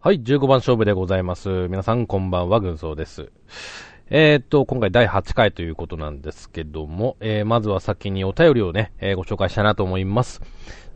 [0.00, 1.66] はい、15番勝負でございます。
[1.66, 3.32] 皆さんこんばんは、軍曹です。
[4.10, 10.40] えーっと、今回第8回ということなんですけども、えー、まずは先にお便りをね、えーご紹介したいなと思います。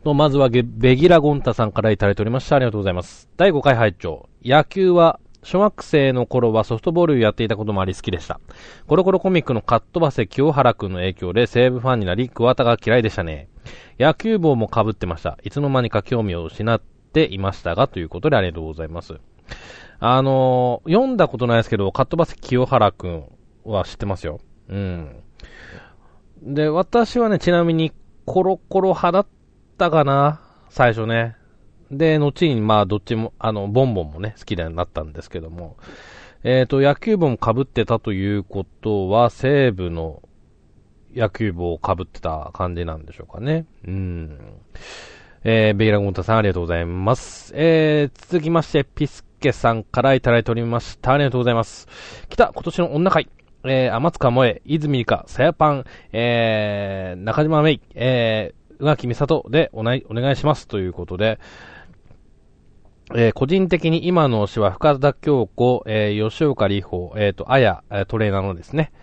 [0.05, 2.55] とまずは、ベギラゴンタさんからいただいておりました。
[2.55, 3.27] ありがとうございます。
[3.35, 8.39] 第5回拝聴野球は、小学生の頃はソフトボールをやっていたこともあり好きでした。
[8.87, 13.49] コロコロコミックのカットバセ清原くんの影響で西武ファンになり、桑田が嫌いでしたね。
[13.99, 15.37] 野球帽も被ってました。
[15.43, 16.81] いつの間にか興味を失っ
[17.13, 19.19] ていましたが、ということでありがとうございます。
[19.99, 23.23] あのー読んだことないですけど、カットバス清原くん
[23.63, 24.41] は知ってますよ。
[24.67, 25.23] うん。
[26.41, 27.93] で、私はね、ちなみに
[28.25, 29.27] コロコロ派だっ
[29.77, 30.41] たかな？
[30.69, 31.37] 最初ね。
[31.91, 35.77] で、後にまあどっちも、あの、ボンボンもね、好きになったんですけども。
[36.43, 40.21] えっ、と、野球帽も被ってたということは、西武の
[41.15, 43.65] 野球帽を被ってた感じなんでしょうかね。
[43.87, 44.39] うん。
[45.45, 47.51] えー、ベイラゴンタさんありがとうございます。
[47.53, 51.11] えー、続きまして、ピスケさんからいただいておりました。
[51.11, 51.89] ありがとうございます。
[52.29, 53.29] 来た、今年の女会。
[53.65, 60.65] えー、天塚萌え、泉理香、さやパン、えー、中島芽衣、えー、宇垣美里でおなお願いします。
[60.65, 61.39] ということで、
[63.13, 68.93] えー個人的に今の推しは深田京子、えー吉岡里帆、えっ、と、あや、トレーナーのですね、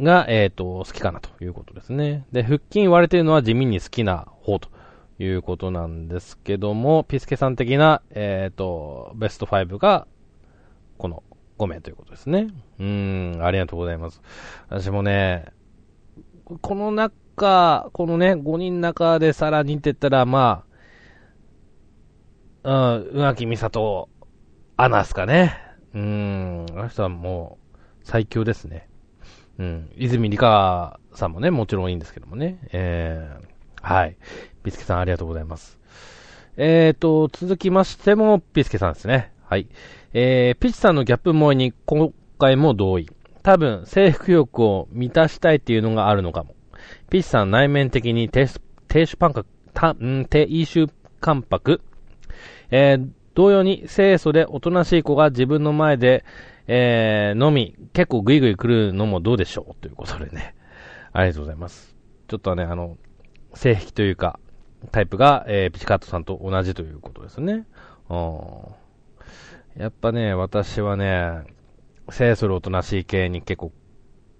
[0.00, 2.26] が、えっ、と、好きかなということですね。
[2.32, 4.79] で、腹筋割れてるのは地味に好きな方と
[5.20, 10.06] いうことなんですけども、ピスケさん的な、えっ、と、ベスト5が、
[10.96, 11.22] この
[11.58, 12.48] 5名ということですね。
[12.78, 14.22] うん、ありがとうございます。
[14.70, 15.46] 私もね、
[16.62, 20.64] この中、このね、5人の中でさらにって言ったら、ま
[22.62, 24.08] あ、うん、宇垣美里、
[24.78, 25.58] アナですかね。
[25.94, 28.88] うん、あの人はもう、最強ですね。
[29.58, 32.58] うん、泉理香さんもね、もちろんいいんですけどもね。
[32.72, 34.16] えー、はい。
[34.62, 35.78] ピスケさんありがとうございます。
[36.56, 39.32] えーと、続きましても、ピスケさんですね。
[39.44, 39.68] はい。
[40.12, 43.08] えー、ピチさんのギャップ萌えに今回も同意。
[43.42, 46.54] 多分、征服欲を満たしたいっていうのがあるのかも。
[47.08, 50.88] ピチさん内面的に低主低主感覚、た、ん低主
[51.20, 51.80] 感覚。
[52.70, 56.24] えー、同様に清楚でおとなしい子が自分の前で、
[56.66, 59.74] えー、飲み、結構グイグイ来るのもどうでしょう？
[59.80, 60.54] ということでね。
[61.12, 61.96] ありがとうございます。
[62.28, 62.98] ちょっとね、あの、
[63.54, 64.38] 性癖というか、
[64.92, 67.66] タイプが、えー、ピチカートさんと同じということですね。
[68.08, 69.80] うん。
[69.80, 71.44] やっぱね、私はね、
[72.10, 73.72] 清楚でおとなしい系に結構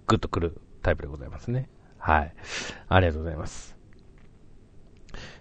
[0.07, 1.69] グッとくるタイプでございますね。
[1.99, 2.35] はい。
[2.89, 3.77] ありがとうございます。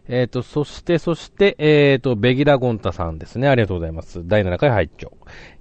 [0.08, 3.48] えっ、と、そして、そして、えっ、と、ベギラゴンタさんですね。
[3.48, 4.28] ありがとうございます。
[4.28, 5.12] 第7回拝聴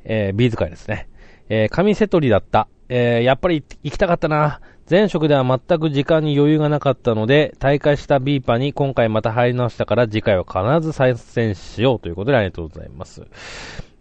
[0.04, 1.08] えー、ビーズ会ですね。
[1.50, 2.66] えー、紙セトリだった。
[2.88, 4.60] えー、やっぱり行きたかったな。
[4.90, 13.26] 前職では全く時間に余裕がなかったので、大会したビーパに今回また入り直したから次回は必ず参戦しようということでありがとうございます。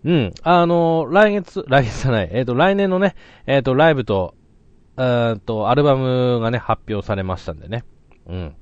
[0.06, 0.34] うん。
[0.44, 3.16] あの来月、来月じゃない、えっ、と、来年のね、
[3.46, 4.36] えっ、と、ライブと、
[4.98, 7.84] えーと、アルバムがね、発表されましたんでね。
[8.28, 8.56] うん。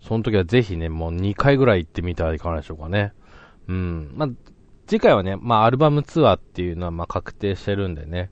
[0.00, 3.12] その時はぜひね、もう2回ぐらい行ってみてはいかがでしょうかね。
[3.68, 4.12] うん。
[4.14, 4.28] まあ、
[4.92, 8.30] 次回はね、まあ、アルバムツアーっていうのは、ま、確定してるんでね。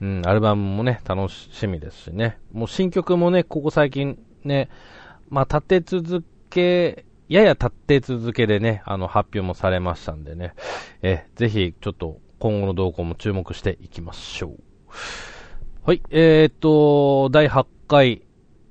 [0.00, 2.40] うん、アルバムもね、楽しみですしね。
[2.50, 4.70] もう新曲もね、ここ最近ね、
[5.28, 10.54] まあ、立て続け、やや立て続けでね、あの、発表もされましたんでね。
[11.02, 14.58] え、ぜひ、ちょっと、今後の動向も注目していきましょう。
[15.84, 18.22] はい、えーっと、第8回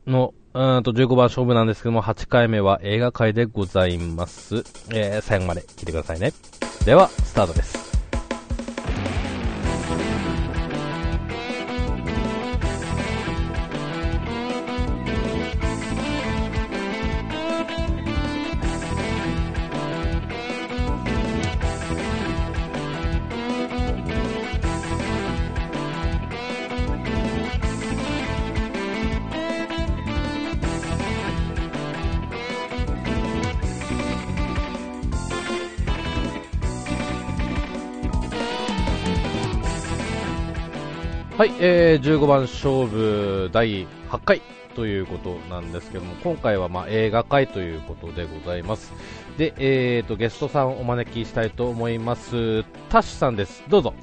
[0.05, 4.65] の、うんと、15番勝負なんですけども、8回目は映画界でございます。
[4.93, 6.33] えー、最後まで聞いてくださいね。
[6.85, 7.88] では、スタートです。
[41.39, 44.41] はい、えー、15番勝負第8回
[44.75, 48.91] ということなんですけども、今回はまあ映画会ということでございます。
[49.37, 52.65] で、えーと、ゲストさんをお招きしたいと思います。
[52.89, 53.63] タッシュさんです。
[53.69, 53.93] どうぞ。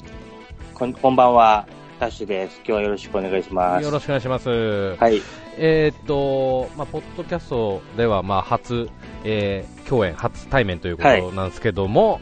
[0.72, 1.66] こんこんばんは、
[2.00, 2.56] タッシュです。
[2.60, 3.84] 今日はよろしくお願いします。
[3.84, 4.96] よろしくお願いします。
[4.96, 5.20] はい。
[5.58, 8.88] えーと、まあ、ポッドキャストでは、まあ、初、
[9.24, 12.18] えー、共演、初対面ということなんですけども、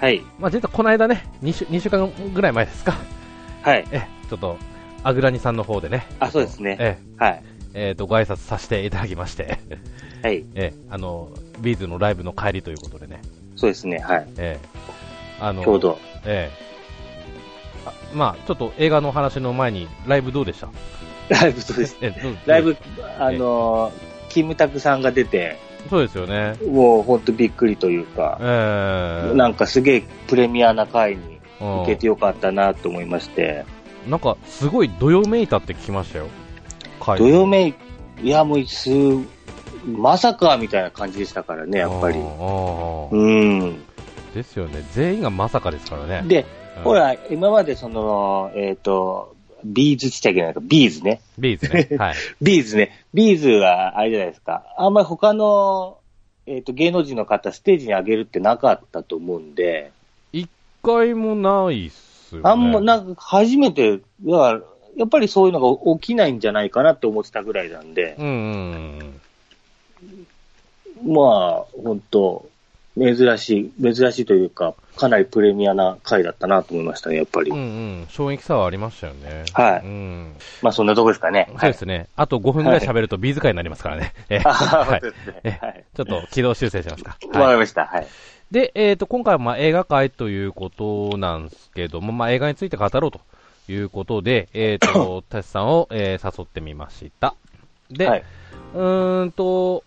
[0.00, 0.20] はい。
[0.40, 2.96] まあ、実はこの間ね、2週、2週間ぐらい前ですか。
[3.62, 3.86] はい。
[3.92, 4.56] え、ちょっと、
[5.02, 6.06] アグラニさんの方でね。
[6.20, 6.76] あ、そうですね。
[6.80, 7.42] え、はい。
[7.74, 9.58] えーと、ご挨拶させていただきまして、
[10.22, 10.44] はい。
[10.54, 11.28] え、あの、
[11.60, 13.20] ビーズのライブの帰りということでね、
[13.56, 13.98] そうですね。
[13.98, 14.26] はい。
[14.38, 14.58] え
[15.40, 15.98] あの、ちょうど。
[16.24, 16.70] ええ
[17.86, 20.68] あまあ、ちょっと映画の話の前に、ライブどうでした？
[21.42, 21.96] ライブそうです？
[22.00, 22.76] えどうライブ、
[23.18, 23.92] あの、
[24.28, 25.56] キムタクさんが出て、
[25.88, 26.56] そうですよね。
[26.68, 33.64] もうほんとびっくりというかえ、えなんかすげえプレミアな回にうん行けてよかったなと思いまして、
[34.08, 36.28] なんか、すごいどよめいたって聞きましたよ。
[37.00, 37.74] 回どよめい、
[38.22, 38.90] いやもうす、
[39.86, 43.82] まさかみたいな感じでしたからね、やっぱりうん。
[44.34, 44.84] ですよね。
[44.92, 46.28] 全員がまさかですからね。
[46.28, 46.46] で、
[46.78, 51.20] うんほ、ら、今までその、えっ、と、 B'zっちゃいけないか、 B'zね。
[51.38, 51.96] B'zね。
[51.98, 52.14] はい。
[52.40, 53.04] B'zね。
[53.12, 54.64] B'zはあれじゃないですか。
[54.76, 55.98] あんまり他の、
[56.46, 59.92] えっ、と、芸能人の方ステージに上げるってなかったと思うんで、
[60.32, 60.48] 一
[60.82, 62.50] 回もないっすよね。
[62.50, 64.60] あんま、なんか初めて、だから
[64.96, 69.20] やっぱりそういうのが起きないんじゃないかなって思ってたぐらいなんで、うんうん
[71.14, 72.46] まあ、本当
[72.98, 77.50] 珍しい、珍しいというか、かなりプレミアな回だったなと思いましたね、やっぱり。
[77.50, 77.56] うん。
[77.56, 77.66] うんう
[78.02, 78.06] ん。
[78.10, 79.44] 衝撃さはありましたよね。
[79.54, 80.34] はいうん。
[80.60, 81.48] まあ、そんなとこですかね。
[81.50, 82.08] そうですね。
[82.16, 84.12] あと5分ぐらい喋るとビーズ会になりますからね。
[84.28, 84.44] えはい。
[84.44, 85.00] あ はい
[85.62, 85.84] はい。
[85.96, 87.16] ちょっと軌道修正しますか。
[87.28, 87.54] わかはい。
[87.54, 87.86] りました。
[87.86, 88.06] はい。
[88.50, 93.20] で、えっ、と、今回はまあ映画会ということなんですけども、まあ映画について語ろうと
[93.68, 97.34] いうことで、えっ、と、 タシさんを、えー誘ってみました。
[97.90, 98.24] で、はい。
[98.74, 99.84] うーんと、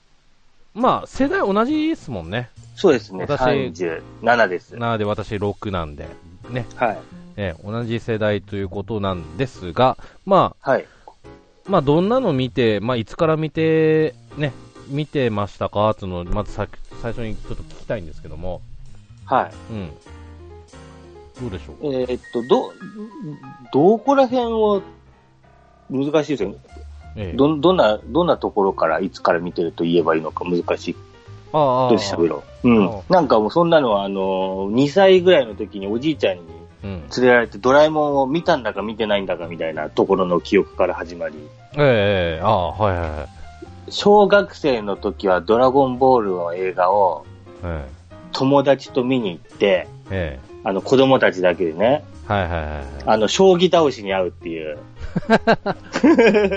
[0.73, 2.49] まあ世代同じですもんね。
[2.75, 3.25] そうですね。
[3.27, 4.77] 私37です。
[4.77, 6.07] なので私6なんで、
[6.49, 6.97] ね、はい。
[7.35, 10.85] えー同じ世代ということなんですが、まはい。
[11.05, 11.09] あ、
[11.67, 14.53] まあどんなの見て、まあいつから見て、ね、
[14.87, 15.91] 見てましたか？
[15.91, 16.67] っていうのを、まずさ
[17.01, 18.61] 最初にちょっと聞きたいんですけども、
[19.25, 19.51] はい。
[19.71, 19.91] うん。
[21.41, 21.93] どうでしょう？
[21.93, 22.73] えーっと、ど、
[23.73, 24.81] どこら辺を、
[25.89, 26.55] 難しいですよね。
[27.15, 30.95] ええど、どんな、どんなところから、いつから見てると言えばいいのか難しい。
[31.55, 32.69] ああどうして喋ろう。
[32.69, 33.01] うんあ。
[33.09, 36.41] なんかもうそんなのは、あの、2歳ぐらいの時におじいちゃんに
[36.83, 37.01] うん。
[37.01, 41.35] 連れられてドラえもんを見たんだか見てないんだかみたいなところの記憶から始まり、
[41.75, 43.27] ええええああ、はいはいはい。
[43.89, 47.25] 小学生の時はドラゴンボールの映画を
[47.63, 47.87] え
[48.31, 52.85] 友達と見に行って、ええあの子供たちだけでね、えはいはいはいはい。
[53.05, 54.79] あの、将棋倒しに会うっていう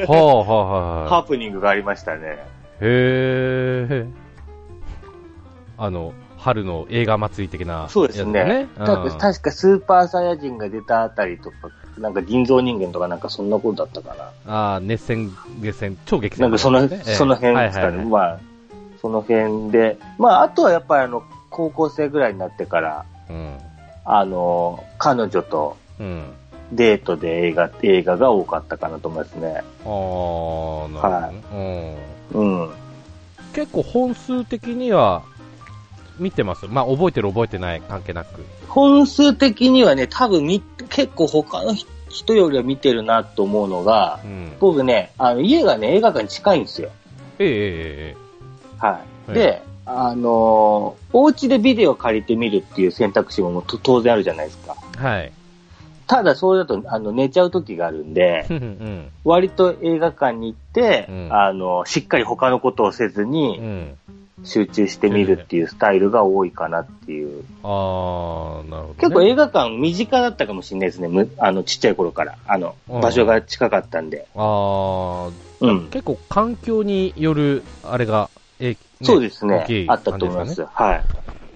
[0.06, 2.38] ほうほうほうほ ハプニングがありましたね。
[2.80, 2.84] う。
[2.84, 2.86] へ
[3.90, 4.06] え。
[5.76, 6.12] あの、
[6.46, 8.68] 春の映画祭り的な、そうですね。
[8.78, 14.52] うんた確かスーパーサイヤ人が出たあたりとか、なんか人造人間とかなんかそんなことだったかな。
[14.52, 17.86] ああ、熱戦、熱戦、超激戦、なんかその、ええその辺ですかね。
[17.86, 18.38] はいはいはいまあ、
[19.02, 19.98] その辺で。
[20.18, 23.58] まあ、あとはやっぱりあの、高校生ぐらいになってから、うん。
[24.04, 26.32] あの、彼女とうん。
[26.70, 29.48] デートで映画、映画が多かったかなと思いますね。
[29.48, 31.96] ああ、なるほど、ね
[32.34, 32.60] うん。
[32.62, 32.70] うん。
[33.52, 35.22] 結構本数的には、
[36.18, 36.66] 見てます。
[36.66, 38.44] まあ、覚えてる覚えてない関係なく。
[38.68, 41.74] 本数的にはね、多分み、結構他の
[42.08, 44.52] 人よりは見てるなと思うのがう、ん。
[44.60, 46.90] 僕ね、あの、家がね、映画館に近いんですよ。
[47.38, 48.16] ええええ
[48.82, 49.30] えはい。
[49.30, 54.76] はいで、あのーお家でビデオ借りてみるっていう選択肢も当然あるじゃないですか。
[55.00, 55.32] えはい。
[56.06, 59.08] ただ、それだと、あの、寝ちゃう時があるんでう、んうん。
[59.24, 63.98] 割と映画館に行って、うんあの、しっかり他のことをせずうにん。
[64.44, 67.42] 集中してみるっていうスタイルが多いかなっていう。
[67.62, 68.94] ああ、なるほど、ね。
[68.98, 71.08] 結構映画館身近だったかもしれないですね。
[71.08, 72.36] むあの、ちっちゃい頃から。
[72.46, 74.26] あの、うん場所が近かったんで。
[74.34, 75.88] ああ、うん。
[75.88, 80.64] 結構環境による、あれが、え、ねそうですねあったと思います。
[80.64, 81.04] はい。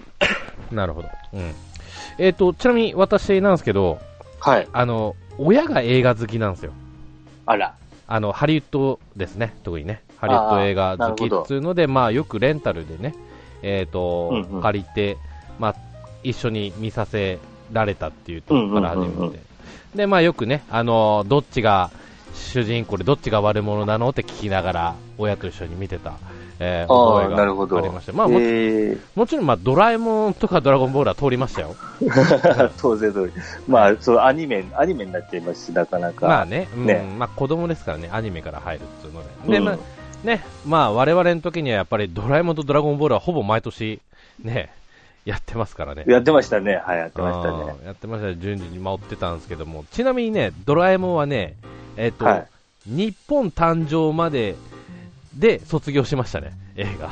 [0.73, 1.07] なるほど。
[1.33, 1.53] うん。
[2.17, 3.99] えっ、と、ちなみに私なんですけど、
[4.39, 4.67] はい。
[4.73, 6.73] あの、親が映画好きなんですよ。
[7.45, 7.75] あら。
[8.07, 10.01] あの、ハリウッドですね、特にね。
[10.21, 13.13] ハリウッド映画好きっつうので、まあ、よくレンタルでね、
[13.61, 15.17] えっ、と、うんうん借りて、
[15.59, 15.75] まあ、
[16.23, 17.39] 一緒に見させ
[17.73, 19.11] られたっていうところから始めて。
[19.11, 19.51] うんうんうんうん
[19.95, 21.91] で、まあ、よくね、あの、どっちが
[22.33, 26.13] 主人公でどっちが悪者なのって聞きながら、親と一緒に見てた、
[26.59, 27.75] えー、覚えなるほど。
[27.75, 28.13] がありました。
[28.13, 31.75] まあ、もちえもちろん、まあ、ドラえもんとかドラゴンボールは通りましたよ。
[32.01, 33.33] ー、 当然通り。
[33.67, 36.27] まあ、そう、アニメ、アニメになっちゃいますし、なかなか。
[36.27, 39.51] まあね、うん、ねまあ子供ですからね、アニメから入るっていうので。
[39.51, 39.77] で、うんまあ、
[40.23, 43.99] ね、まあ我々の時にはやっぱりドラえもんとドラゴンボールはほぼ毎年、
[44.43, 44.71] ね、
[45.25, 46.03] やってますからね。
[46.07, 46.75] やってましたね。
[46.75, 47.75] はい、やってましたね。
[47.85, 51.55] やってました順次に回ってたんですけども、ちなみにね、ドラえもんはね、
[51.97, 52.47] えっ、と、はい
[52.87, 54.55] 日本誕生まで
[55.37, 57.11] で卒業しましたね、映画。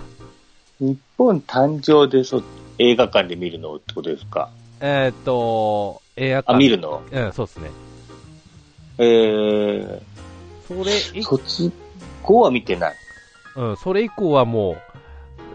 [0.80, 2.42] 日本誕生でそ
[2.80, 4.50] 映画館で見るのってことですか？
[4.82, 6.54] えっ、と、映画館。
[6.54, 7.04] あ、見るの？
[7.12, 7.70] うん、そうですね。
[8.98, 10.02] えー、
[10.68, 11.72] それ以卒
[12.30, 12.96] 後は見てない。
[13.56, 14.78] うん、それ以降はも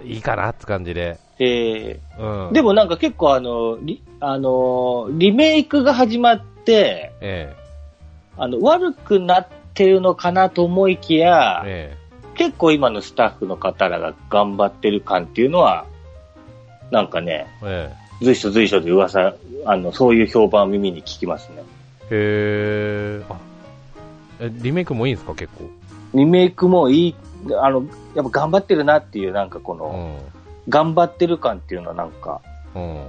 [0.05, 1.19] う、いいかなって感じで。
[1.39, 2.49] えうん。
[2.49, 7.55] ー、でもなんか結構あの、リ、あの、リメイクが始まって、え
[8.37, 12.05] あの、悪くなってるのかなと思いきやえ、、え
[12.37, 15.87] 結構今のスタッフの方らが頑張ってる感っていうのは、
[16.91, 17.91] なんかね、え、
[18.21, 21.63] え随所随所で噂、あの、そういう評判を耳に聞きますね。
[22.11, 23.21] え。
[23.21, 23.25] へえ。
[23.29, 23.37] あ、
[24.41, 25.71] え、リメイクもいいんですか、結構？
[26.15, 27.15] リメイクもいい、
[27.61, 30.35] あの、やっぱ頑張ってるなっていう、なんかこうの、ん。
[30.69, 32.41] 頑張ってる感っていうのはなんか
[32.75, 33.07] うん。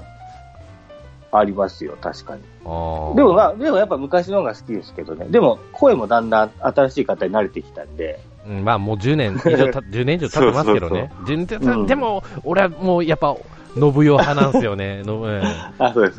[1.32, 2.42] ありますよ、確かに。
[2.42, 5.26] でもまあ、でもやっぱ昔の方が好きですけどね。
[5.30, 11.12] でも、声もだんだん新しい方に慣れてきたんで、うん、まあもう10年 以上た、10年以上経ってますけどね。
[11.26, 13.36] 10年うんでも、俺はもうやっぱ、
[13.74, 15.02] 信代派なんですよね。
[15.04, 15.14] 信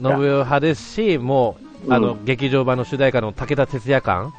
[0.03, 4.35] 代派ですし、もう、あの、う劇場版の主題歌の武田鉄矢感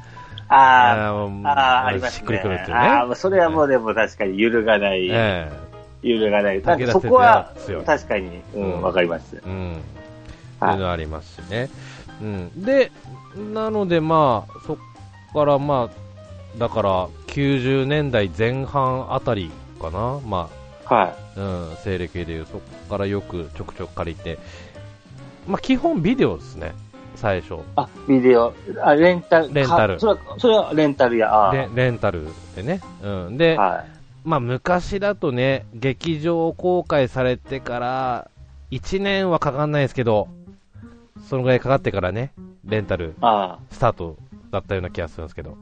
[0.50, 2.20] ああ、ーああ、ありますね。
[2.20, 2.78] しっくりくるってね。
[2.78, 5.52] ああ、それはもうでも確かに揺るがない、え
[6.02, 6.62] 揺るがない。
[6.62, 7.54] なん武田かそこは
[7.86, 9.36] 確かに、ううんん、わかります。
[9.36, 9.82] えうん。
[10.60, 11.70] そうはいいうのありますしね。
[12.22, 12.64] うん。
[12.64, 12.92] で、
[13.54, 14.78] なのでまあ、そっ
[15.34, 20.20] からまあ、だから、90年代前半あたりかな。
[20.26, 20.50] ま
[20.86, 21.40] あ、はい。
[21.40, 24.40] うん、西暦でいう、そこからよくちょくちょく借りて、
[25.48, 26.74] まあ、基本ビデオですね、
[27.18, 27.60] 最初。
[27.76, 29.54] あ、ビデオ、あ、レンタル。
[29.54, 31.52] レンタルかそれは、それはレンタルや。
[31.54, 32.82] レレンタルでね。
[33.02, 33.38] うん。
[33.38, 33.98] で、はい。
[34.24, 38.32] まあ、昔だとね、劇場公開されてから、
[38.72, 40.28] 1年はかかんないですけど、
[41.28, 42.34] そのぐらいかかってからね、
[42.66, 43.16] レンタル
[43.72, 44.18] スタート
[44.52, 45.58] だったような気がするんですけど、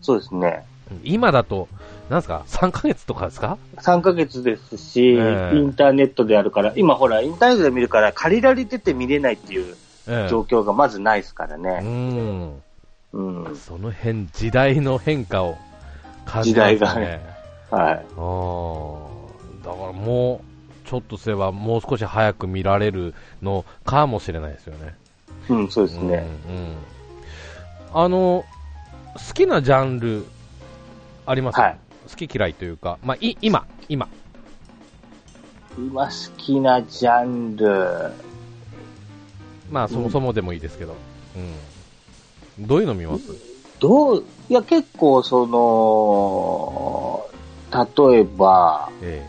[0.00, 0.64] そうですね。
[0.90, 1.66] うん今だと、
[2.08, 9.74] なんですか、3ヶ月とかですか？3ヶ月ですし、ええインターネットであるから、今ほら、インターネットで見るから、借りられてて見れないっていうええ
[10.06, 11.80] 状況がまずないですからうね。
[11.80, 12.62] ん。
[13.12, 13.56] うん。
[13.56, 15.56] その辺、時代の変化を
[16.24, 16.74] 感じますね。
[16.74, 17.20] 時代がね
[17.70, 17.92] はい。
[17.92, 20.40] ああ、だからも
[20.84, 24.94] う、ちょっとすればもう少し早く見られるのかもしれないですよね。
[25.48, 26.26] うん、そうですね。
[26.48, 26.76] うんうん
[27.92, 28.44] あの、
[29.14, 30.26] 好きなジャンル、
[31.24, 31.78] あります、はい。
[32.10, 34.06] 好き嫌いというか、まあ、い、今、今。
[35.78, 38.12] 今好きなジャンル、
[39.70, 40.94] まあ、そもそもでもいいですけど。
[42.58, 42.66] うん。
[42.66, 43.24] どういうの見ます？
[43.80, 47.28] どう、いや、結構、その、
[48.10, 49.28] 例えば、え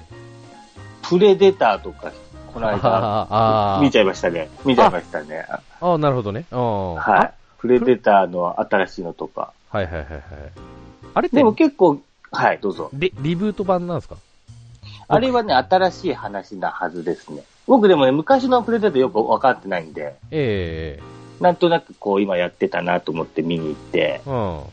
[1.10, 2.12] プレデターとか、
[2.53, 2.75] このえ。
[2.75, 4.50] 間、あ見ちゃいましたね。
[4.63, 5.46] 見ちゃいましたね。
[5.50, 6.46] あ、ああ、なるほどね。
[6.51, 7.34] うんはい。
[7.60, 9.51] プレデターの新しいのとか。
[9.70, 10.22] はいはいはいはい。
[11.13, 12.00] あれってでも結構、
[12.32, 12.91] はい、どうぞ。
[12.94, 14.15] リ、リブート版なんですか？
[15.10, 17.44] あれはね、新しい話なはずですね。
[17.67, 21.00] 僕でもね、昔のプレデターよく分かってないんで、え
[21.39, 24.62] なんとなくこう今やってたなと思って見に行ってえうん。
[24.62, 24.63] っ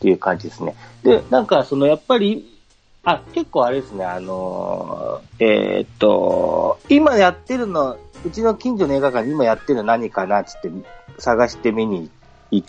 [0.00, 0.74] ていう感じですね。
[1.02, 2.58] で、なんかそのやっぱり、
[3.04, 10.70] あ、結構あれですね、あのーえーっと、今やってるの、うちの近所の映画館に今やってるの何かなっつって
[11.18, 12.10] 探して見に
[12.50, 12.64] 行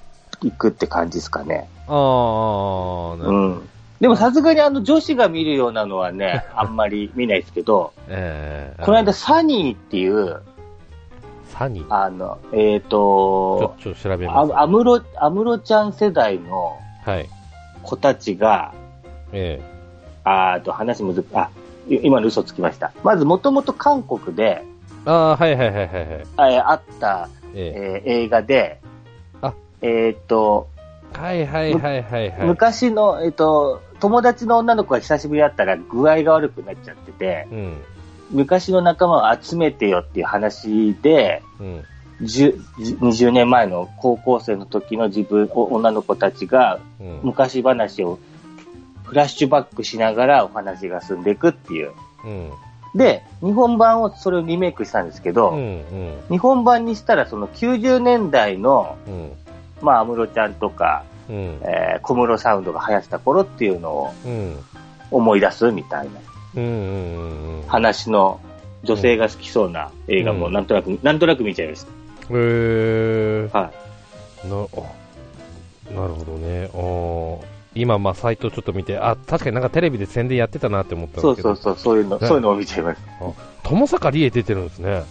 [0.58, 1.70] くって感じですかね。
[1.88, 3.70] ああ、なるほどうん。
[4.02, 10.42] でもさすがにあの女子が見るようなのはね、 あんまり見ないですけど、ええこの間サニーっていう、
[11.48, 11.94] サニー？
[11.94, 14.54] あの、えっ、ちょと、ちょっと調べます。
[14.54, 17.30] あアムロ、アムロちゃん世代のはい。
[17.84, 18.74] 子たちが、
[19.32, 19.62] え
[20.24, 21.50] あーと、話むず、あ、
[21.88, 22.92] い今の嘘つきました。
[23.04, 24.66] まず、もともと韓国で、え
[25.06, 26.06] ああ、はいはいはいはいはい。
[26.08, 28.82] えーあった、ええー映画で、
[29.42, 30.75] あえっ、と、え
[31.16, 32.48] はいはいはいはいはい。
[32.48, 37.82] 昔の、えっ、と、友達の女の子が久しぶりだったら具合が悪くなっちゃってて、うん。
[38.32, 41.84] 昔の仲間を集めてよっていう話で、うん。
[42.22, 42.58] 10
[43.00, 47.20] 20年前の高校生の時の自分、お女の子たちがうん。
[47.24, 48.20] 昔話を
[49.04, 51.92] フラッシュバックしながらお話が進んでいくっていう。
[52.26, 52.52] うん。
[52.96, 55.58] で、日本版をそれをリメイクしたんですけど、うん。
[55.58, 56.22] うん。
[56.30, 59.32] 日本版にしたらその90年代の、うん。
[59.82, 61.36] まあ、安室ちゃんとか、うん。
[61.64, 64.58] えー小室サウンドが流行った頃っていうのをうん。
[65.12, 66.20] 思い出すみたいな
[66.56, 66.64] うん。
[66.64, 67.58] うん。
[67.58, 67.68] うん。
[67.68, 68.40] 話の
[68.84, 71.86] 女性が好きそうな映画もうんなんとなく、なんとなく見ちゃいましへ
[72.32, 73.60] えた。
[73.60, 73.72] は
[74.46, 74.48] い。
[74.48, 76.70] な、あ、なるほどね。
[76.74, 81.56] あー今、まあ、サイトちょっと見て、あ、確かになんかテレビで宣伝やってたなって思ったんですけど。
[81.56, 83.02] そうそうそう、そういうの、ねそういうのを見ちゃいます。
[83.64, 85.04] 友坂理恵出てるんですね。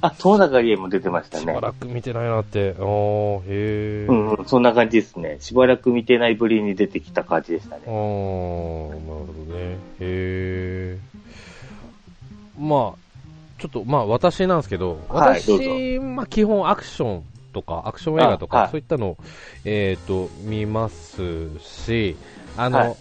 [0.00, 1.60] あ、 友中理恵も出てましたねしば。
[1.60, 2.74] らく見てないなって。
[2.78, 3.42] あーへ
[4.04, 4.06] え。
[4.08, 5.38] うんうん、そんな感じですね。
[5.40, 7.82] しばらく見てないぶりに出てきた感じでしたね。
[7.86, 9.76] あーなるほどね。
[10.00, 10.98] へえ。
[12.58, 19.16] まあ、ちょっと、まあ私なんですけど、はいまあ基本アクションとか、アクション映画とか、あはいそういったのを、
[19.64, 22.16] えっ、と、見ますし、
[22.56, 22.96] あの、はい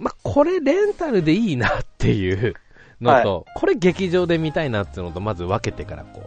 [0.00, 2.54] まあこれレンタルでいいなっていう
[3.00, 6.22] のと、これ劇場で見たいなっていうのと、まず分けてからこ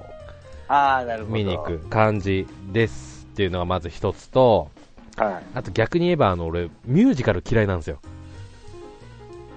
[0.68, 1.36] ああ、なるほう、ど。
[1.36, 4.70] 見に行く感じですっていうのがまず一つと、
[5.18, 5.44] はい。
[5.54, 8.00] あと逆に言えば、あの、俺、ミュージカル嫌いなんですよ。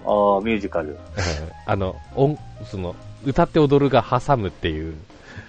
[0.04, 0.98] ああ、ミュージカル。
[1.66, 2.94] あの、音、その、
[3.24, 4.94] 歌って踊るが挟むっていう、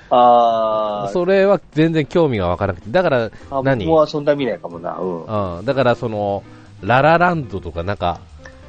[0.10, 3.86] ああ、それは全然興味がわからなくて、だから、あ何？
[3.86, 4.98] 僕はそんな見ないかもな。
[4.98, 5.58] うん。
[5.58, 6.44] うん、だからその、
[6.82, 8.20] ララランドとかなんか、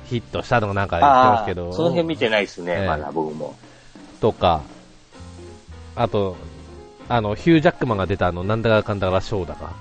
[0.08, 3.54] ヒットしたのがなんか言ってますけど、その辺見てないですね、ええまだ僕も。
[4.20, 4.62] とか、
[5.96, 6.36] あと、
[7.08, 9.72] あの、ヒュージャックマンが出たあの、なんだかかんだかショーだか。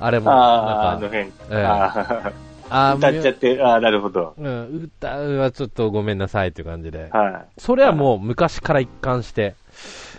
[0.00, 1.32] あれも、ああ、あなんか、の辺。
[1.50, 2.32] えあ
[2.70, 4.34] ああ、歌っちゃって、ああ、なるほど。
[4.38, 7.08] うん、歌うはちょっとごめんなさいっていう感じで。
[7.10, 7.60] はい。
[7.60, 9.54] それはもう昔から一貫して。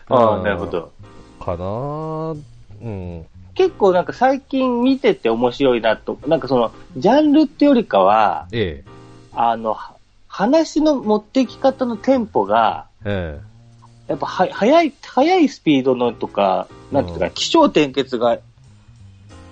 [0.07, 0.67] ああ、うんなるほ。
[0.67, 0.91] ど。
[1.39, 2.41] かなぁ
[2.81, 3.25] うん。
[3.55, 8.83] 結構なんか最近見てて面白いなと、なんかその、ジャンルってよりかは、え
[9.35, 9.95] あの、は
[10.27, 13.39] 話の持っていき方のテンポが、え。
[13.41, 13.55] え
[14.07, 18.39] やっぱは、速い、速いスピードのとか、なんていうか、うん気象転結が、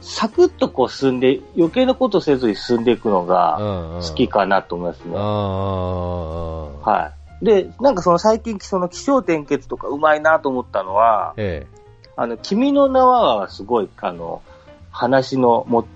[0.02, 3.28] サクッとこう進んで、余計なことせずに進んでいくのえ。
[3.28, 4.02] がうん、うん。
[4.02, 5.14] 好きかなと思いますね。
[5.16, 6.92] ああ。
[6.92, 7.12] は
[7.42, 7.46] い。
[7.46, 11.66] で、なんかその最近、その気象転結とかうまいなと思ったのは、え
[12.16, 14.42] あの、君の名ははすごい、あの、
[14.92, 15.88] 話のも、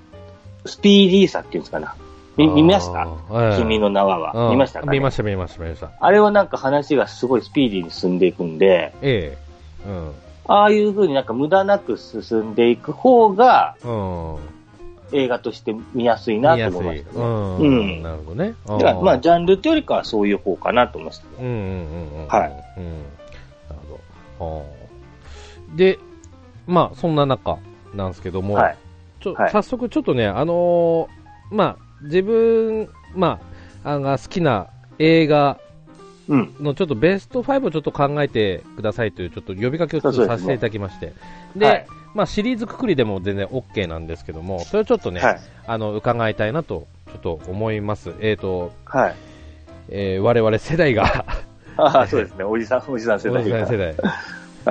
[0.65, 1.96] スピーディーさっていうんですかな。
[2.00, 2.06] え。
[2.38, 3.08] 見見ました？
[3.32, 4.32] ええ君の名はは。
[4.36, 5.91] うん見ましたか、ね、見ました、見ました、見ました。
[6.00, 9.38] あれはなんか話がすごいスピーディーに進んでいくんで、え
[9.86, 9.89] え。
[9.89, 10.12] うん。
[10.48, 14.38] ああいう風になんか無駄なく進んでいく方がうん。
[15.13, 16.58] 映画として見やすいな。
[16.58, 17.25] と思いましたね。
[17.25, 17.58] うん。
[17.58, 18.56] うんなるほどね。
[18.65, 21.32] だからまあジャンルってよりかはそういう方かなと思いましたね。
[21.39, 22.27] うんうんうんうん。
[22.27, 22.63] はい。
[22.77, 22.86] うん。
[22.94, 23.06] なる
[24.38, 24.58] ほど。
[24.58, 26.00] はあで、
[26.65, 27.58] まあ、そんな中
[27.94, 28.77] なんですけども、はい。
[29.22, 33.39] ちょはい早速ちょっとね、あのーまあ、自分、ま
[33.83, 34.67] あ、あが好きな
[34.99, 35.59] 映画
[36.27, 36.55] うん。
[36.59, 41.13] のちょっとベスト5をちょっと考えてくださいというちょっと呼びかけをちょっとさせていただきまして。
[41.55, 45.39] で、はいまあシリーズくくりでも全然 OK なんですけども、それをちょっとね、はい。
[45.67, 48.13] あの、伺いたいなと、ちょっと思います。
[48.19, 49.15] えっ、と、はい。
[49.89, 51.25] えー我々世代が、
[51.77, 52.43] ああ、そうですね。
[52.43, 53.60] おじさん、おじさん世お代が。
[53.60, 53.95] じさん世代。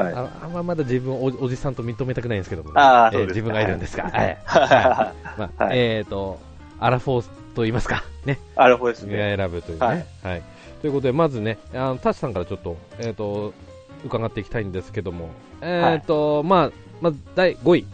[0.04, 0.14] はい。
[0.14, 4.36] ああんままだ自分をおおじさんと認めたくないんですけども、ああ、えー自分がいるんですが、はい。
[4.44, 6.40] は まあ、はいえっ、と、
[6.80, 8.36] アラフォーと言いますか、ね、い。
[8.56, 9.36] あれ、これですがね。
[9.36, 9.86] 選ぶというね。
[9.86, 9.88] は
[10.28, 10.42] はいい。
[10.80, 13.54] ということで、まずね、あの、タシさんからちょっと、えっ、と、
[14.04, 15.30] 伺っていきたいんですけども、
[15.62, 17.86] えっ、と、まあ、まず第5位、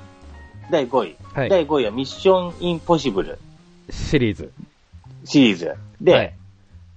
[0.71, 1.17] 第5位。
[1.35, 3.39] はい、第5位はミッションインポッシブル
[3.91, 4.53] シリーズ。
[5.25, 5.75] シリーズ。
[6.01, 6.35] で、はい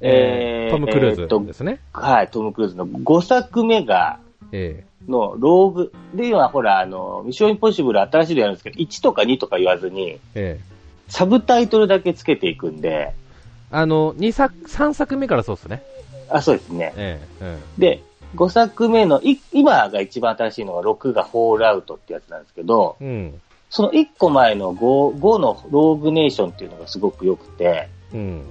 [0.01, 1.79] えーえートム・クルーズですね。
[1.93, 4.19] はい、トム・クルーズの5作目が、
[4.51, 5.93] えのローグ。
[6.13, 10.59] で、今ほら、あの、ミッションインポッシブル新しいのやるんですけど、1とか2とか言わずに、ーえ
[11.07, 15.83] サブタイトルだけつけていくんで、ーあの、2作、3作目からそうですね。
[16.29, 16.93] あ、そうですね。
[16.95, 18.03] ええで、
[18.35, 23.07] 5作目の、い今が一番新しいのが6がフォールアウトってやつなんですけど、うん。
[23.07, 23.41] うん。
[23.69, 28.43] その1個前の 5, 5のローグネーションっていうのがすごく良くて、うん。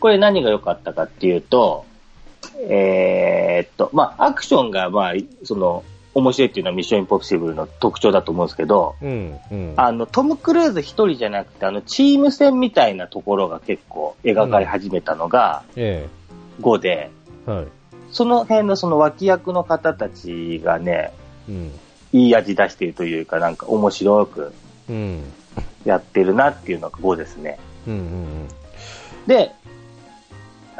[0.00, 1.84] これ何が良かったかっていうと、
[2.68, 5.12] えーっと、まあ、アクションが、まあ、
[5.44, 5.82] その、
[6.14, 9.38] 面白いっていうのはミッションインポッシブルの特徴だと思うんですけど、うん。
[9.50, 9.74] うん。
[9.76, 16.08] あの、トム・クルーズ一人じゃなくて、あの、チーム戦みたいなところが結構描かれ始めたのがえ
[16.60, 17.10] 5で、
[17.46, 17.66] えはい。
[18.10, 21.12] その辺のその脇役の方たちがね、
[21.48, 21.72] うん。
[22.12, 24.52] いい味出しているというか、なんか面白く
[24.88, 25.22] うん。
[25.84, 27.58] やってるなっていうのが5ですね。
[27.88, 27.94] うん。
[27.94, 28.48] うん。
[29.26, 29.52] で、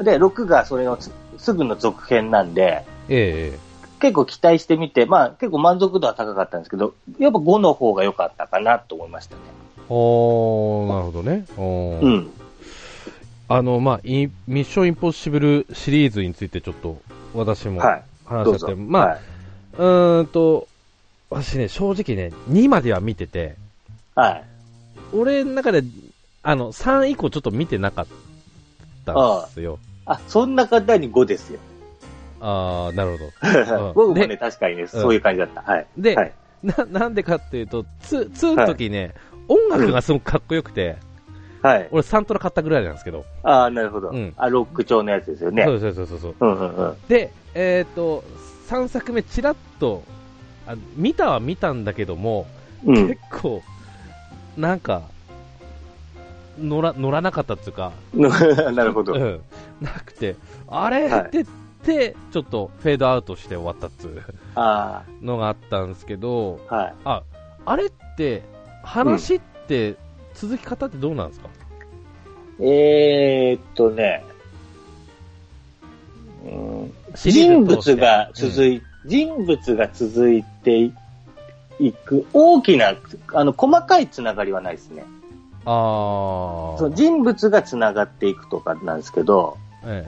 [0.01, 3.59] で、6がそれのつすぐの続編なんで、ええ
[4.05, 9.41] 結構期待してみて、まあ結構満足度は高かったんですけど、やっぱ5の方が良かったかなと思いましたね。
[9.89, 11.47] おー、なるほどね。
[11.57, 12.31] おーうん。
[13.49, 17.01] あの、まあ、ミッションインポッシブルシリーズについてちょっと
[17.33, 18.05] 私もはい。
[18.27, 18.77] 話しちゃって、どうぞ。
[18.77, 19.21] まあ、はい。
[19.79, 20.69] うーんと、
[21.31, 23.57] 私ね、正直ね、2までは見てて、
[24.15, 24.45] はい。
[25.15, 25.83] 俺の中で、
[26.43, 28.07] あの、3以降ちょっと見てなかっ
[29.07, 29.15] たん
[29.47, 29.79] ですよ。
[30.05, 31.59] あ、そんな方に5ですよ。
[32.47, 33.33] あー、なるほど。
[33.95, 35.63] 僕もね、確かにね、そういう感じだった。
[35.63, 35.87] はい。
[35.97, 36.33] で、はい。
[36.63, 39.15] な、なんでかっていうと、2、2の時ね、
[39.49, 40.97] 音楽がすごくかっこよくて、
[41.63, 41.89] はい。
[41.91, 44.11] 俺サントラ買ったぐらいなんですけど、ああ、なるほど。
[44.11, 45.65] うんあ、ロック調のやつですよね。
[45.65, 46.35] そうそうそうそうそう。
[46.39, 46.97] うんうんうん。
[47.09, 48.23] で、えっ、と、
[48.69, 50.03] 3作目ちらっと、
[50.67, 52.47] あ見たは見たんだけども、
[52.85, 53.19] うん結。
[53.41, 53.63] 構、
[54.59, 55.05] なんか、
[56.59, 59.15] 乗ら、乗らなかったっていうか、 なるほど。
[59.15, 59.41] うん、
[59.81, 60.37] なくて、
[60.69, 61.47] あれって、
[61.85, 64.23] ちょっとフェードアウトして終わったっていう
[64.55, 66.95] あのがあったんですけど、あ、はい。
[67.05, 67.23] あ、
[67.67, 68.43] あれって、
[68.83, 69.97] 話って、
[70.35, 71.49] 続き方ってどうなんですか、
[72.61, 74.25] えーっとね、
[76.45, 80.91] うん、人物が続い、人物が続いて
[81.79, 82.95] いく大きな、
[83.33, 85.05] あの、細かいつながりはないですね。
[85.65, 86.91] ああ。
[86.91, 90.07] 人物がつながっていくとかなんですけど、え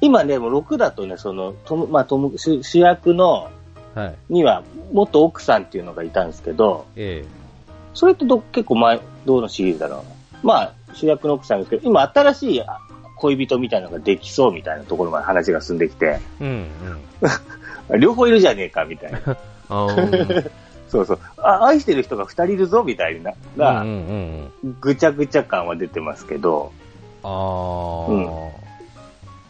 [0.00, 3.48] 今ね、もう6だとね、その、トムまあ、トム主主役の、
[3.96, 3.98] え。
[3.98, 4.14] はい。
[4.28, 7.24] には、元奥さんっていうのがいたんですけど、え
[7.94, 9.98] それってど結構前、どのシリーズだろう？
[9.98, 10.04] な。
[10.42, 12.62] まあ、主役の奥さんですけど、今新しい
[13.16, 16.44] 恋人みたいなのができそうみたいなところまで話が進んできて、え。
[16.44, 16.66] うん
[17.90, 18.00] うん。
[18.00, 19.18] 両方いるじゃねえかみたいな。
[20.88, 21.18] そうそう。
[21.38, 24.76] あ愛してる人が2人いるぞみたいな、うんが、うんうんうん。
[24.80, 26.72] ぐちゃぐちゃ感は出てますけど、
[27.22, 28.12] ああ。
[28.12, 28.65] うん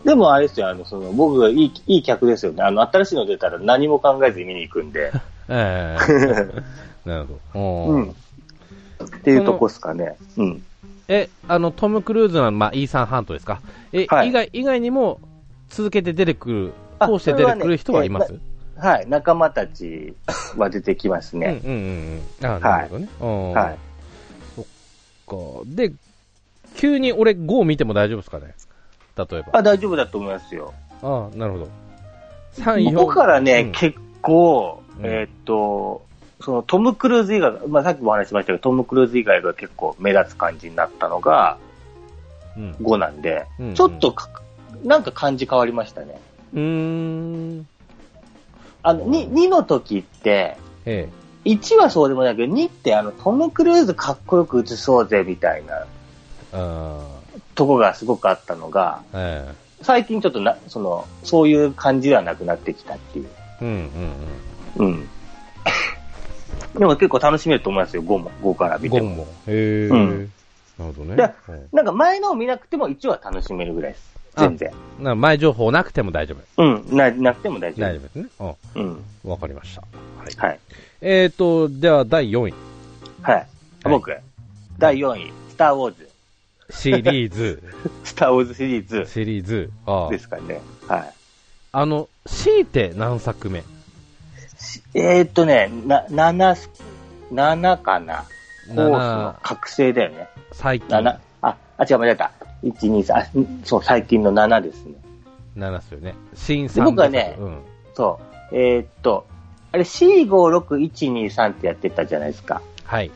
[0.07, 2.63] でもあれですよ、あの、その、僕がいい、いい客ですよね。
[2.63, 5.11] あの、新しいの出たら何も考えずに見に行くんで。
[5.51, 6.47] ええ。
[7.05, 7.93] なるほど。
[7.93, 8.11] うん。
[8.11, 8.15] っ
[9.25, 10.17] ていうとこですかね。
[10.37, 10.63] うん。
[11.09, 13.61] え、あの、トム・クルーズの、まあ、イーサン・ハントですか？
[13.93, 15.19] え、はい以外、以外にも、
[15.71, 18.39] 続けて出てくる、あ通して出てくる人はいます、それ
[18.77, 19.09] はい。
[19.09, 20.15] 仲間たち
[20.57, 21.61] は出てきますね。
[21.65, 23.09] うんうんうんなるほどね。
[23.21, 23.79] うんはい。
[25.27, 25.37] か。
[25.67, 25.93] で、
[26.77, 28.55] 急に俺5見ても大丈夫ですかね？
[29.17, 29.49] 例えば。
[29.53, 30.75] あ、大丈夫だと思いますよ。
[31.03, 31.69] ああ、なるほど。
[32.59, 32.95] 3、4。
[32.95, 36.05] 僕からね、うん結構、うんえーっと、
[36.41, 41.59] そのトム・クルーズ以外が、まあ、さっきもお話ししましたけど、トム・クルーズ以外が結構目立つ感じになったのが
[42.57, 42.73] うん。
[42.73, 44.29] 5なんで、うんちょっとか
[44.85, 46.21] なんか感じ変わりましたね。
[46.55, 47.67] うーん。
[48.83, 51.09] あの、2, 2の時って、え
[51.45, 55.87] 1はそうでもないけど、2ってあの、トム・クルーズかっこよく映そうぜみたいなえ。
[56.53, 57.16] あ
[57.57, 59.03] とこがすごくあったのが、あ。
[59.15, 63.29] え最近ちょっとな、その、そういう感じではなくなってきたっていう。
[63.61, 63.65] え。
[63.65, 63.69] うん
[64.79, 65.09] うんうん。
[66.79, 68.83] でも結構楽しめると思いますよ、5も、5からうん。
[68.83, 69.09] 見ても。
[69.09, 69.23] ゴンも。
[69.25, 69.89] へえ。
[69.89, 70.33] うん
[70.79, 71.35] なるほどね。
[71.73, 74.17] なんか前のを見なくても1は楽しめるぐらいです。
[74.37, 74.71] 全然。
[75.01, 76.63] な前情報なくても大丈夫。
[76.63, 77.89] うん、な、なくても大丈夫。
[77.89, 78.27] 大丈夫ですね。
[78.75, 78.87] ううん。
[78.91, 79.05] ん。
[79.25, 79.81] わかりました。
[79.81, 80.51] はい。
[80.51, 80.61] はい。
[81.01, 82.55] えーと、では第4位。
[83.23, 83.47] はい。
[83.85, 84.15] 僕、
[84.79, 86.06] 第4位、スター・ウォーズ。
[86.71, 87.63] シリーズ。
[88.05, 89.71] スター・ウォーズシリーズシリーズ。
[89.87, 90.61] ああですかね。
[90.89, 91.13] はい。
[91.73, 93.63] あの、強いて何作目？
[94.59, 96.71] しえー、っとね、な、7、
[97.33, 98.25] 7かな？
[98.69, 100.29] コースの7覚醒だよね。
[100.53, 100.89] 最近。
[100.89, 101.19] 7。
[101.43, 102.33] あ、あ、違う、間違えた。
[102.65, 104.95] 1、2、3、あんそう、最近の7ですね。
[105.57, 106.15] 7っすよね。
[106.35, 107.59] 新で3僕はねうん。
[107.95, 108.21] そ
[108.53, 108.57] う。
[108.57, 109.27] えー、っと、
[109.73, 112.63] あれ C56123 ってやってたじゃないですか。
[112.85, 113.11] はい。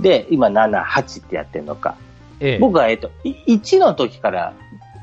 [0.00, 1.96] で、今7、8ってやってるのか。
[2.40, 2.58] ええ。
[2.58, 4.52] 僕は、えーっと、い1の時から、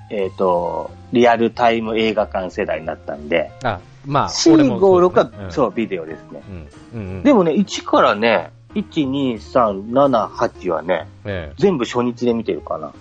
[0.10, 6.42] えーっと、リアルタイム映画館世代になったんで、あ、まあ、俺も456は、ですねそう、ビデオですね。
[6.50, 6.68] うん。
[6.94, 7.08] うん。
[7.18, 7.24] うん。
[7.24, 11.54] でもね、1からね、1、2、3、7、8はね、ええ。
[11.58, 12.88] 全部初日で見てるかな。
[12.88, 12.92] あ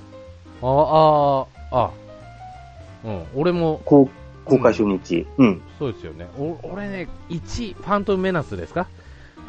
[0.63, 1.91] あ、あ、
[3.05, 3.23] うん。
[3.35, 4.09] 俺も、公
[4.45, 5.27] 公開初日。
[5.39, 5.63] うん。
[5.79, 6.27] そうですよね。
[6.39, 8.87] お俺ね、1、ファントムメナスですか？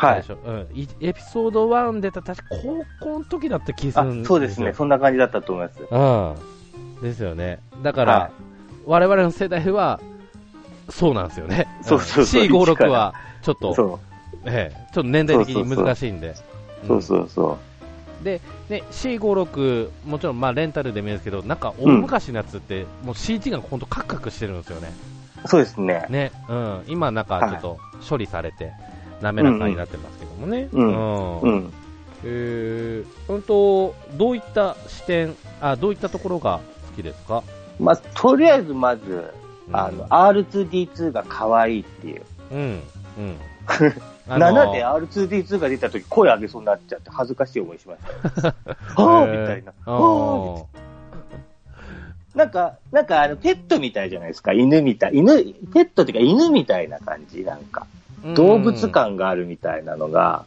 [0.08, 0.24] はい。
[0.28, 0.68] うん。
[0.74, 4.26] いエピソード1出た、確か高校の時だった気がすあるんですよ。
[4.28, 4.74] そうですね。
[4.74, 5.82] そんな感じだったと思います。
[5.90, 7.02] うん。
[7.02, 7.60] ですよね。
[7.82, 8.32] だから、はい
[8.86, 10.00] 我々の世代は、
[10.90, 11.68] そうなんですよね。
[11.82, 14.00] そうそうそうん C56 は、ちょっと、そ
[14.46, 16.30] ええ、ちょっと年代的に難しいんで。
[16.30, 16.88] う。
[16.88, 17.58] そうそうそ
[18.24, 24.92] で、ね、C56、もちろんまあレンタルでもいいですけど、なんか大昔のやつって、もう CG がほんとカクカクしてるんですよね。
[25.46, 25.48] う。
[25.48, 26.06] そうですね。
[26.10, 26.84] ね、うん。
[26.88, 28.72] 今なんかちょっと処理されて、
[29.22, 30.70] 滑らかになってますけどもね。
[30.72, 31.40] うんうん。
[31.42, 31.74] うん。
[32.24, 37.44] えー、うんと、どういった視点、あ、どういったところが好きですか？
[37.80, 39.34] まあ、とりあえずまず、
[39.68, 42.22] うんあの、R2D2 が可愛いっていう。
[42.52, 42.60] うん。
[42.60, 43.38] うん。
[44.30, 48.48] あの7で R2D2 が出た時声上げそうになっちゃって恥ずかしい思いしました。
[49.02, 49.74] はぁみたいな。
[49.86, 50.66] あはぁ
[52.36, 54.54] ななんか、なんかあの、ペットみたいじゃないですか。
[54.54, 55.16] 犬みたい。
[55.16, 55.36] 犬、
[55.74, 57.44] ペットっていうか犬みたいな感じ。
[57.44, 58.88] なんか、ー動物。
[58.90, 60.46] 感があるみたいなのが、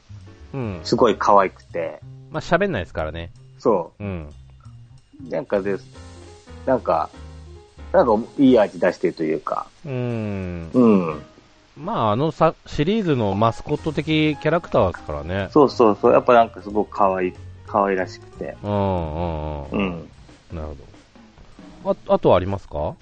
[0.55, 0.81] うん。
[0.85, 2.01] すごい可愛くて。
[2.31, 3.31] まあ喋んないですからね。
[3.59, 4.29] そうん。
[5.27, 5.31] う。
[5.31, 5.87] なんかです。
[6.66, 7.11] なんか、
[7.92, 9.66] なんかいい味出してるというか。
[9.85, 10.70] うん。
[10.73, 11.23] うん。
[11.77, 15.49] まあ、あのさシリーズのマスコット的キャラクターですからね。
[15.51, 16.12] そうそうそう。
[16.12, 17.33] やっぱなんかすごく可愛い、
[17.66, 18.57] 可愛らしくて。
[18.62, 19.66] うんうんう。
[19.73, 20.09] うんん。
[20.53, 20.93] なるほど。
[21.85, 22.94] あ、あとはありますか？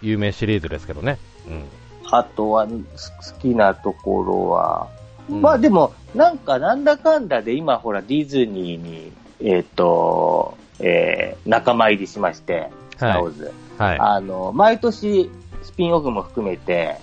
[0.00, 1.18] 有名シリーズですけどね。
[1.46, 1.64] うん。
[2.10, 4.88] あとは、す好きなところは、
[5.28, 13.52] うんまあでも、なんかなんだかんだで今ほらディズニーに、えっ、と、えー、仲間入りしまして、スター・ウォーズ。
[13.76, 13.98] はい。
[13.98, 15.30] あの、毎年
[15.62, 16.96] スピンオフも含めて、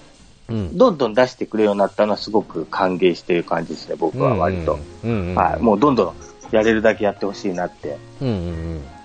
[0.50, 0.78] うん。
[0.78, 4.80] どんどん出してくれるようになったのはすごく歓迎してる感じですね、僕は割と。
[5.36, 5.62] はい。
[5.62, 6.16] もうどんどん
[6.52, 7.98] やれるだけやってほしいなって。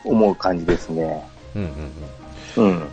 [0.04, 1.28] 思う感じですね。
[1.54, 1.76] うんうんうん。
[2.56, 2.80] うん。
[2.80, 2.88] う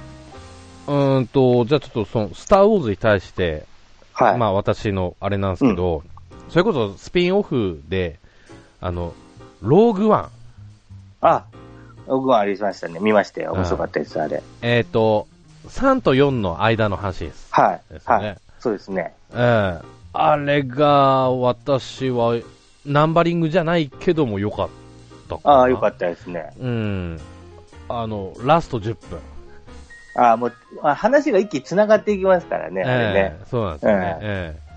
[0.88, 3.66] ーんと、じゃあちょっとその、スターウォーズに対して、
[4.14, 4.38] はい。
[4.38, 6.04] まあ私のあれなんですけど、
[6.50, 8.20] それこそスピンオフで、
[8.82, 9.14] あの、
[9.62, 10.30] ローグワン、
[11.22, 11.46] あ、
[12.08, 13.00] 僕はありましたね。
[13.00, 13.54] 見ましたよ。
[13.54, 14.42] 面白かったです、あれ。
[14.62, 15.28] えっ、と、
[15.68, 17.48] 3と4の間の話です。
[17.52, 17.94] はい。
[17.94, 18.38] ですねはい。
[18.60, 19.14] そうですね。
[19.34, 22.40] ええあれが、私は、
[22.86, 24.70] ナンバリングじゃないけども良かっ
[25.30, 25.38] た。
[25.44, 26.54] ああ、よかったですね。
[26.60, 27.20] うん。
[27.90, 29.20] あの、ラスト10分。
[30.18, 33.14] ああ、もう、あ話が一気に繋がっていきますからね、あれね。
[33.16, 34.18] ええそうなんですよね。
[34.22, 34.68] ええ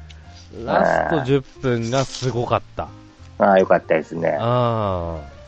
[0.64, 2.88] ラスト10分がすごかった。
[3.38, 4.36] ああ、よかったですね。
[4.40, 5.40] ああ。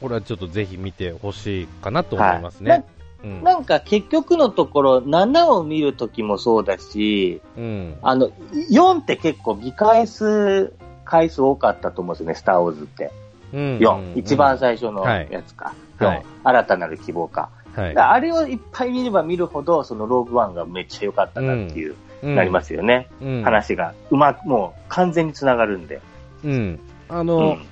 [0.00, 2.84] これはちょっとぜひ見てほしいかなと思いますはいね。
[2.84, 7.98] うんななんか結局のところ、7を見るときもそうだし、うん。
[8.02, 8.28] あの、
[8.70, 10.72] 4って結構見返す
[11.04, 13.10] 回数多かったと思うんですよね、スター・ウォーズって。
[13.52, 15.74] うん4、一番最初のはいやつか。
[15.98, 17.48] はい4、新たなる希望か。
[17.78, 21.98] はいあれをいっぱい見れば見るほど、そのローグワンがめっちゃ良かったなっていう、うん
[22.34, 23.06] なりますよね。
[23.22, 23.94] うん話が。
[24.10, 26.00] うまく、もう完全に繋がるんで。
[26.44, 26.80] うん。
[27.08, 27.66] あうの、ん。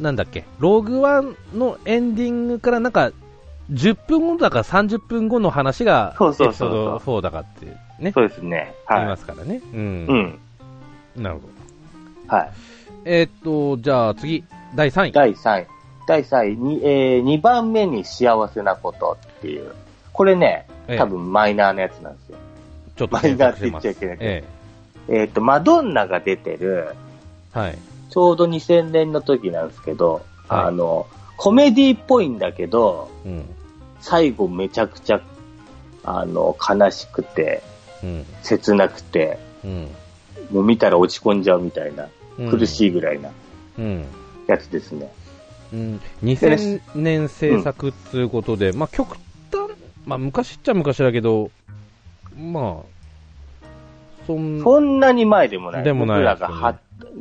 [0.00, 3.10] なんだっけ、ローグワンのエンディングからなんか、
[3.70, 7.66] 10分後だか30分後の話が、そうそうそうそうエピソード4だかって
[7.98, 8.74] ね、そうですね。
[8.88, 9.60] 言いまはすからね。
[9.74, 9.78] うい。
[9.78, 10.06] ん。
[10.06, 10.38] うん。
[11.22, 11.42] なるほ
[12.28, 12.34] ど。
[12.34, 12.50] はい。
[13.04, 14.42] えーっと、じゃあ次、
[14.74, 15.12] 第3位。
[15.12, 15.66] 第3位。
[16.10, 19.72] 第3位に、えー、2番目に幸せなことっていう。
[20.12, 22.38] これね、ええ多分マイナーなやつなんですよ。
[22.96, 26.96] ちょっとマイナーって言っちゃいけないけどええっ、と、マドンナが出てる、
[27.54, 27.78] えはい。
[28.10, 30.14] ちょうど2000年の時なんですけど、
[30.48, 33.44] はいあの、コメディっぽいんだけど、うん。
[34.00, 35.20] 最後めちゃくちゃ、
[36.02, 37.62] あの、悲しくて、
[38.02, 38.26] うん。
[38.42, 39.88] 切なくて、うん。
[40.50, 43.30] もう見たら落ち込んじゃうみたいな、うん苦しいぐらいな
[43.78, 44.04] うん。
[44.48, 45.12] やつですね。
[45.72, 49.16] うん、2000年制作っていうことで、まあ極
[49.50, 49.70] 端、
[50.04, 51.50] まあ昔っちゃ昔だけど、
[52.36, 53.66] まあ、
[54.26, 55.84] そんそんなに前でもない。
[55.84, 56.76] でもない僕らがは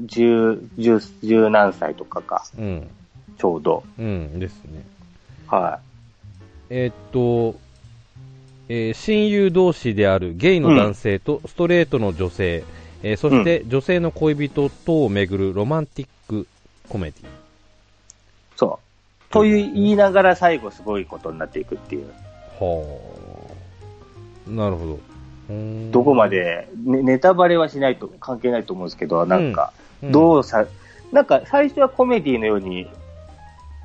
[0.05, 2.89] 十、十、十何歳とかか、うん、
[3.37, 3.83] ちょうど。
[3.97, 4.83] うんですね。
[5.47, 5.79] は
[6.69, 7.59] えーっと、
[8.67, 12.63] えー親友同士であるゲイの男性とストレートの女性、
[13.03, 16.47] えーそして女性の恋人とをめぐるロマンティック
[16.87, 17.38] コメディ。
[18.65, 18.69] い。
[18.69, 18.79] そ
[19.29, 19.33] う。
[19.33, 22.07] という言いながら最後すごいことになっていくっていう。
[22.59, 22.83] は
[24.47, 24.49] あ。
[24.49, 24.99] なるほど。
[25.91, 30.65] どこまで、ね、ネタバレはしないと、関係ないと思うんですけど、なんか、うんどうさ、
[31.11, 32.87] なんか最初はコメディのように、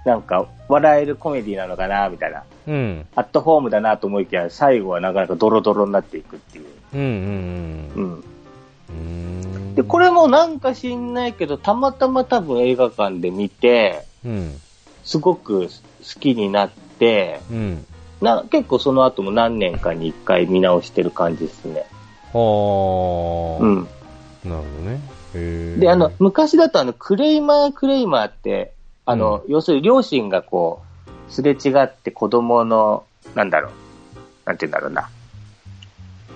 [0.04, 2.44] なんか笑えるコメディなのかな、みたいな。
[2.68, 3.06] うん。
[3.16, 6.66] アットホームだなと思いきや、最後はなかなかドロドロになっていくっていう。
[6.94, 8.24] うんうんうん。
[8.90, 14.60] うんで、これもなんか知んないけど、たまたま多分映画館で見て、うん。
[15.02, 17.86] すごく好きになって、うん。
[18.20, 21.86] な結構その後も何年かに一回見直してる感じですね。
[22.32, 23.62] はあ。
[23.62, 23.88] うん。
[24.44, 25.00] なるほどね。
[25.78, 30.82] で、あの、昔だとあの、クレイマークレイマーって、あの、要するに両親がこ
[31.28, 33.72] う、すれ違って子供の、なんだろう、
[34.46, 35.10] なんて言うんだろうな。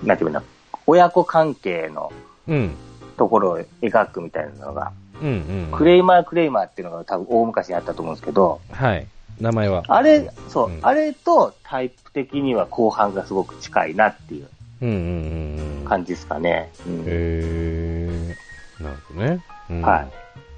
[0.04, 0.42] なんて言うんだ
[0.86, 2.12] 親子関係の
[2.46, 2.74] うん。
[3.18, 5.68] ところを描くみたいなのが、うんうん。
[5.72, 9.06] クレイマークレイマーっていうのが多分大昔にあったと思うんですけど、はい。
[9.40, 9.84] 名前は。
[9.88, 14.48] あれ、そう、うんあれとタイプ的には後半がすごく近いなっていう
[14.80, 15.84] うんうんうんうん。
[15.84, 16.70] 感じですかね。
[16.86, 18.36] うんへえ。
[18.80, 19.44] なるほどね。
[19.70, 20.08] うんはい。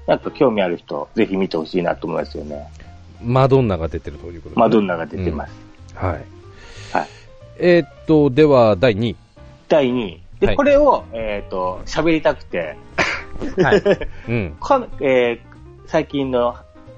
[0.07, 2.67] なんか興味ある人、ぜひ見てほしいなと思いますよね。
[3.23, 5.53] マドンナが出てるということでマドンナが出てます。
[5.95, 6.13] はい。
[6.91, 7.07] はい。
[7.59, 9.15] えーっと、では、第2位。
[9.67, 10.21] 第2位。
[10.41, 12.75] で、はいこれを、えっ、と、喋りたくて、
[13.61, 13.83] はい。
[14.27, 14.57] うん。
[14.59, 15.51] かえー
[15.87, 16.55] 最近の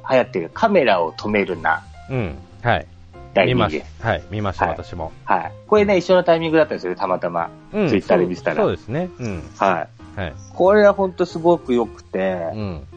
[0.08, 2.38] 流行ってるカメラを止めるな、うん。
[2.62, 2.86] はい。
[3.34, 4.00] 第2見まし位です。
[4.00, 4.08] た。
[4.10, 4.24] はい。
[4.30, 5.12] 見ました、はい私も。
[5.26, 5.52] はい。
[5.68, 7.50] これね、一緒のタイミングだったんですよね、たまたま。
[7.74, 7.90] うん。
[7.90, 9.10] ツイッターで見てたらそうそうですね。
[9.20, 9.44] うん。
[9.58, 10.20] はい。
[10.20, 10.34] はい。
[10.54, 12.88] これは本当すごく良くて、うん。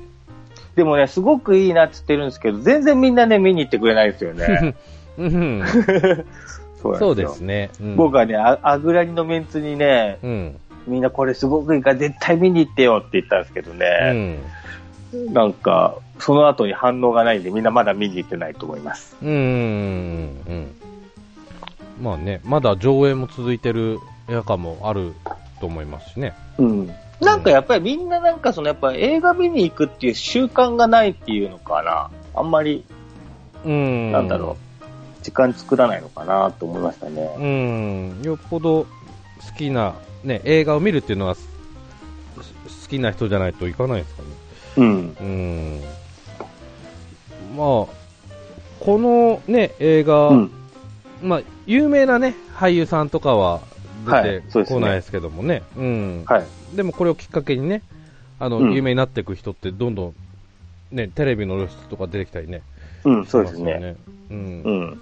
[0.74, 4.74] でもね、すごくいいなって言ってるんですけど、全然みんなね、見に行ってくれないですよね。
[5.16, 5.64] うん。
[6.80, 7.70] そうそうよですね。
[7.80, 10.56] うん僕はね、ああぐらにのメンツにね、うん。
[10.86, 14.40] みんなこれすごくいいから絶対見に行ってよって言ったんですけどうね、
[15.12, 15.32] ん。
[15.32, 19.16] なんか、その後に反応がないんでみんなまだ見に行ってないと思います。
[19.22, 19.28] うん。
[19.28, 19.32] う
[20.52, 20.74] ん。
[22.00, 25.14] まあね、まだ上映も続いてる映画館もある
[25.60, 26.34] と思いますしね。
[26.58, 26.90] うん。
[27.20, 32.10] なんかやっぱりみんななんかそのやっぱ映画見に行くっていう習慣がないっていうのかな。
[32.34, 32.84] あんまり、
[33.64, 34.12] うん。
[34.12, 34.65] なんだろう、
[35.26, 37.34] 時間作らないのかなと思いましたね。
[37.36, 38.22] うん。
[38.22, 38.88] よっぽど好
[39.58, 41.48] きな、ね、映画を見るっていうのは、す
[42.36, 44.28] 好きな人じゃないといかないですかね。
[44.76, 45.16] うん。
[45.20, 45.80] うん。
[47.56, 47.66] まあ、
[48.78, 50.50] このね、映画、うん。
[51.20, 53.62] まあ、有名なね、俳優さんとかは
[54.06, 55.64] 出てこないですけどもね。
[55.76, 56.24] うん。
[56.24, 56.76] はい。
[56.76, 57.82] でもこれをきっかけにね、
[58.38, 60.14] あの、うん有名になっていく人ってどんど
[60.92, 62.62] ん、ね、テレビの露出とか出てきたりね。
[63.02, 63.96] うん、そうですしますよね。。
[64.30, 64.70] うんう。
[64.70, 65.00] ん。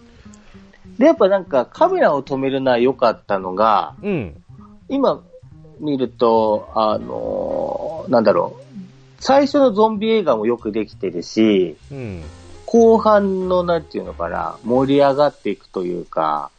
[0.99, 4.43] で、やっぱなんかカメラを止めるのは良かったのが、うん。
[4.89, 5.23] 今
[5.81, 8.65] 見ると、あのーなんだろう。
[9.19, 12.23] 最初のゾンビ映画もよくできてるし、うん。
[12.67, 16.51] 後半のなんていうのかな、盛り上がっていくというか、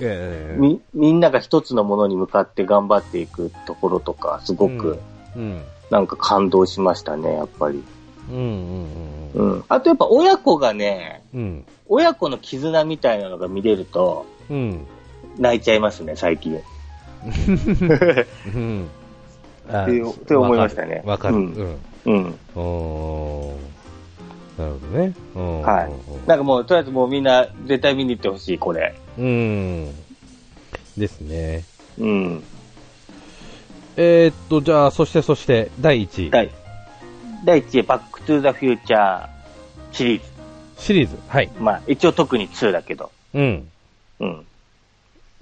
[0.00, 4.98] ええみ、みんなが一つのものに向かって頑張っていくところとか、すごく
[5.36, 5.62] うん。
[5.90, 7.82] なんか感動しましたね、やっぱり。
[8.30, 8.36] うん。
[8.36, 9.32] うん。
[9.34, 9.54] うん。
[9.54, 9.64] うん。
[9.68, 11.64] あとやっぱ親子がね、うん。
[11.86, 14.86] 親子の絆みたいなのが見れると、うん。
[15.38, 16.60] 泣いちゃいますね、最近。
[18.54, 18.88] うん。
[19.70, 21.36] あってって思いましたねわかる。
[21.36, 21.78] ううんん。
[22.06, 22.38] うん。
[22.56, 25.14] おーなるほどね。
[25.36, 25.90] うんはい。
[26.26, 28.94] なんかもう、とりあえずもうみんな絶対見に行ってほしい、これ。
[29.18, 29.94] うん。
[30.96, 31.64] ですね。
[31.98, 32.42] うん。
[33.96, 36.30] えーっと、じゃあ、そしてそして、第1位。
[36.30, 36.50] 第、
[37.44, 39.28] 第1位、バックトゥーザフューチャー
[39.92, 40.26] シリーズ。
[40.78, 41.16] シリーズ？
[41.28, 41.50] はい。
[41.58, 43.10] まあ、一応特に2だけど。
[43.34, 43.68] うん。
[44.20, 44.46] うん。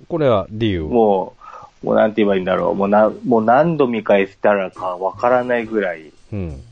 [0.09, 1.35] これは理由も
[1.82, 2.74] う、もうなんて言えばいいんだろう。
[2.74, 6.62] もうな、もう何度見返したらかわからないぐらいうん。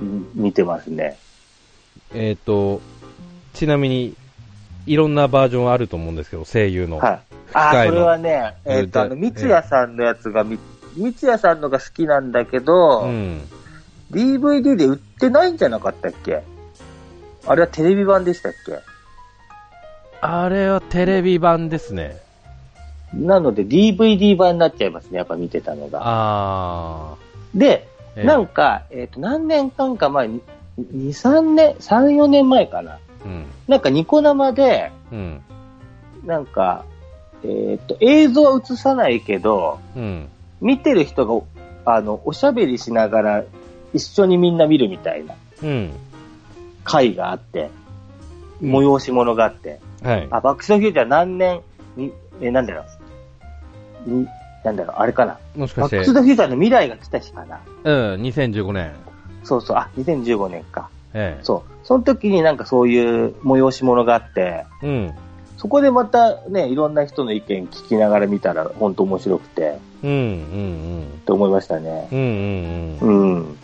[0.00, 1.18] うん見てますね。
[2.14, 2.80] えーっと、
[3.52, 4.14] ちなみに、
[4.86, 6.98] いろんなバージョンあると思うんですけど、声優の。
[6.98, 7.20] はい。
[7.52, 10.58] ああ、深いのそれはね、えっ、と、あの、ええ三ツ矢さんのやつがみ、
[10.96, 13.42] 三ツ矢さんのが好きなんだけど、うん。
[14.10, 16.42] DVD で売ってないんじゃなかったっけ？
[17.46, 18.78] あれはテレビ版でしたっけ？
[20.20, 22.18] あれはテレビ版ですね。
[23.14, 26.00] なので DVD 版になっちゃいますね、やっぱ見てたのが。
[26.02, 27.14] あ
[27.54, 28.20] で、ー。
[28.20, 30.42] えーなんか、えっ、と、何年間か前に、
[30.78, 32.98] 2、3年、3、4年前かな。
[33.24, 33.44] うん。
[33.68, 35.40] なんかニコ生で、うん。
[36.24, 36.84] なんか、
[37.44, 40.28] えっ、と、映像は映さないけど、うん。
[40.60, 41.24] 見てる人
[41.84, 43.44] が、あの、おしゃべりしながら、
[43.92, 45.92] 一緒にみんな見るみたいなうん。
[46.84, 47.80] 回があって、うん
[48.60, 50.28] 催し物があって、はい。
[50.30, 51.62] あ、バックストフューチャー何年
[51.96, 52.84] に、え、なんだろ
[54.06, 54.10] う。
[54.10, 54.26] に
[54.64, 55.38] なんだろう、あれかな。
[55.56, 57.60] もしかしてバックス、トフューチャーの未来が来た日かな。
[57.84, 58.92] うん、2015年。
[59.44, 60.90] そうそう、あ、2015年か。
[61.14, 61.44] ええ。
[61.44, 61.86] そう。
[61.86, 65.14] その時になんかそういう催し物があって、うん。
[65.56, 72.08] そこでまたね、いろんな人の意見聞きながら見たら、本当面白くて、うん、うん、って思いましたね。
[72.12, 72.18] うん。
[72.18, 73.34] うん、うん、うん。
[73.36, 73.58] うん。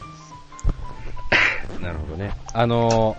[1.80, 2.32] なるほどね。
[2.52, 3.16] あの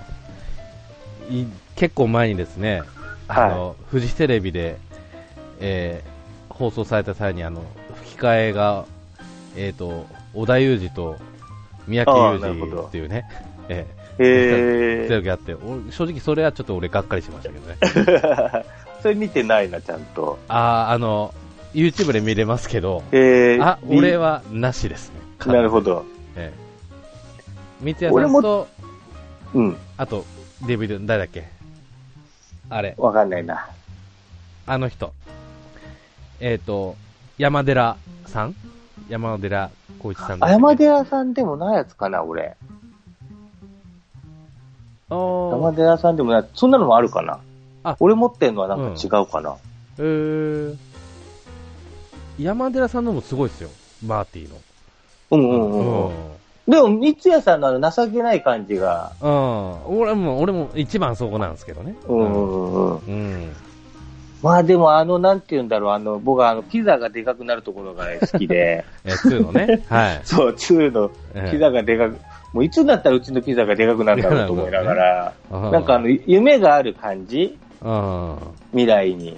[1.29, 2.83] ーい結構前にですね、
[3.27, 4.77] あの、フジテレビで、
[5.59, 6.17] えー
[6.57, 7.63] 放送された際に、あの、
[8.01, 8.85] 吹き替えが、
[9.55, 11.15] えっ、と、織田裕二と
[11.87, 13.25] 三宅裕二っていうね、
[13.69, 13.85] え
[14.17, 18.65] へー、えそういう時あって、お正直それはちょっと俺がっかりしましたけどね。
[19.01, 20.39] それ見てないな、ちゃんと。
[20.47, 21.33] あー、あの、
[21.75, 25.53] YouTube で見れますけど、えー、あ、び俺はなしですね。
[25.53, 26.05] なるほど。
[26.35, 26.66] ええ。
[27.81, 28.67] 三ツ矢さんと、
[29.53, 29.77] うん。
[29.97, 30.25] あと、
[30.63, 31.45] DVD、誰だっけ？
[32.69, 33.69] あれ、わかんないな。
[34.65, 35.13] あの人。
[36.39, 36.95] えっ、と、
[37.37, 38.55] 山寺さん？
[39.09, 42.57] 山寺浩一さん山寺さんでもないやつかな、俺。
[45.09, 47.39] お山寺さんでもない、そんなのもあるかな？
[47.83, 49.55] あ俺持ってんのはなんか違うかな？
[49.99, 50.77] えー、
[52.39, 53.69] 山寺さんのもすごいですよ。
[54.05, 54.57] マーティーの。
[55.31, 56.36] うんうんうんうん。
[56.67, 59.85] でも、三ツ矢さんのあの情けない感じが、うん。
[59.85, 59.99] うん。
[59.99, 61.95] 俺も、俺も一番そこなんですけどね。
[62.07, 63.55] うんうん。
[64.43, 69.83] まあでもあの、なんて言うんだろう、あの、僕はあの、ピザがでかくなるところが好きで、 えー、2のね。
[69.87, 70.21] はい。
[70.25, 71.09] そう、2の
[71.49, 72.17] ピザがでかく、
[72.53, 77.57] もういつになったらうちのピザがでかくなるんだろうと思いながら、うんなんかあの、夢がある感じ？
[77.81, 78.35] うん。
[78.71, 79.37] 未来に。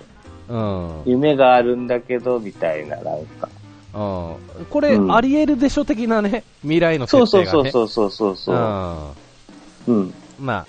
[0.50, 1.02] うん。
[1.06, 3.48] 夢があるんだけど、みたいな、なんか。
[3.94, 4.66] うん。
[4.70, 7.72] これ、うんあり得るでしょ的なね、未来のそう設定がね。
[7.72, 9.14] そうそうそうそうそうそ
[9.88, 9.88] う。
[9.88, 10.02] うん。
[10.02, 10.14] うん。
[10.40, 10.68] まあ、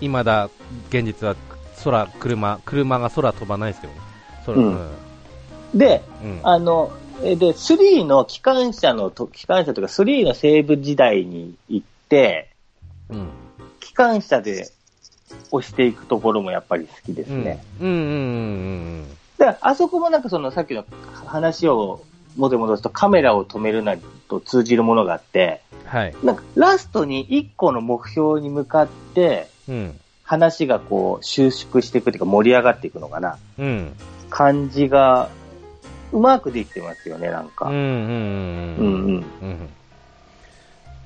[0.00, 0.50] 未だ、
[0.88, 1.36] 現実は、
[1.84, 4.00] 空、車、車が空飛ばないですけどね。
[4.46, 4.90] 空、うん
[5.74, 6.40] で、うん。
[6.42, 6.92] あの、
[7.22, 12.50] えで、3の機関車のと、機関車とか3の西部時代に行って、
[13.08, 13.28] うん。
[13.80, 14.70] 機関車で
[15.50, 17.44] 押していくところもやっぱり好きですうん。
[17.44, 17.64] ね。
[17.80, 17.88] うん。
[17.88, 17.94] うん。
[17.94, 17.98] う
[19.02, 19.08] ん。
[19.38, 20.84] だから、あそこもなんかそのさっきの
[21.26, 22.04] 話を
[22.36, 23.96] 元に戻すとカメラを止めるな
[24.28, 26.14] と通じるものがあって、はい。
[26.22, 30.00] なんかラストに一個の目標に向かってうん。
[30.24, 33.92] 話がこう収縮していくというか盛り上がっていくのかなうん。
[34.30, 35.28] 感じが
[36.12, 37.68] うまくできてますよね、なんか。
[37.68, 37.74] うん。
[37.74, 37.82] うん。
[37.82, 39.24] うんうん。
[39.42, 39.68] うん。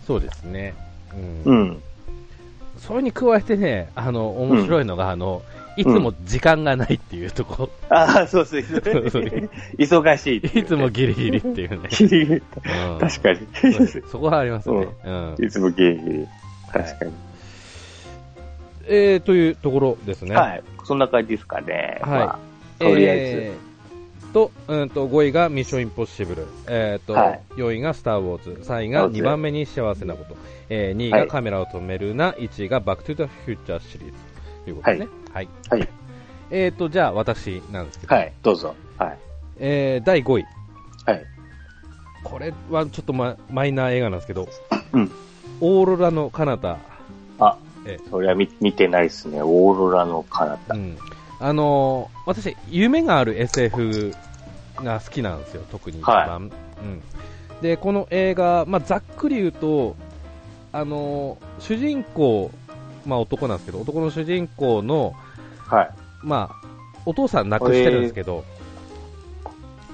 [0.07, 0.74] そうですね。
[1.12, 1.43] うん。
[1.45, 1.83] うん。
[2.79, 5.43] それに加えてね、あの、面白いのが、あの、
[5.77, 8.62] いつも時間がないっていうとこ、ああ、そうそう。
[8.62, 8.83] そう
[9.79, 11.89] 忙しいいつもギリギリっていうね。
[11.91, 13.47] ギリギリうん確かに。
[14.11, 14.89] そこはありますね。
[15.05, 16.27] うんいつもギリギリ。
[16.72, 17.12] 確かに。
[18.89, 20.35] えー、というところですね。
[20.35, 20.62] はい。
[20.85, 21.99] そんな感じですかね。
[22.03, 22.39] はいまあ
[22.79, 26.47] とりあええーと、うんと、5位がミッションインポッシブル。
[26.66, 28.51] えーと、はい4位がスター・ウォーズ。
[28.70, 30.37] 3位が2番目に幸せなこと。
[30.68, 32.33] えー2位はいがカメラを止めるな。
[32.33, 34.36] 1位がバックトゥザフューチャーシリーズ。
[34.66, 35.08] ということですね。
[35.32, 35.48] はい。
[35.62, 35.74] ず。
[35.76, 35.88] はい。
[36.50, 38.14] えーと、じゃあ私なんですけど。
[38.14, 38.32] はい。
[38.42, 38.74] どうぞ。
[38.98, 39.18] はい。
[39.58, 40.44] えー、第5位。
[41.06, 41.24] はい。
[42.24, 44.48] これはちょっとママイナー映画なんですけど、
[44.92, 45.12] うん。
[45.60, 46.78] オーロラの彼方。
[47.38, 49.40] あえ、それは見見てないですね。
[49.40, 50.74] オーロラの彼方。
[50.74, 50.98] うん。
[51.38, 54.12] あのー私、夢がある SF
[54.82, 56.16] が好きなんですよ、特に一番。
[56.26, 56.50] はうん。
[57.62, 59.94] で、この映画、まあ、ざっくり言うと、
[60.72, 62.50] あのー主人公、
[63.07, 65.14] まあ、男なんですけど、男の主人公の、
[65.66, 65.90] はい。
[66.22, 66.66] まあ、
[67.04, 68.44] お父さん亡くしてるんですけど、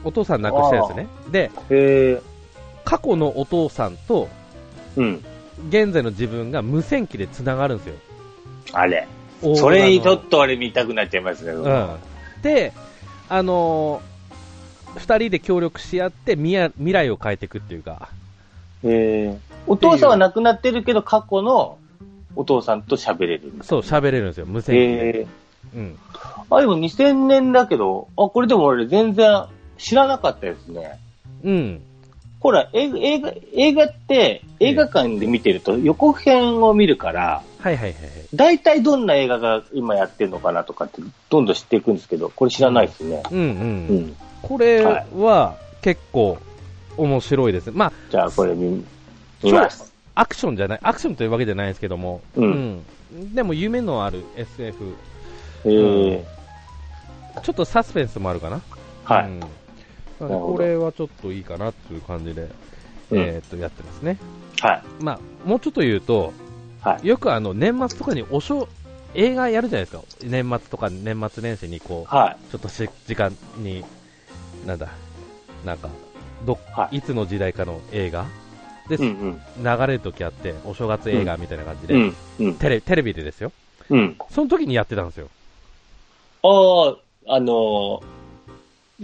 [0.05, 1.07] お父さん亡くしてるんですね。
[1.31, 2.23] で、へえ。
[2.85, 4.29] 過去のお父さんと、
[4.97, 5.25] うん。
[5.69, 7.95] 現在の自分が無線機で繋がるんですよ。
[8.73, 9.07] あれ。
[9.57, 11.53] それにちょっと俺見たくなっちゃいますね。
[11.53, 11.97] うん。
[12.43, 12.73] で、
[13.29, 14.13] あのー
[14.97, 18.09] 二人で協力し合って未来未来を変えていくっていうか、
[18.85, 19.39] へえ。
[19.67, 21.79] お父さんは亡くなってるけど、過去の
[22.37, 23.53] お父さんと喋れる。
[23.63, 25.19] そう、喋れるんですよ、無線機で。
[25.19, 25.27] へえ。
[25.75, 25.99] うん。
[26.51, 29.45] あ、でも2000年だけど、あ、これでも俺全然
[29.79, 30.99] 知らなかったですね。
[31.45, 31.83] うん。
[32.41, 38.11] ほら、映画、映画映画って映画館で見てると予告編を見るから、はいはいはいはい。
[38.35, 43.23] 大体どんな映画が今やってるのかなとかってどんどん知っていくんですけど、これ知らないですね。
[43.31, 43.47] うんうん。
[43.47, 44.17] うん。
[44.43, 46.39] これは結構
[46.97, 47.71] 面白いです。
[47.71, 48.85] まあ、じゃあこれ見、
[49.45, 49.92] 見ます。
[50.15, 54.95] アクションじゃない、アクションというわけじゃないですけども、うんうんでも夢のある SF、
[55.65, 56.25] へえ。
[57.43, 58.63] ちょっとサスペンスもあるかな。
[59.05, 59.27] はい。
[59.27, 59.41] うん
[60.29, 62.43] これはちょっといいかなっていう感じで、
[63.11, 64.19] うんえーっと、やってますね。
[64.61, 64.83] はい。
[65.01, 66.33] まあ、もうちょっと言うと、
[66.81, 67.07] はい。
[67.07, 68.69] よくあの、年末とかにおしょ、
[69.15, 70.03] 映画やるじゃないですか。
[70.25, 72.51] 年末とか年末年始にこう、はい。
[72.53, 73.85] ちょっとし時間に、
[74.65, 74.89] なんだ、
[75.65, 75.89] なんか、
[76.47, 78.27] ど、はいいつの時代かの映画
[78.97, 79.65] で、うんうん。
[79.65, 82.17] 流れる時あって、お正月映画みたいな感じで、うん。
[82.41, 82.55] うん。
[82.57, 83.53] テレテレビでですよ。
[83.91, 84.17] うん。
[84.31, 85.29] その時にやってたんですよ。
[86.43, 86.97] あ
[87.29, 88.03] あ、あのー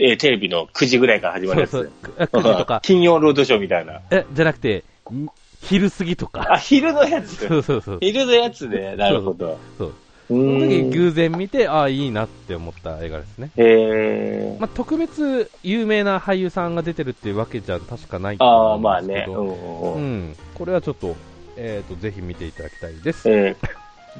[0.01, 1.70] えーテレビの9時ぐらいから始まるやつ。
[1.70, 2.14] そうそう。
[2.18, 4.01] あ9時とか、 金曜ロードショーみたいな。
[4.11, 5.28] え、じゃなくて、ん
[5.62, 6.53] 昼過ぎとか。
[6.53, 7.36] あ、昼のやつ。
[7.49, 7.99] そうそうそう。
[8.01, 8.95] 昼のやつね。
[8.97, 9.59] なるほど。
[9.76, 9.89] そう。
[9.89, 9.95] うそ
[10.35, 13.51] の時偶然見て、ああ、いいなって思った映画ですね。
[13.57, 14.61] えー。
[14.61, 19.14] まあ、特別有名な俳優さんが出てるっていうわけじゃ確かないと思ああ、うんまあね。
[19.14, 20.31] ですけど、うんうんううん。
[20.31, 20.37] ん。
[20.55, 21.16] これはちょっと、
[21.57, 23.29] えっ、と、ぜひ見ていただきたいです。
[23.31, 23.57] え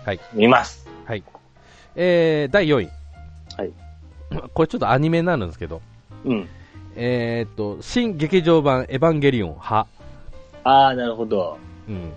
[0.05, 0.19] はい。
[0.19, 0.89] ー、見ます。
[1.05, 1.23] はい。
[1.95, 2.89] えー、第4位。
[3.57, 3.73] はい。
[4.55, 5.81] これちょっとアニメになるんですけど、
[6.25, 6.49] うん。
[6.97, 9.87] えっ、と、新劇場版エヴァンゲリオン派。
[10.65, 11.59] ああ、なるほど。
[11.89, 12.13] うん。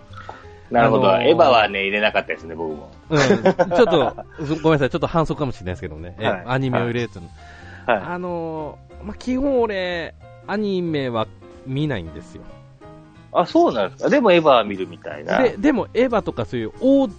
[0.72, 1.14] なるほど。
[1.14, 2.90] あのーエヴァはね、入れなかったですね、僕も。
[3.10, 3.20] うん。
[3.20, 4.16] ちょっと、
[4.64, 4.90] ごめんなさい。
[4.90, 6.16] ちょっと反則かもしれないですけどね。
[6.20, 7.94] えはいアニメを入れてるの。
[7.94, 10.16] はあのー、まあ、基本俺、
[10.48, 11.28] アニメは
[11.68, 12.42] 見ないんですよ。
[12.42, 12.46] い。
[13.34, 14.10] あ、そうなんですか。
[14.10, 15.42] でもエヴァは見るみたいな。
[15.44, 17.10] で、でもエヴァとかそういう大、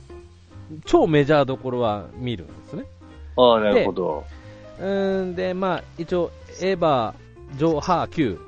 [0.87, 2.85] 超メジャーどころは見るんですね。
[3.37, 4.25] ああ、なるほど。
[4.81, 6.31] うーん、で、まあ、一応、
[6.61, 7.15] エヴァ、
[7.59, 8.39] 上波9、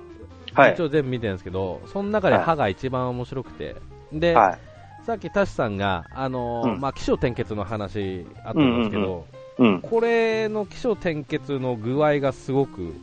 [0.54, 0.82] はい一。
[0.82, 3.76] 応全部見てるんですけど、その中ではい歯が一番面白くて、
[4.12, 4.58] で、はい。
[5.06, 9.26] さっきタシさんが、あのーうんまあ、起承転結の話あったんですけど、
[9.58, 9.80] うんうん。
[9.82, 12.94] これの起承転結の具合がすごく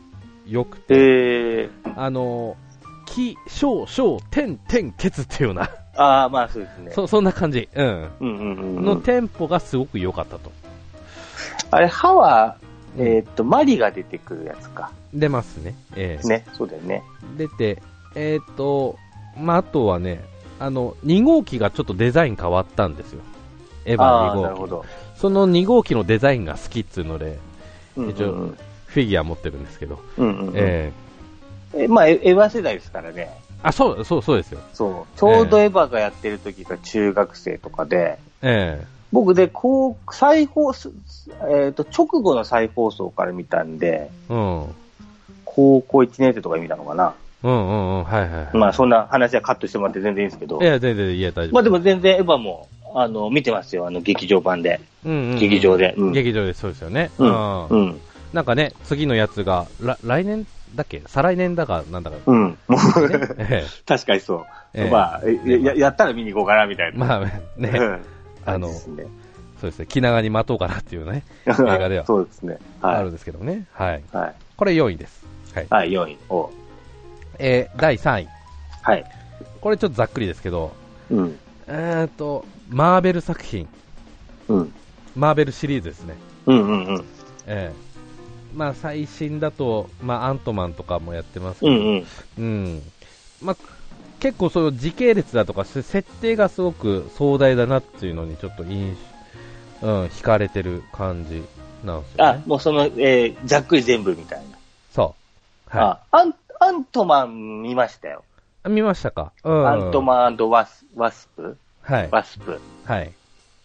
[0.46, 6.90] 良くて、えー、あのー、起承承転転結っていうような、ああ、まあそうですね。
[6.92, 8.84] そそんな感じ、うん、うんうんうんうん。
[8.84, 10.50] のテンポがすごく良かったと。
[11.70, 12.56] あれ、歯は、
[12.98, 14.90] えーっと、マリが出てくるやつか。
[15.14, 15.74] 出ますね。
[15.96, 16.44] ええね。
[16.52, 17.02] そうだよね。
[17.36, 17.80] 出て、
[18.14, 18.98] えっ、と、
[19.38, 20.24] まあ、あとはね、
[20.62, 23.20] あの、2号機がちょっとデザイン変わったんですよ。
[23.84, 24.88] エヴァああ、2号機。
[25.16, 27.38] その2号機のデザインが好きっつうので、
[27.96, 28.54] うんうん一応
[28.86, 30.54] フィギュア持ってるんですけど、うんうんうん。
[30.54, 30.92] え
[31.74, 33.30] ええまあ、エエヴァ世代ですからね。
[33.62, 34.60] あ、そう、そう、そうですよ。
[34.74, 35.18] そう。
[35.18, 40.90] ちょうどエヴァがやってる時が中学生とかで、え僕で、こう、再放送、
[41.48, 44.66] えっ、と、直後の再放送から見たんで、えうん。
[45.44, 47.14] 高校1年生とかで見たのかな。
[47.42, 48.56] うんうんうん、はいはいはい。
[48.56, 50.64] まあ、そんな話はカットしてもらって全然いいんですけどい。
[50.64, 51.54] や、全然、いや、大丈夫。
[51.54, 53.86] まあでも全然エヴァも、あの、見てますよ。
[53.86, 54.80] あの、劇場版で。
[55.04, 55.94] うんうんうん劇場で。
[55.96, 56.12] うん。
[56.12, 57.10] 劇場でそうですよね。
[57.18, 57.28] うん。
[57.28, 58.00] うんうん。
[58.32, 61.02] なんかね、次のやつが、ら来年だっけ？
[61.06, 62.16] 再来年だか、なんだか。
[62.26, 62.58] うん。
[62.68, 62.78] もう、
[63.86, 64.46] 確かにそう。
[64.74, 67.04] ええまあ、やややったら見に行こうかな、みたいな。
[67.04, 68.02] えまあね、うん
[68.44, 69.06] あの感じですね
[69.60, 72.58] そうですね、気長に待とうかなっていうね、 映画ではそうですね。
[72.80, 72.96] はい。
[72.96, 73.66] あるんですけどもね。
[73.72, 74.02] はい。
[74.12, 74.34] はい。
[74.56, 75.24] これ4位です。
[75.54, 75.66] はい。
[75.70, 76.18] はい、4位。
[76.28, 76.50] お
[77.38, 78.28] えー、第3位。
[78.82, 79.04] はい。
[79.60, 80.72] これちょっとざっくりですけど、
[81.10, 81.38] うん。
[81.66, 83.68] えーと、マーベル作品、
[84.48, 84.72] うん。
[85.14, 86.16] マーベルシリーズですね。
[86.46, 87.04] うんうんうん。
[87.46, 87.92] ええ
[88.54, 92.06] まあ最新だと、まあアントマンとかもやってますけど、うんうん。
[92.38, 92.82] うん。
[93.40, 93.56] まあ、
[94.20, 98.96] 結構そういう時系列だとか、設定がすごく壮大だなっていうのにちょっと印
[99.80, 101.42] 象、うん、惹かれてる感じ
[101.84, 104.58] なんですよあね。、もうその、えー、ざっくり全部みたいな。
[104.94, 105.14] そ
[105.74, 105.76] う。
[105.76, 108.22] はあ、アン、アントマン見ましたよ。
[108.64, 108.68] い。
[108.68, 109.32] 見ましたか？
[109.42, 109.66] うん。
[109.66, 111.56] アントマンワス、ワスプ？
[111.82, 112.08] はい。
[112.12, 113.10] ワスプはい。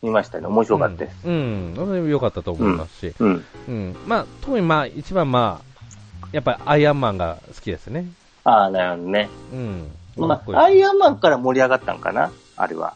[0.01, 0.47] 見ましたね。
[0.47, 1.27] 面白かったです。
[1.27, 1.75] うん。
[1.75, 2.09] うん。
[2.09, 3.13] 良かったと思いますし。
[3.19, 3.45] うん。
[3.67, 3.95] うん。
[4.07, 8.07] まあ、特にまあ、一番まあ、やっぱりアイアンマンが好きですね。
[8.43, 9.29] ああ、なるほどね。
[9.53, 9.91] うん。
[10.17, 12.31] まあ、アイアンマンから盛り上がったんかな？
[12.55, 12.95] あれは。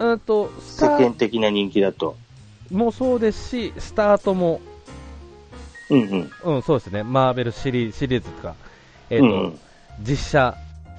[0.00, 2.16] うんと、ス世間的な人気だと。
[2.72, 4.60] もそうですし、スタートも、
[5.88, 6.56] うんうん。
[6.56, 7.04] うん、そうですね。
[7.04, 8.56] マーベルシリーズシリーズとか、
[9.10, 9.60] えっ、と、うんうん
[10.00, 10.54] 実写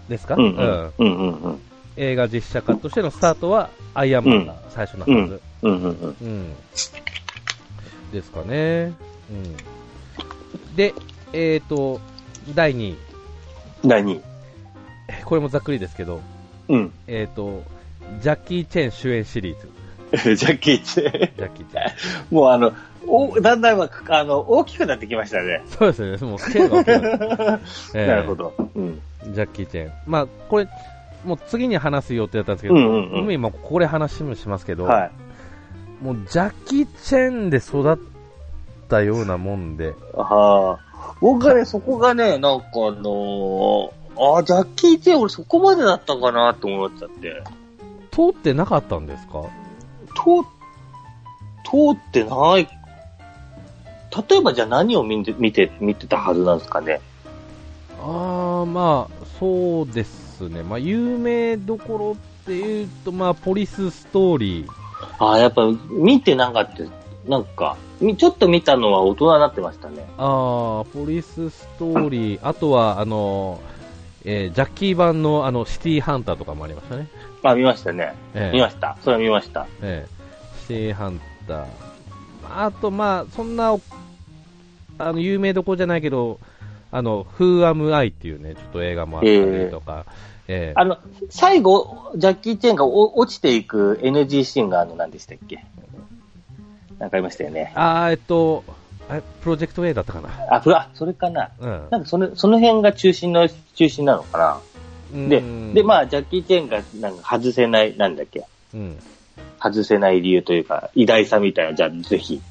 [0.09, 0.93] ですか、うんうん。
[0.97, 1.61] うんうんうん。
[1.95, 5.41] 映画実写化としてのスタートは、アイアンマンが最初のはず。
[5.61, 6.15] うんうんうん。
[6.21, 6.55] うん。
[8.11, 8.93] ですかね。
[9.29, 10.75] うん。
[10.75, 10.93] で、
[11.33, 12.01] えっ、と、
[12.53, 12.97] 第2位。
[13.85, 14.21] 第2位。
[15.25, 16.21] これもざっくりですけど、
[16.67, 16.91] うん。
[17.07, 17.63] えっ、と、
[18.21, 19.69] ジャッキー・チェン主演シリーズ。
[20.35, 21.11] ジャッキーチェン。
[21.11, 21.93] ジャッキー・チェン。
[22.35, 22.73] もうあの、
[23.07, 25.63] おだんだんはあの大きくなってきましたね。
[25.67, 26.27] そうですね。
[26.27, 26.99] もうスケールが大きく
[27.37, 27.61] なる
[27.95, 28.53] ええなるほど。
[28.75, 29.01] うん。
[29.33, 29.91] ジャッキー・チェン。
[30.05, 30.67] まあ、これ、
[31.25, 32.87] もう次に話す予定だったんですけど、うんう
[33.17, 35.11] んうんもここで話もしますけど、はい。
[36.03, 37.97] もうジャッキー・チェンで育っ
[38.87, 41.13] たようなもんで、はあ。
[41.21, 47.43] 僕はね、そこがね、なんかあのー、あ、ジャッキー・チェン俺そこまでだったかなと思っちゃって。
[48.11, 49.43] 通ってなかったんですか？
[50.15, 50.43] 通、
[51.65, 52.67] 通ってない。
[54.29, 57.01] 例えばじゃあ何を見て、見て、見てたはずなんですかね？
[58.01, 60.63] ああ、まあ、そうですね。
[60.63, 64.67] まあ、有名どころっていうと、まあ、ポリスストーリー。
[65.19, 66.83] ああ、やっぱ見てなかった。
[67.29, 70.07] なんか、みちょっと見たのは大人になってましたね。
[70.17, 72.39] ああ、ポリスストーリー。
[72.41, 73.59] あとは、あの、
[74.25, 77.07] えージャッキー版の、あの、シティーハンターとかもありましたね。
[77.43, 78.15] あ、見ましたね。
[78.33, 78.97] ええ見ました。
[79.01, 79.67] それは見ました。
[79.81, 80.09] ええ
[80.61, 81.65] シティーハンター。
[82.49, 83.77] あと、まあ、そんな、
[84.99, 86.39] あの、有名どころじゃないけど、
[86.91, 90.05] あの、フーアムアイっていうね、ちょっと映画もあったりとか、
[90.47, 90.97] ええあの、
[91.29, 95.63] 最後、ジャッキー・チェンがお落ちていく NG シーンがあの、何でしたっけ？
[96.97, 97.71] なんかありましたよね。
[97.75, 98.63] あーえっと、
[99.07, 100.29] あれプロジェクト A だったかな。
[100.49, 101.51] あ、プラ、それかな。
[101.59, 104.37] うんなんかその、その辺が中心の、中心なのか
[105.13, 105.27] な？
[105.29, 108.43] でうん、で、まあ、ジャッキー・チェンがなんか外せない、なんだっけ？
[108.73, 108.97] うん。
[109.61, 112.41] 外せない理由というか、偉大さみたいな、じゃあぜひ、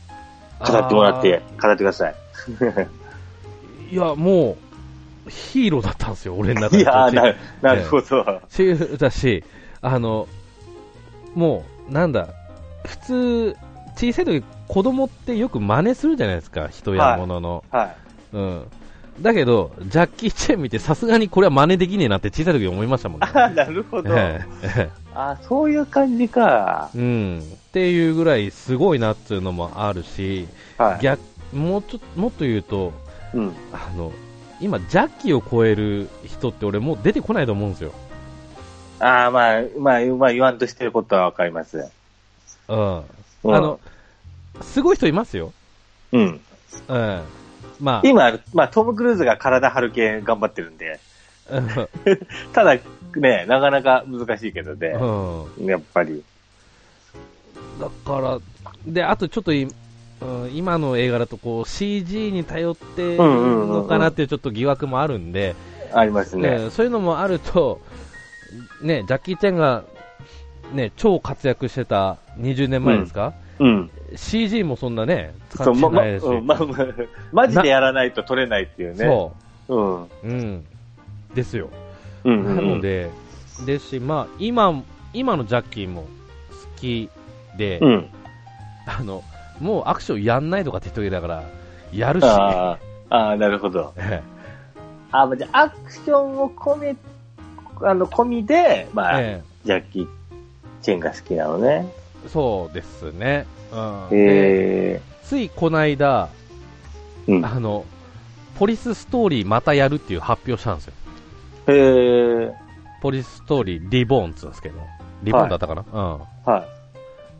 [0.60, 2.14] 語ってもらって、語ってください。
[3.90, 4.56] いや、も
[5.26, 6.82] う、ヒーローだったんですよ、俺の中で。
[6.82, 8.42] いやーな、なるほど。
[8.48, 9.44] しだし、
[9.80, 10.28] あの、
[11.34, 12.28] もう、なんだ、
[12.86, 13.56] 普通、
[13.96, 17.64] 小さい時子供ってよく真似するじゃないですか、人や物の。
[17.70, 17.96] はい。
[18.34, 18.62] うん。
[19.20, 23.26] だけど、ジャッキー・チェン見て、さすがにこれは真似できねえなって小さい時思いましたもんね。
[23.32, 24.14] あ、 なるほど。
[25.14, 26.90] あ、そういう感じか。
[26.94, 27.38] えうん。
[27.40, 31.02] っていうぐらいすごいなっていうのもあるし、はい。
[31.02, 31.20] 逆、
[31.52, 32.92] もうちょっと、もっと言うと、
[33.34, 33.54] うん。
[33.72, 34.12] あの、
[34.60, 37.92] 今、ジャッキーを超える人って俺もう出てこないと思うんですよ。
[39.00, 41.90] ああ、まあ、まあ、まあ、言わんとしてることはわかります。
[42.68, 42.96] うん。
[42.96, 43.80] うんあの、
[44.60, 45.52] すごい人いますよ。
[46.12, 46.40] うん。
[46.88, 47.22] うん。
[47.80, 50.98] ま今、まあ、トム・クルーズが体張る系頑張ってるんで、
[52.52, 52.76] ただ、
[53.16, 55.66] ね、なかなか難しいけどね、うん。
[55.66, 56.22] やっぱり。
[57.80, 58.38] だから、
[58.84, 59.68] で、あとちょっとい、
[60.20, 65.54] うん、今の映画だとこう CG に頼ってるのかなっていうちょっと疑惑もあるんで、
[65.92, 66.58] ありますね。
[66.58, 67.80] ねそういうのもあると、
[68.82, 69.84] ね、ジャッキー・チェンが、
[70.72, 73.90] ね、超活躍してた20年前ですか、うん。
[74.16, 76.66] CG もそんなね、使ってないですし、うんま、ま、
[77.32, 79.04] マジでやらないと取れないっていうね。。
[79.04, 79.32] そ
[79.68, 80.02] ううん。
[80.02, 80.64] う、うん、
[81.34, 81.70] ですよ。
[82.24, 82.56] うん、うん。
[82.56, 83.10] なので、
[83.66, 86.08] ですし、まあ、今、今のジャッキーも好
[86.80, 87.10] き
[87.56, 88.08] で、うん。
[88.86, 89.22] あの、
[89.60, 91.44] もうアクションやんないとかって人だから、
[91.92, 92.78] やるし、あ
[93.10, 93.92] あ、なるほど。
[93.96, 94.22] え
[95.12, 96.96] あ、まあじゃあ、アクションを込め、
[97.82, 100.08] あの、込みで、まあ、えジャッキー・
[100.82, 101.86] チェンが好きなのね。
[102.28, 103.46] そうですね。
[103.72, 104.16] うん、で
[104.94, 106.28] へついこの間、
[107.26, 107.32] え。
[107.32, 107.44] うん。
[107.44, 107.84] あの、
[108.58, 110.92] ポリスストーリーまたやるっていう発表したんですよ。
[111.68, 112.52] へえ。
[113.00, 114.80] ポリスストーリーリボーンって言うんですけど。
[115.22, 116.66] リボーンだったかな、は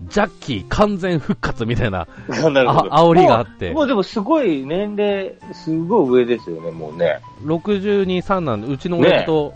[0.03, 7.21] ジャッキー完全復活みたいな、 あ煽りがあってもうでもすごい年齢、すごい上ですよね、もうね。
[7.45, 9.53] 62、3なんで、うちの親父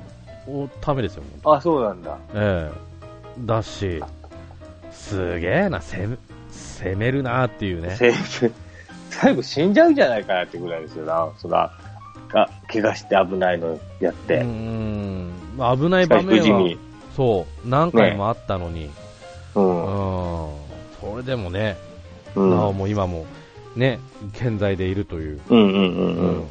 [0.48, 2.16] のためですよ、あ、そうなんだ。
[2.34, 2.92] ええ
[3.40, 4.02] だし、
[4.90, 6.16] すげえな、攻め、
[6.50, 7.96] 攻めるなっていうね。
[7.96, 8.12] せ
[9.10, 11.28] 最後死んじゃうんじゃないかなってぐらいですよな。
[11.38, 11.70] そら、
[12.34, 14.42] あ、怪我して危ないのやっうーて。
[14.42, 16.76] ん、まあ危ない場面は
[17.16, 18.90] そう、何回もあったのに、う。
[19.54, 20.56] うんん、
[21.00, 21.76] それでもね、
[22.34, 22.50] うん。
[22.50, 23.26] なおも今も、
[23.76, 23.98] ね、
[24.34, 25.40] 健在でいるという。
[25.48, 26.48] うんうんうんううんん。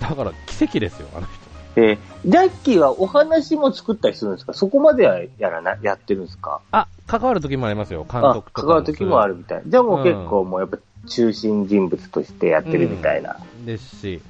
[0.00, 1.32] だから奇跡ですよ、あの人。
[1.76, 4.54] えージャッキーはお話も作ったりするんですか？
[4.54, 6.60] そこまではやらな、やってるんですか？
[6.70, 8.62] あ、関わる時もありますよ、監あ、督とか。
[8.62, 9.34] 関わる時もある。
[9.34, 9.62] みたい。
[9.66, 13.38] じゃあもう結う構もうやっぱ中心人物としてやってるみたいな。
[13.66, 14.22] ですし、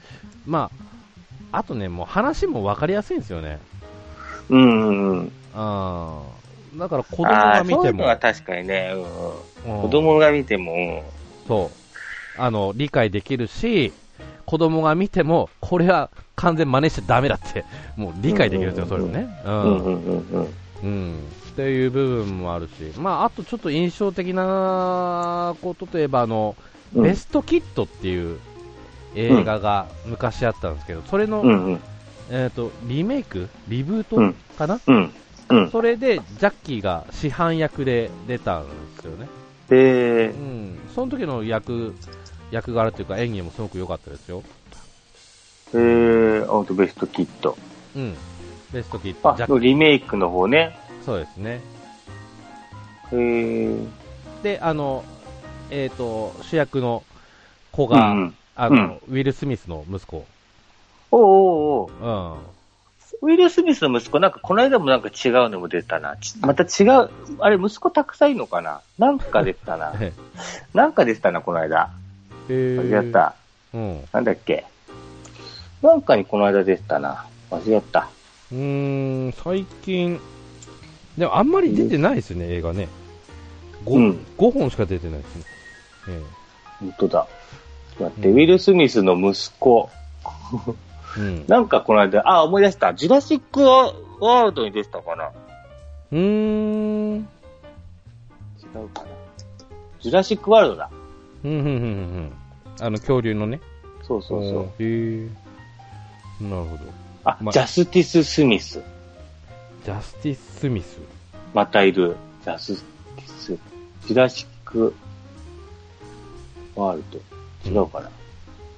[0.47, 0.71] ま
[1.53, 3.59] あ、あとね、もう話も分かりやすいんですよね。
[4.49, 5.33] うんうんうん。
[5.55, 6.42] あー
[6.75, 7.83] だから子供あが見ても。
[7.83, 9.77] そういうのは、確かにね、うんうん。
[9.77, 9.83] うん。
[9.83, 11.03] 子供が見ても、うん
[11.47, 11.71] そ
[12.37, 13.93] う、あの、理解できるし、
[14.47, 17.65] 子供が見ても、これは完全真似しちゃダメだって、
[17.97, 19.29] もう理解できるんですよ、それをね。
[19.45, 20.27] ううんうんうん。
[20.31, 20.55] うん。
[20.83, 21.29] うん。
[21.53, 26.57] っていう部分もあるし、まあ、あとちょっと印象的なことといえば、あの、
[26.95, 27.03] うん。
[27.03, 28.39] ベストキットっていう
[29.15, 31.81] 映画が昔あったんですけど、それの、うんうん。
[32.31, 33.49] えっ、と、リメイク？
[33.69, 34.37] リブートうん。
[34.57, 34.81] かな、
[35.53, 35.63] うん。
[35.65, 35.71] うん。
[35.71, 38.65] それで、ジャッキーが師範役で出たん
[38.97, 39.29] ですよね。
[39.71, 40.79] えー、うん。
[40.95, 41.95] その時の役、
[42.51, 44.43] 役柄というか演技もすごく良かったですよ。
[45.75, 47.57] えー、アウトベストキット。
[47.97, 48.15] うん。
[48.73, 49.59] ベストキット、あジャッ、キー。
[49.59, 50.77] リメイクの方ね。
[51.05, 51.61] そうですね。
[53.13, 53.87] えー、
[54.43, 55.05] で、あの、
[55.71, 57.03] えっ、と、主役の
[57.71, 58.35] 子うが、んうん。
[58.55, 60.27] あの、うんウィル・スミスの息子。
[61.11, 62.52] おうおうおううん。
[63.23, 66.17] ウィル・スミスの息子、なんかこの間もなんか違うのも出たな。
[66.17, 67.09] ちまた違う、
[67.39, 68.81] あれ息子たくさんいるのかな？
[68.99, 69.93] なんか出てたな。
[70.03, 70.13] え
[70.75, 71.91] なんか出てたな、この間。
[72.49, 73.35] え間違った。
[73.73, 73.99] うん。
[74.01, 74.65] うなんだっけ？
[75.83, 77.25] なんかにこの間出てたな。
[77.51, 78.09] 間違った。
[78.53, 80.21] ーん、最近、
[81.17, 82.89] でもあんまり出てないですよね、映画ね。
[83.85, 85.45] 5, うん5本しか出てないですね。
[86.09, 86.23] え
[86.81, 87.27] 本当だ。
[87.99, 89.89] ちょって、うんウィル・スミスの息子。
[91.19, 91.45] えうん。
[91.47, 92.95] なんかこの間、あ、思い出した。
[92.95, 95.31] ジュラシック・ワールドに出てたかな
[96.11, 97.17] うーん。
[97.17, 97.25] 違
[98.77, 99.09] うかな。
[100.01, 100.91] ジュラシック・ワールドだ。
[101.45, 102.33] うん、うん、うん、うん。
[102.81, 103.61] あの、恐竜のね。
[104.03, 104.65] そうそうそう。
[104.83, 105.29] へえ。
[106.41, 106.85] なるほど。
[107.25, 108.83] あ、まジャスティス・スミス。
[109.85, 110.99] ジャスティス・スミス。
[111.55, 112.17] またいる。
[112.45, 112.83] ジャス
[113.17, 113.59] ティス。
[114.07, 114.95] ジュラシック・
[116.75, 117.05] ワール
[117.65, 117.71] ド。
[117.71, 118.11] 違うかな。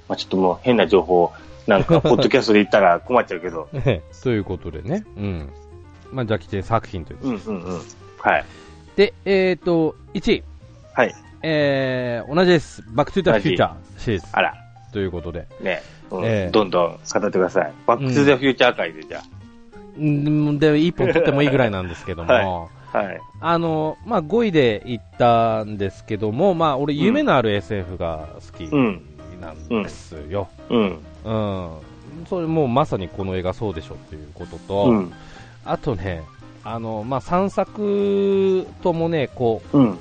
[0.07, 1.31] まあちょっともう変な情報、
[1.67, 3.67] なんか、ポッドキャストで言ったら困っちゃうけど。
[3.73, 5.03] ええということでね。
[5.17, 5.49] うん。
[6.11, 7.81] まあ、ジャッキーチェン作品ということうんうんうん。
[8.19, 8.45] はい。
[8.95, 9.13] で。
[9.25, 10.43] で、えっ、と、1位。
[10.93, 11.15] はい。
[11.41, 12.83] えー、同じです。
[12.93, 14.27] バックトゥザフューチャーシリーズ。
[14.31, 14.53] あら。
[14.91, 15.47] ということで。
[15.59, 17.73] ね、うんええどんどん語ってください。
[17.85, 19.21] バック・トゥ・ザ・フューチャー回で、じゃ
[19.99, 22.97] んで、一本取ってもいいぐらいなんですけども、 はいあ。
[22.97, 23.19] はい。
[23.41, 29.01] あの、まあ、5位で行ったんですけども、まあ、俺、夢のある SF が好きうん。
[29.39, 30.47] なんですよ。
[30.69, 30.99] うん。
[31.23, 31.79] うん。
[32.27, 35.13] それもうまさにこの映画そうでしょっていうことと、うん。
[35.65, 36.23] あとね、
[36.63, 39.91] あの、まあ、3作ともね、こうん。
[39.91, 39.97] う、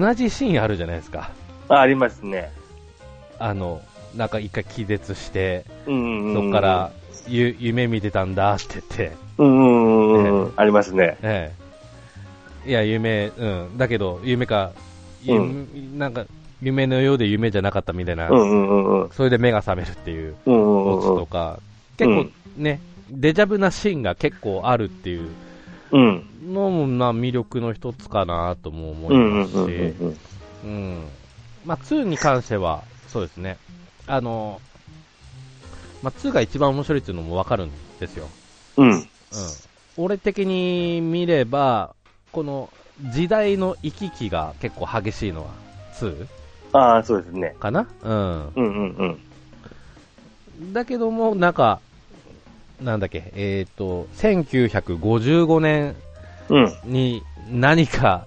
[0.00, 1.30] 同じシーンあるじゃないですか。
[1.68, 2.52] あ、ありますね。
[3.38, 3.80] あの、
[4.14, 6.42] なんか一回気絶して、うんうんうん。
[6.42, 6.90] そっから、
[7.26, 10.52] ゆ夢見てたんだって言って、うんうんうんうん。
[10.56, 11.16] ありますね。
[11.22, 11.52] え
[12.66, 12.68] え。
[12.68, 13.78] いや、夢、うん。
[13.78, 14.72] だけど、夢か、
[15.22, 15.66] ゆう
[15.96, 16.24] なんか、
[16.62, 19.02] 夢のようで夢じゃなかったみたいな、うんうんうんうん。
[19.02, 21.18] うんそれで目が覚めるっていううんオチうんうん。
[21.18, 21.60] とか、
[21.98, 25.28] 結構ね、デジャブなシーンが結構あるっていう
[25.90, 26.54] うん。
[26.54, 29.66] のも、まあ、魅力の一つかなとも思いうんうんますし、うんう
[30.08, 30.18] ん。
[30.62, 31.08] うん。
[31.64, 33.58] まあ、2に関しては、そうですね。
[34.06, 34.60] あの、
[36.02, 38.28] まあ、2が一番面白いっていうのもわかるんですよ。
[38.76, 38.90] うん。
[38.90, 39.06] うん。
[39.96, 41.94] 俺的に見れば、
[42.30, 42.72] この
[43.12, 45.50] 時代の行き来が結構激しいのは
[46.00, 46.26] 2?
[46.72, 47.54] ああ、そうですね。
[47.60, 47.86] かな？
[48.02, 48.12] うん。
[48.12, 49.18] うんうん
[50.60, 50.72] うん。
[50.72, 51.80] だけども、なんか、
[52.80, 55.94] なんだっけ、えっ、と、1955年
[56.48, 56.72] うん。
[56.84, 58.26] に何か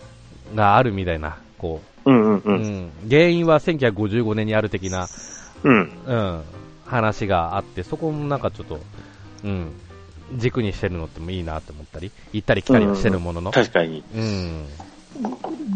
[0.54, 2.52] があるみたいな、こうんうんう、う。
[2.52, 5.08] うんん、原因は1955年にある的な、
[5.62, 5.90] うん。
[6.06, 6.42] うん、
[6.86, 8.78] 話があって、そこもなんかちょっと、
[9.44, 9.72] うん、
[10.34, 14.04] 軸にしてるのってもいいなって思ったり、行ったり来たりはしてるものの、確かに。
[14.14, 14.66] うん、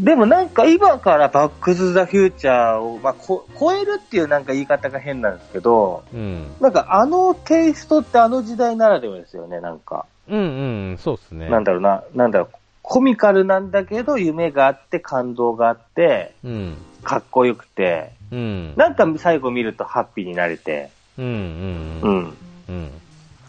[0.03, 10.07] でもなんか今からバック・トゥ・ザ・フューチャーを、まあ、こ超えるっていうなんか言い方が変なんですけど、うん、なんかあのテイストってあの時代ならではですよね、なんか。
[10.29, 11.49] うん、うん、そうですね。
[11.49, 12.49] なんだろうな、なんだろう、
[12.83, 16.77] コミカルなんだけど、夢があって、感動があって、うん。
[17.03, 18.75] かっこよくて、うん。
[18.77, 21.25] なんか最後見るとハッピーになれて、うん。
[21.25, 21.33] うん。
[21.33, 22.19] ううん。
[22.23, 22.37] ん。
[22.69, 22.91] うん。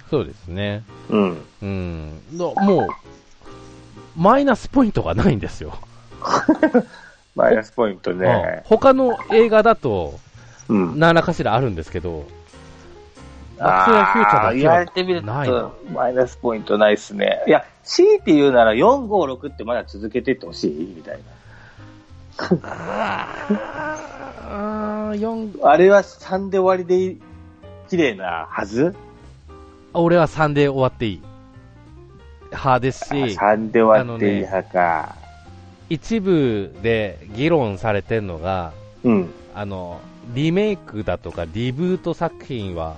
[0.10, 0.84] そうですね。
[1.10, 1.46] うん。
[1.62, 2.38] うん。
[2.38, 2.88] だもう、
[4.18, 5.74] マイナスポイントがないんですよ。
[7.36, 8.62] マイナスポイントうんね。
[8.66, 10.20] 他の映画だと、
[10.68, 11.00] うん。
[11.00, 12.26] 何らかしらあるんですけど、
[13.58, 15.28] バックトゥザフューチャーだけ言われはてみると、
[15.94, 17.44] マイナスポイントないっすね。
[17.48, 21.20] いや、強いて言うなら4、5、6ってまだ続けてってほしいみたい
[22.64, 25.72] あー4な。
[25.72, 27.16] あ れは3で終わりで
[27.90, 28.96] 綺麗なはず？
[29.94, 31.22] 俺は3で終わっていい。
[32.52, 35.16] 派ですし、?3 で終わっていい派か。
[35.90, 38.72] 一部で議論されてるのが、
[39.04, 39.34] うん。
[39.54, 40.00] あの、
[40.34, 42.96] リメイクだとかリブート作品は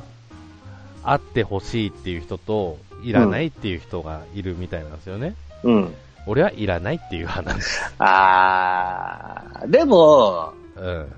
[1.04, 5.36] あってほしいっていう人と、いらないっていう人がいるみたいなんですよね。
[5.64, 5.94] うん。
[6.26, 7.80] 俺はいらないっていう話。
[8.00, 11.12] あー、でも、うん。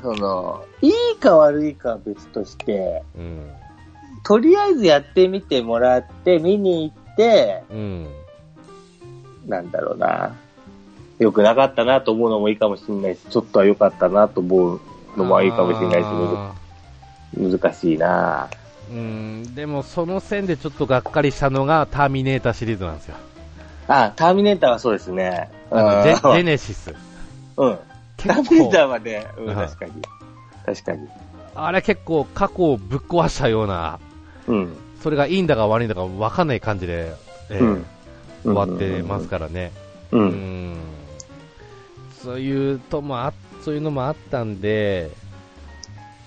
[0.00, 3.50] その、いいか悪いかは別として、うん。
[4.24, 8.08] とりあえずやってみてもらって、見に行って、うん。
[9.46, 10.34] なんだろうな。
[11.18, 14.80] 良くなかったなと思うのもいいかもしれないし、ちょっとは良かったなと思う
[15.16, 19.54] のもいいかもしれないし、難しいなーうん。
[19.54, 23.16] でもその線でちょっとがっかりしたのがターミネーターシリーズなんですよ。
[23.86, 25.50] あ、ターミネーターはそうですね。
[25.70, 26.42] あのジェ。
[26.42, 26.94] ネシス。
[27.58, 27.78] うん。
[28.16, 29.92] ターミネーターはね、うん、うん確かに。
[30.64, 31.08] 確かに。
[31.54, 33.98] あれ結構過去をぶっ壊したような、
[34.46, 34.76] うん。
[35.00, 37.12] それがいいんだか悪いんだか分かんない感じで、
[37.50, 37.86] えーうん
[38.42, 39.70] 終わってますからね。
[40.12, 40.18] う。
[40.18, 40.76] うんん。
[42.22, 43.32] そういうともあ、
[43.62, 45.10] そういうのもあったんで、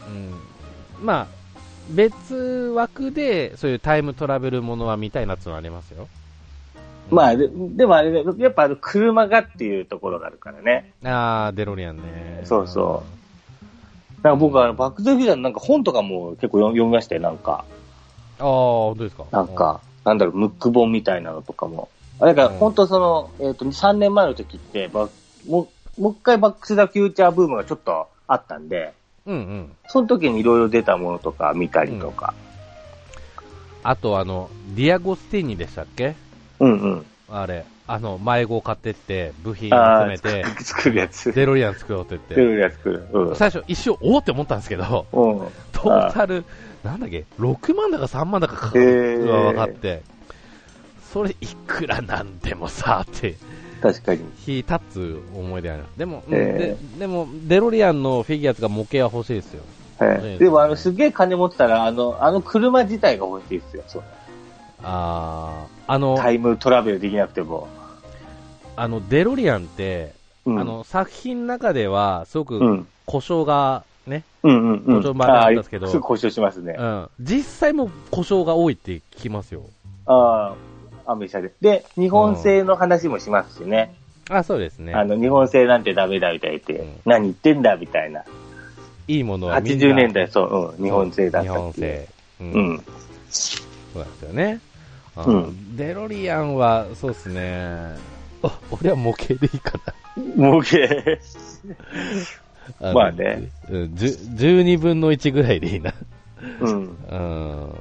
[0.08, 1.06] うん。
[1.06, 1.28] まあ、
[1.90, 2.36] 別
[2.76, 6.08] 枠で、そういうタイムトラベルものは見たいなっていうのはありますよ。
[7.10, 10.94] まあ、ででもあれね、やっぱあの車がっていうところがあるからね。
[11.04, 12.42] あー、デロリアンね。
[12.46, 13.04] そうそ
[14.22, 14.24] う。
[14.24, 17.66] なんか僕はバックトゥーフューチャーのなんか本とかも結構読読みましたよ、なんか。
[18.44, 19.26] ああ、本当ですか？
[19.32, 21.90] なんか、なんだろう、ムック本みたいなのとかも。
[22.20, 25.10] あだからうん本当その、えっ、と、3年前の時って、ば
[25.48, 28.94] もう、もう一回バックスザフューチャーブームがちょっとあったんで、
[29.26, 29.72] うんうん。
[29.88, 32.34] その時にいろいろ出たものとか見たりとか。
[33.84, 36.16] あと、あの、ディアゴスティーニでしたっけ？
[36.60, 37.06] うんうん。
[37.30, 41.32] あれ、あの、迷子を買ってって、部品あ集めて、ー 作るやつ。
[41.34, 43.08] デロリアン作ろうって作言っるやつ作る。
[43.12, 43.36] うんて、。
[43.36, 45.40] 最初一瞬、おおって思ったんですけど、うん。
[45.72, 46.46] トータル、
[46.84, 50.02] なんだっけ、6万だか3万だかかかへるーのが分かって、
[51.14, 53.36] それいくらなんでもさ、って、
[53.82, 54.22] 確かに。
[54.46, 55.98] 火立つ思い出あります。
[55.98, 59.64] でも、ででも、デロリアンのフィギュアとか模型は欲しいですよ。
[60.00, 63.84] はいでもあの、すげえ金持ってたら、あの、あの車自体が欲しいですよ。
[63.88, 64.04] そう。
[64.82, 67.68] あー、あの、タイムトラベルできなくても。
[68.76, 70.14] あの、デロリアンって、
[70.46, 70.60] うん。
[70.60, 72.88] あの、作品の中では、すごくうん。
[73.06, 74.80] 故障がね、うんうんうん。
[74.98, 76.76] 故障もあるんですけどすぐ故障しますね。
[76.78, 79.64] うん、実際も故障が多いって聞きますよ。
[80.06, 80.56] あ
[81.06, 81.54] あ、アメ車で。
[81.62, 83.96] で、日本製の話もしますしね。
[84.30, 84.94] あ、そうですね。
[84.94, 88.24] あの、日本製なんてダメだみたいって、うん何言ってんだみたいな。
[89.08, 91.74] いいものはみんな80年代、そう、うん、日本製だった日本。
[91.74, 92.08] 製。
[92.40, 92.52] うん。
[92.54, 92.84] うん。
[93.30, 93.62] そ
[93.96, 94.60] うなんですよね。
[95.16, 97.98] あうんデロリアンは、そうですね。
[98.42, 99.80] あ、俺は模型でいいか
[100.36, 100.78] 模型。
[102.82, 102.88] な。
[102.90, 103.50] のまあね。
[103.70, 105.94] うん、じゅ12分の1ぐらいでいいな。
[106.62, 106.98] うん。
[107.10, 107.76] うん。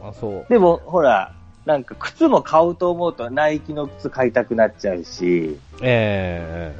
[0.00, 0.46] まあそう。
[0.48, 1.32] でも、ほら、
[1.64, 6.74] なんか靴も買うと思うと、ナイキの靴買いたくなっちゃうし、え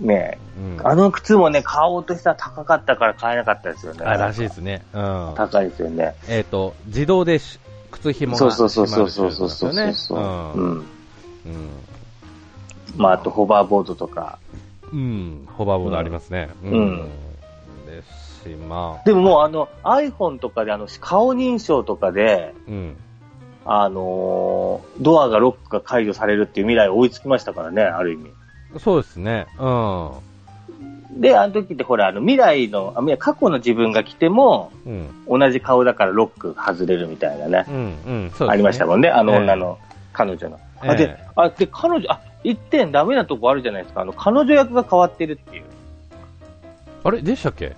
[0.00, 0.86] ねえうん。
[0.86, 4.04] あの靴もね、買おうとしたら高かったから買えなかったですよね。
[4.04, 4.84] あ、らしいですね。
[4.92, 5.32] うん。
[5.34, 6.14] 高いですよね。
[6.28, 7.58] えっ、と、自動でし
[7.90, 10.24] 靴紐がそうそうそうそう締そうそうそうそううことですよね。
[10.54, 10.72] うん。
[10.72, 10.84] うん。
[12.96, 14.38] まあ、あとホバーボードとか。
[14.92, 14.98] うん。
[14.98, 15.48] うん。
[15.56, 16.50] ホバーボードありますね。
[16.64, 16.72] うん。
[16.72, 17.10] うん
[17.86, 19.04] ですし、まあ。
[19.04, 22.96] でももうあの iPhone とかであの顔認証とかで、うん。
[23.64, 28.30] あのードアがロックが解除されるっていう未来追いつきましたからね、ある意味。
[28.78, 29.46] そうですね。
[29.58, 31.20] うん。
[31.20, 35.40] で、あの時ってほら、あの未来の、あ過去の自分が来ても、うん。
[35.40, 37.64] 同じ顔だからロック外れるみたいなね。
[37.68, 37.74] うん。
[37.74, 38.24] うん。
[38.26, 38.32] ね。
[38.46, 39.78] ありましたもんね、あのええ女の、
[40.12, 40.60] 彼女の。
[40.80, 44.02] あ、でええ、あ、で、彼女、あ、一点ダメなとこあるじゃないですか。
[44.02, 45.64] あの、彼女役が変わってるっていう。
[47.02, 47.20] あれ？
[47.20, 47.74] でしたっけ？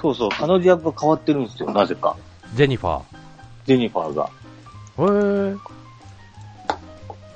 [0.00, 2.16] そうそう、彼女役が変わってるんですよ、なぜか。
[2.54, 3.00] ジェニファ
[3.64, 4.30] ジェニファーが。
[4.98, 5.56] ー。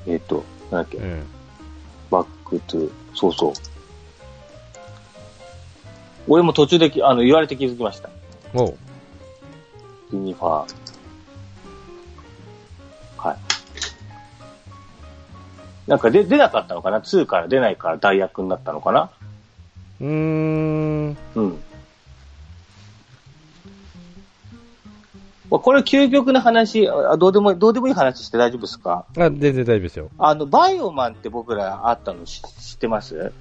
[0.07, 1.01] へえっ、と、なんだっけ、え。
[1.01, 1.27] うん。
[2.11, 3.53] バックトゥ、そうそう。
[6.29, 8.11] 俺も途中できあの言われて気づきました。
[8.55, 8.77] おう。
[10.11, 10.84] ジェニファー。
[15.87, 19.11] なんかで出なかったのかな ?2 から出ないから代役になったのかな？
[20.01, 21.17] うーん。
[21.35, 21.61] うん。
[25.51, 29.05] まあこれ究極の話、あどうでも、どうでもいい話して大丈夫ですか？
[29.17, 30.09] あ、全然大丈夫ですよ。
[30.19, 33.33] あの、バイオマンって僕らあったの知知ってます？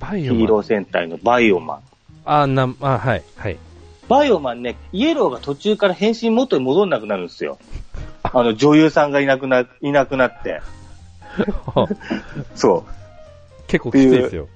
[0.00, 0.38] バイオマン？
[0.40, 1.78] ヒーロー戦隊のバイオマン。
[2.24, 3.58] あ、な、あ、はい、はい。
[4.08, 7.58] バイオマンね、イエローが途中から変身元に戻んなくなるんですよ。
[8.24, 10.60] あの、女優さんがいなくな、いなくなって。
[12.54, 12.84] そ
[13.66, 14.48] 結構きついですよ。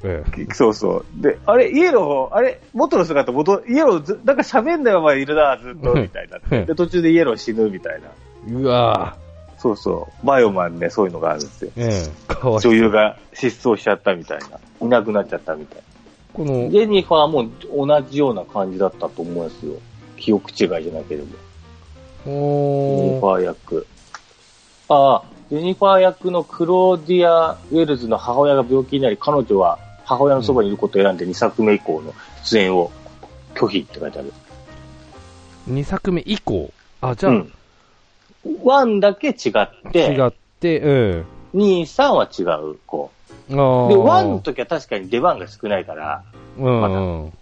[0.53, 1.23] そうそう。
[1.23, 6.39] で、あれ、イエロー、あれ、元の姿戻、イエローず、なんか喋んだよ、まいるな、ずっと、みたいな。
[6.59, 8.09] うんで、途中でイエロー死ぬみたいな。
[8.49, 9.17] えうわ
[9.59, 10.27] そうそう。
[10.27, 11.71] バイオマンね、そういうのがあるんですよ。
[11.77, 11.83] ぁ。
[11.91, 12.77] ええかわい女い。
[12.77, 14.59] 優が失踪しちゃったみたいな。
[14.81, 15.83] いなくなっちゃったみたい
[16.33, 17.51] このな。、ジェニファーも
[17.87, 19.75] 同じような感じだったと思いますよ。
[20.17, 21.27] 記憶違いじゃなければ。
[22.25, 22.33] ジェ
[23.15, 23.87] ニフおーァー役。
[24.89, 32.93] ああ、ジェニファー役のクローディア・ウェルズの母親が病気になり、彼女は母親のそばにいることを選んで2作目以降の出演を
[33.55, 34.33] 拒否って書いてある。
[35.69, 36.73] 2作目以降？
[37.01, 37.53] あ、じゃあ、うん。
[38.45, 40.31] 1だけ違って、違っ
[40.61, 40.89] て、う
[41.57, 41.61] ん。
[41.61, 43.11] 2、3は違う子。
[43.49, 46.23] あで、ー1の時は確かに出番が少ないから、
[46.59, 47.33] うん、まだうん。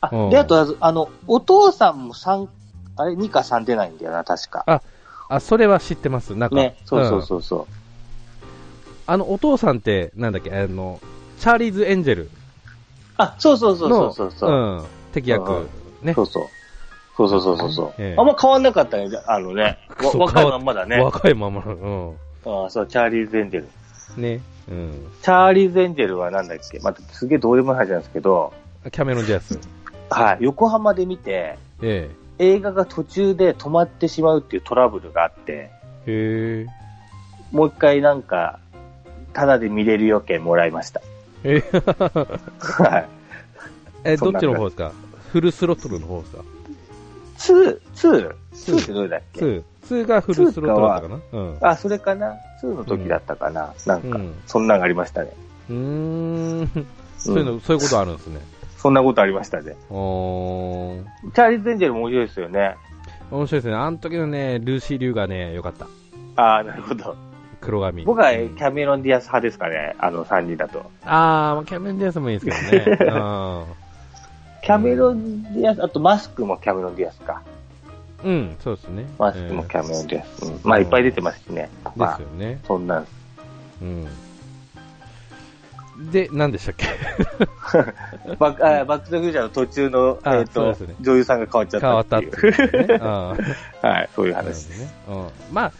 [0.00, 2.48] あ、うんで、あと、あの、お父さんも3、
[2.96, 4.64] あれ、2か3出ないんだよな、確か。
[4.66, 4.82] あ、
[5.40, 6.34] それは知ってます。
[6.36, 6.56] なんか。
[6.56, 7.66] ね、そうそううんそうそう。
[9.06, 11.00] あの、お父さんって、なんだっけ、あの、
[11.38, 12.30] チャーリーズ・エンジェル
[13.16, 14.50] あ、そうそうそうの、そうそう。
[14.50, 15.68] うん、敵役、うん
[16.02, 16.22] ねそ。
[16.22, 16.44] うそう。
[17.16, 19.78] そうそうそうそうそう、ええあんま変わんなかったね、あのね。
[20.14, 21.00] 若いまんまだね。
[21.00, 23.68] 若いままの、あそう、チャーリーズ・エンジェル。
[24.16, 24.22] うん。
[24.22, 24.40] ね。
[24.68, 25.06] うん。
[25.22, 26.80] チャーリーズ・エンジェルはなんだっけ？
[26.80, 28.52] またすげえどうでもいい話なんですけど、
[28.90, 29.58] キャメロン・ディアス。
[30.10, 35.70] はい、横浜で見て、え映画が途中で止まってしまうっていうトラブルがあって、
[36.06, 36.60] え。
[36.60, 36.66] へえ。
[37.52, 38.58] もう一回なんか、
[39.32, 41.00] ただで見れる予券もらいました。
[41.44, 41.60] え
[42.60, 43.08] はい。
[44.04, 44.92] え、どっちの方ですか？
[45.32, 46.42] フルスロットルの方ですか
[47.38, 49.62] ？2、2、2ってどれだっけ ?2。
[49.88, 51.20] 2がフルスロットルだったかな？
[51.32, 51.58] うん。
[51.60, 55.32] あ、それかな ?2 の時だったかな、なんか、うんそんなんがありましたね。
[55.70, 55.76] うー
[56.62, 56.86] ん。
[57.18, 58.40] そういうの、そういうことあるんですね。
[58.84, 59.76] そんなことありましたね。
[59.88, 61.30] おー。
[61.32, 62.76] チャーリーズ・エンジェルも面白いですよね。
[63.30, 63.74] 面白いですね。
[63.76, 65.86] あの時のね、ルーシー・リュウがね、良かった。
[66.36, 67.16] ああ、なるほど。
[67.62, 68.04] 黒髪。
[68.04, 70.80] 僕はキうんャメロン・ディアス派ですかね、あの3人だと。
[71.02, 72.98] ああキャメロン・ディアスもいいですけどね。
[74.62, 77.40] キャメロン・ディアス、あとマスクもキャメロン・ディアスか。
[78.22, 78.30] うん。
[78.32, 79.06] うん、そうですね。
[79.18, 80.44] マスクもキャメロン・ディアス。
[80.44, 81.70] うんまあ、いっぱい出てますしね。
[81.86, 82.60] ですよね。
[82.66, 83.02] そんな、
[83.80, 84.06] うん。
[85.96, 86.86] で、何でしたっけ？
[88.38, 92.98] バックあバック・トゥ・フューチャーの途中の、あえっ、と、ね女優さんが変わっちゃった変わったっていうね。
[93.82, 94.80] はい、そういう話です。
[94.80, 94.90] ね。
[95.08, 95.28] うん。
[95.52, 95.72] まあ、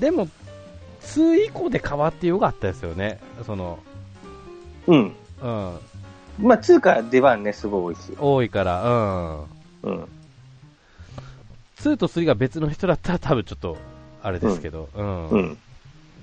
[0.00, 0.28] でも、
[1.02, 3.20] 2以降で変わってよかったですよね。
[3.46, 3.78] その、
[4.86, 4.98] うん。
[5.42, 5.78] うん。
[6.40, 8.16] まあ、2から出番ね、すごい多いし。
[8.18, 9.42] 多いから、うん。
[9.82, 10.08] うん。
[11.78, 13.76] 2と3が別の人だったら多分ちょっと、
[14.22, 15.28] あれですけど、うん。
[15.28, 15.58] うん。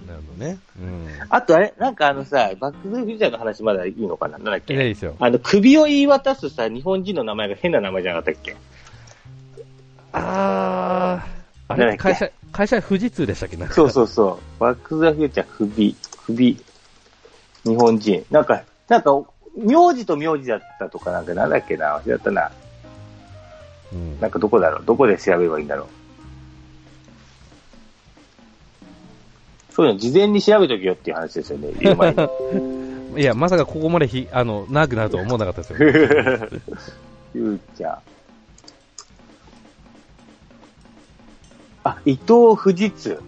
[0.07, 0.57] なるほどね。
[0.79, 1.07] うん。
[1.29, 4.37] あとあれ、なんかあのさ、バック・トゥ・フューチャーの話まだいいのかな？
[4.37, 5.15] なんだっいけいですよ。
[5.19, 8.55] あの、首を言い渡すさ、日本人の名前が変な名前じゃなかったっけ？
[10.13, 13.57] あー、あれ会社、会社富士通でしたっけ？
[13.67, 14.59] そうそうそう。
[14.59, 15.95] バック・トゥ・フューチャー、首、
[16.25, 16.63] 首、
[17.63, 18.25] 日本人。
[18.31, 19.23] なんか、なんか、
[19.55, 21.97] 名字と名字だったとかなんかなんだっけな？
[21.97, 22.51] 忘れちゃったな。
[23.93, 24.85] うんなんかどこだろう？
[24.85, 25.87] どこで調べればいいんだろう？
[29.71, 32.17] そういうの事前に調べとけよっていう話ですよね、言う前に。
[33.21, 35.77] いや、まさかここまでひ、あの、長くなるとは思わなかったですよ。
[35.77, 37.97] フューチャー。
[41.83, 43.21] あ、伊藤富士通。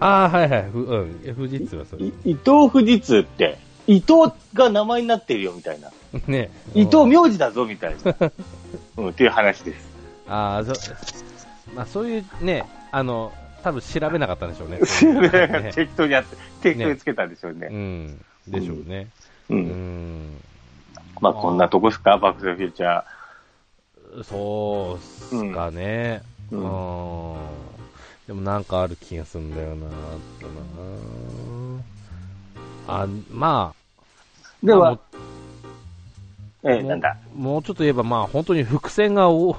[0.00, 0.70] あー、はいはい。
[0.70, 1.34] ふうん。
[1.36, 5.90] 富士通はそうい伊藤富士通って、伊藤が名前になってるよみたいな。
[6.26, 6.50] ね。
[6.74, 8.16] 伊藤うん名字だぞみたいな。
[8.96, 9.88] うん、っていう話です。
[10.28, 10.72] ああ、そ、
[11.74, 14.78] まあそういうね、あの、多分調べなかったんでしょうね。
[14.86, 17.68] そういうのね適当にやって、適当につけたんでしょううね。
[17.68, 18.18] ん。
[18.48, 19.08] でしょうね。
[19.48, 19.54] う。
[19.54, 20.40] うんん。
[21.20, 24.22] まあ、こんなとこっすか、バック・トゥ・フューチャー。
[24.24, 26.22] そうっすかね。
[26.50, 26.66] ううんん。
[28.26, 30.46] でもなんかある気がするんだよな、と
[32.88, 33.02] な。
[33.02, 34.66] あ、まあ。
[34.66, 34.98] では
[36.64, 37.16] えー、なんだ？
[37.34, 39.56] もうちょっと言えば、まあ本当に伏線が多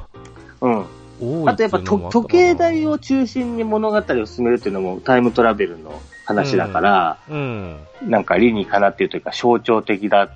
[0.61, 0.85] うん。
[1.19, 7.79] 多いあとやっぱ時計台を中心に物語を進めるっていうのもタイムトラベルの話だから、うん。
[8.01, 10.29] なんか理にかなっているというか象徴的だ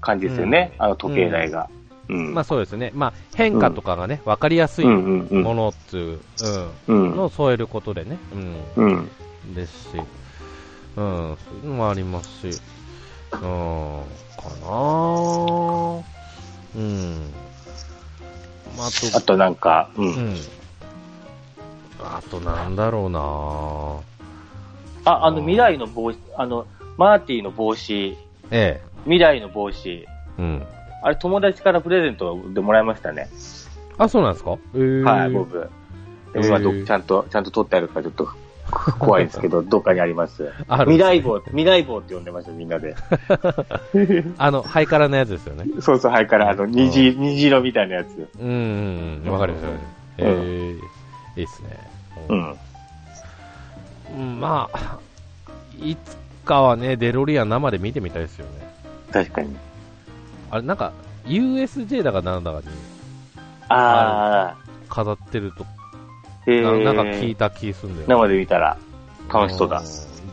[0.00, 1.68] 感じですよね、あの時計台が。
[2.08, 2.34] うん。
[2.34, 2.92] まあそうですね。
[2.94, 7.16] まあ変化とかがね、わかりやすいうんうんうんものっていう、ううん、ん。
[7.16, 8.18] のを添えることでね。
[8.76, 8.84] うん。
[8.84, 8.86] う
[9.50, 9.54] ん。
[9.54, 10.02] ですし。
[10.96, 12.46] うん、そういうのもありますし、
[13.32, 13.46] うん、か
[14.62, 16.02] なぁ。
[16.74, 17.32] うん。
[18.76, 20.02] まあ、あと、あとなんか、う。
[20.02, 20.36] うんん。
[22.02, 24.02] あとなんだろうなぁ。
[25.10, 26.66] あ、あの未来の帽子、あの、
[26.96, 28.16] マーティの帽子、
[28.50, 30.06] え未来の帽子、え。
[30.38, 30.62] うん。
[31.02, 33.28] あれ友達からプレゼントでもらいましたね。
[33.98, 34.58] あ、そうなんですか？
[34.74, 35.70] えー、はい、僕。
[36.32, 38.28] でも今ちゃんと、ちゃんと取ってあるからちょっと
[38.98, 40.52] 怖いですけど、 どっかにあります。
[40.68, 42.94] ある未来棒、未来棒って呼んでました、みんなで。
[44.38, 45.64] あの、ハイカラのやつですよね。
[45.80, 48.28] そうそう、はいから、あの、虹、虹色みたいなやつ。
[48.40, 49.32] うんうんうん。
[49.32, 49.64] わかります。
[50.18, 50.78] えうんー、
[51.36, 51.68] いいっすね。
[52.28, 52.56] うん。
[54.16, 54.98] うんまあ、
[55.78, 58.52] いつかはね、デロリアン生で見てみたいですよね。
[59.12, 59.56] 確かに。
[60.50, 60.92] あれ、なんか、
[61.26, 62.66] USJ だかなんだかに
[63.68, 64.54] あ
[64.88, 65.66] 飾ってると、ー、
[66.46, 68.04] えー、ななんか聞いた気すんだよ、ね。
[68.08, 68.76] 生で見たら
[69.32, 69.84] 楽しそうだん。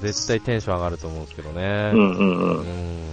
[0.01, 1.91] 絶対テンション上がると思うんですけどね。
[1.93, 2.59] うんうんうん。
[2.59, 3.03] うん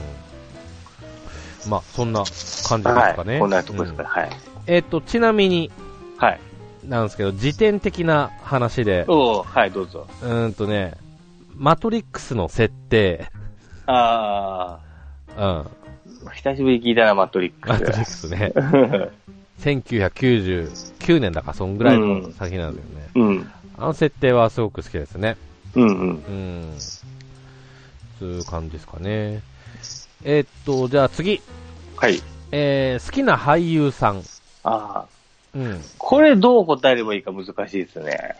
[1.68, 3.32] まあ、そんな感じですかね。
[3.32, 3.40] はい。
[3.40, 4.30] こんなとこですか、うんはい。
[4.66, 5.70] えっ、と、ちなみに、
[6.16, 6.40] はい。
[6.84, 10.06] なんですけど、時点的な話で、おーはい、どうぞ。
[10.22, 10.94] うーんとね、
[11.56, 13.30] マトリックスの設定、
[13.86, 14.78] あ
[15.36, 18.52] うん、ー、久しぶりに聞いたな、マトリックマトリックスね、
[19.60, 23.08] 1999年だか、そんぐらいの作品なんですよね。
[23.14, 23.50] うん。
[23.78, 25.36] あの設定はすごく好きですね。
[25.74, 25.90] うんうん。
[25.90, 26.74] うん。
[28.18, 29.42] そういう感じですかね。
[30.24, 31.40] えーっと、じゃあ次。
[31.96, 32.20] はい。
[32.52, 34.22] えー、好きな俳優さん。
[34.64, 35.80] あー、うん。
[35.98, 38.34] これどう答えればいいか難しいですね。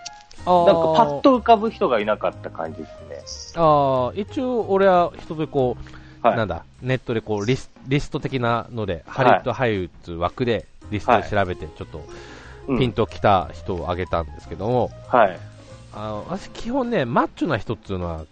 [0.45, 3.61] あーなんかパッと浮かぶ人がいなかった感じですね。
[3.61, 5.77] ああ、一応俺は一通りこ
[6.23, 6.37] う、はい。
[6.37, 12.05] なんだ、ネットでこうリス、リスト的なので、ハはいリウッド俳優っていう枠でリストで調べて、ちょっと
[12.69, 12.79] うん。
[12.79, 15.39] ピンときた人を挙げたんですけども、はい。
[15.93, 18.27] あの、私基本ね、マッチョな人っていうのは好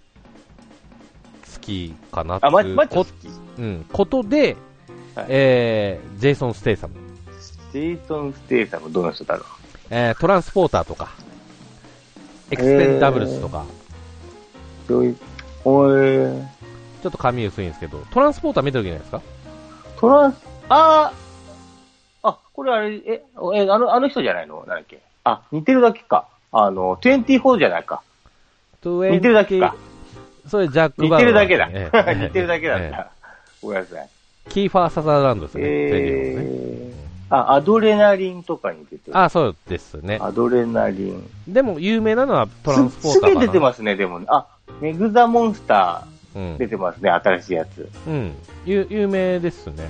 [1.61, 3.11] きかなっていうマッチョこ。
[3.59, 4.56] うん、ことで、
[5.14, 5.26] はい。
[5.30, 6.94] えー、ジェイソン・ステイサム、
[7.72, 9.44] ジェイソン・ステイさんもどの人だろ
[9.90, 11.09] えー、トランスポーターとか、
[12.50, 13.64] エクスペンダブルスとか、
[14.86, 14.88] う。
[14.88, 15.16] どういう、
[15.64, 16.46] おー、
[17.02, 19.22] ちょっと髪薄いんですけど、トランスポーター見た時ないですか？
[19.98, 20.36] トランス、
[20.68, 21.12] あー、あ、
[22.59, 23.22] これあれ、え、
[23.54, 24.56] え、あの、あの人じゃないの？
[24.56, 24.98] なんだっけ？
[25.22, 26.26] あ、似てるだけか。
[26.50, 28.02] あの、24じゃないか。
[28.82, 29.76] 似てるだけか。
[30.48, 31.68] それジャック・似バウアーてるだけだ。
[31.72, 33.12] ええ 似てるだけだっえた。
[33.62, 34.09] ごめんなさい。
[34.46, 35.62] えキーファー・サザーランドですね。
[35.66, 39.16] えー、あ、アドレナリンとかに出てる。
[39.16, 40.18] あ、そうですね。
[40.20, 41.30] アドレナリン。
[41.46, 43.46] でも、有名なのはトランスポーすげえターかな。
[43.46, 44.26] 出てますね、でもね。
[44.30, 44.46] あ、
[44.80, 47.88] メグザモンスタうんー出てますね、新しいやつ。
[48.09, 48.34] うん。
[48.66, 49.88] 有有名ですね。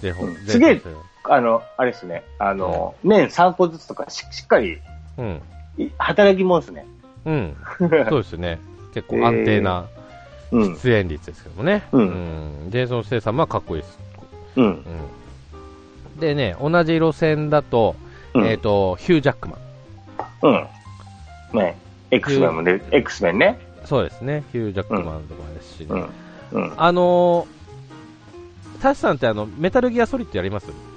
[0.00, 0.80] で、ほうんですげえ
[1.24, 2.22] あの、あれですね。
[2.38, 4.78] あの、年3個ずつとかししっかり、
[5.18, 5.40] うん。
[5.78, 6.86] い働きもんですね。
[7.24, 7.56] うん。
[8.08, 8.58] そうですね。
[8.94, 9.86] 結構安定な
[10.50, 10.76] うん。
[10.76, 11.84] 出演率ですけどもね。
[11.92, 13.98] うんんジェイソン・ステイさんはかっこいいです。
[14.56, 14.64] うん。
[14.64, 14.68] う
[16.16, 16.20] ん。
[16.20, 17.94] でね、同じ路線だと、
[18.34, 18.46] うん。
[18.46, 20.68] えっ、と、ヒュー・ジャックマン。
[21.52, 21.58] うん。
[21.58, 21.76] ね、
[22.10, 23.58] X メンもね、X メンね。
[23.84, 24.44] そうですね。
[24.52, 25.86] ヒュー・ジャックマンとかですしね。
[26.52, 26.62] うん。
[26.62, 26.74] うん。
[26.76, 30.68] あのー、タシさんってあの、メタルギアソリッドやります？
[30.68, 30.89] あ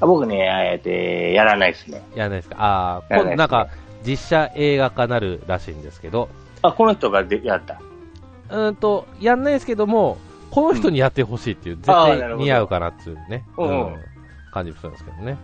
[0.00, 0.38] 僕ね、
[0.74, 2.02] えーと、やらないですね。
[2.14, 2.56] やらないですか？
[2.58, 3.68] ああ、ねなんか、
[4.04, 6.28] 実写映画化なるらしいんですけど、
[6.62, 7.80] あ、この人がでやった？
[8.50, 10.18] うーんと、やんないですけども、
[10.50, 13.96] この人にやってほしいっていう、絶対あーなるほど似合うかなっていうね、うんうん
[14.52, 15.36] 感じするんですけどね。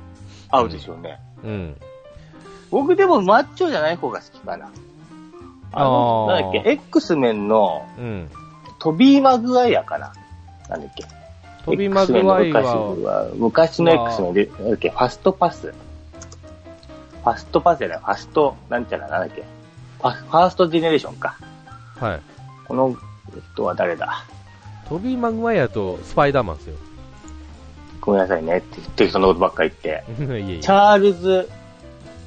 [0.51, 1.19] 合うでしょうね。
[1.45, 1.77] うん。
[2.71, 4.71] 僕でもマッチョじゃない方が好きかな。
[5.73, 8.31] あの、あーなんだっけ、X メンのうん。
[8.79, 10.13] トビー・マグワイアかな。
[10.69, 11.05] なんだっけ？
[11.65, 15.69] トビー・マグワイは、昔の X メンで、なんだっけ、ファストパス。
[15.69, 19.43] ファストパスじゃない、ファスト、なんちゃらなんだっけ。
[19.43, 21.37] ファファーストジェネレーションか。
[22.01, 22.21] はい。
[22.67, 22.97] この
[23.55, 24.25] 人は誰だ
[24.89, 26.75] トビー・マグワイアとスパイダーマンですよ。
[28.01, 30.13] ごめんなさいねって適当なことばっかり言って。
[30.19, 30.69] いえいえチ。
[30.69, 31.49] ャールズ、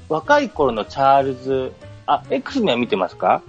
[0.07, 1.73] 若い頃のチャールズ、
[2.07, 3.41] あ、X メン見てますか？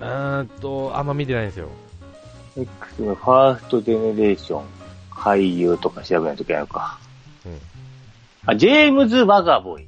[0.00, 1.68] うーんと、あんま見てないんですよ。
[2.56, 4.62] X メンファーストジェネレーション、
[5.20, 6.98] 俳優とか調べないといけないのか。
[7.46, 7.58] うん
[8.46, 9.86] あ、ジェームズ・マガボイ。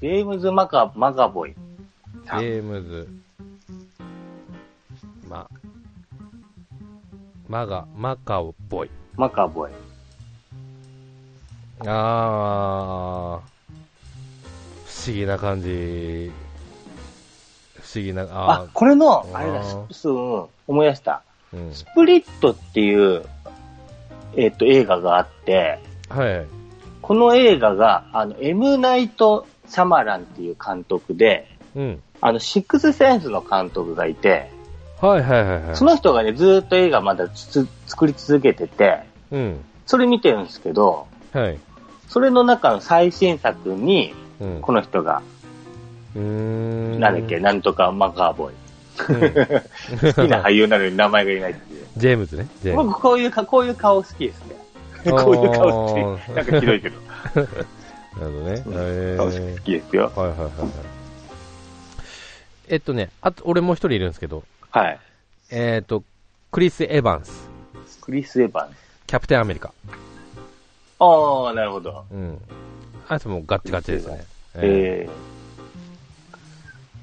[0.00, 1.52] ジェームズ・マガ、マガボイ。
[1.52, 3.08] ジェームズ、
[5.28, 5.46] ま、
[7.48, 8.90] マガ、マカオボイ。
[9.14, 9.70] マカボイ。
[11.86, 13.50] あー、
[14.86, 16.32] 不思議な感じ。
[17.74, 21.22] 不思議な、ああ、これの、ーあれだ、あースうん、思い出した。
[21.52, 21.74] ー、うん。
[21.74, 23.26] スプリットっていう、
[24.36, 26.46] えっ、と、映画があって、はい。
[27.02, 32.02] この映画が、あの、エム・ナイト・シャマランっていう監督で、うん。
[32.20, 34.50] あの、シックスセンスの監督がいて、
[35.00, 35.76] はいはいはいはい。
[35.76, 39.00] その人がね、ずーっと映画まだつ作り続けてて、
[39.30, 39.64] うん。
[39.86, 41.58] それ見てるんですけど、はい。
[42.08, 44.60] それの中の最新作に、うん。
[44.60, 45.22] この人が、
[46.14, 47.00] うーん。
[47.00, 48.54] なんだっけ、なんとかマカーボーイ。
[48.54, 48.60] うん
[50.12, 51.54] 好きな俳優なのに名前がいない。
[51.96, 52.48] ジェームズね。
[52.62, 52.88] ジェームズ。
[52.88, 54.56] 僕、こういうか、こういう顔好きですね。
[55.10, 56.30] こういう顔好き。
[56.34, 57.00] なんかひどいけど。
[57.34, 57.46] なる
[58.16, 58.52] ほどね。
[58.52, 60.12] へ顔ー好きですよ。
[60.14, 60.70] はいはいはいはい。
[62.68, 64.98] えっとね、あと、俺もう一人いるんですけど、はい。
[65.50, 66.04] えっと、
[66.52, 67.48] クリス・エヴァンス、
[68.00, 68.76] クリス・エヴァンス。
[69.06, 69.72] キャプテンアメリカ。
[71.00, 72.04] ああ、なるほど。
[72.12, 72.38] うん。
[73.08, 74.24] あいつもガッチガチですね。
[74.54, 75.30] えええ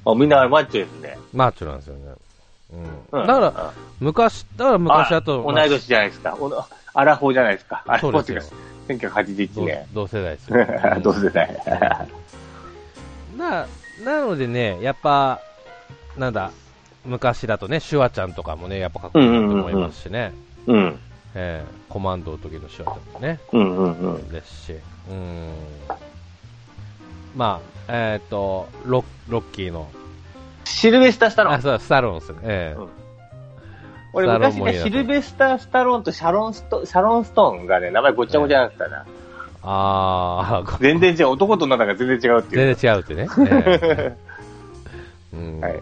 [0.05, 1.17] あ、みんなマッチョですね。
[1.33, 2.13] マッチョなんですよね。
[2.73, 2.75] う。
[2.75, 6.37] うんんだから、昔、だから昔だと、あ同い年じゃないですか。
[6.93, 7.83] アラフォーじゃないですか。
[7.87, 8.55] アラフォーっていうそか、
[8.87, 9.85] 1981同年。
[9.93, 10.57] 同世代ですよ。
[11.03, 11.57] 同世代。
[13.37, 13.67] な、
[14.03, 15.39] なのでね、やっぱ、
[16.17, 16.51] なんだ、
[17.05, 20.33] 昔だとね、シュワちゃんとかもね、やっぱかっこいいなと思いますしね。
[20.65, 20.99] うん。
[21.35, 24.29] ええコマンドの時のシュワちゃんもね、うんうんうん。
[24.29, 24.75] ですし。
[25.09, 25.53] うん。
[27.35, 29.87] まあ、えっ、とロッ、ロッキーの、
[30.67, 31.61] シルベスター・スタローあ、ン。
[31.61, 32.37] そう、スタローンですね。
[32.43, 32.87] ええうん
[34.13, 39.05] 俺昔ね、シルベスター・スタローンとシャロンスト、シャロンストーンがね、名前ごっちゃごちゃになってたな。
[39.63, 42.75] ああ、 全然違う、男と女が全然違うっていう。
[42.75, 43.27] 全然違うってね。
[43.47, 44.15] え
[45.33, 45.79] えうんはい。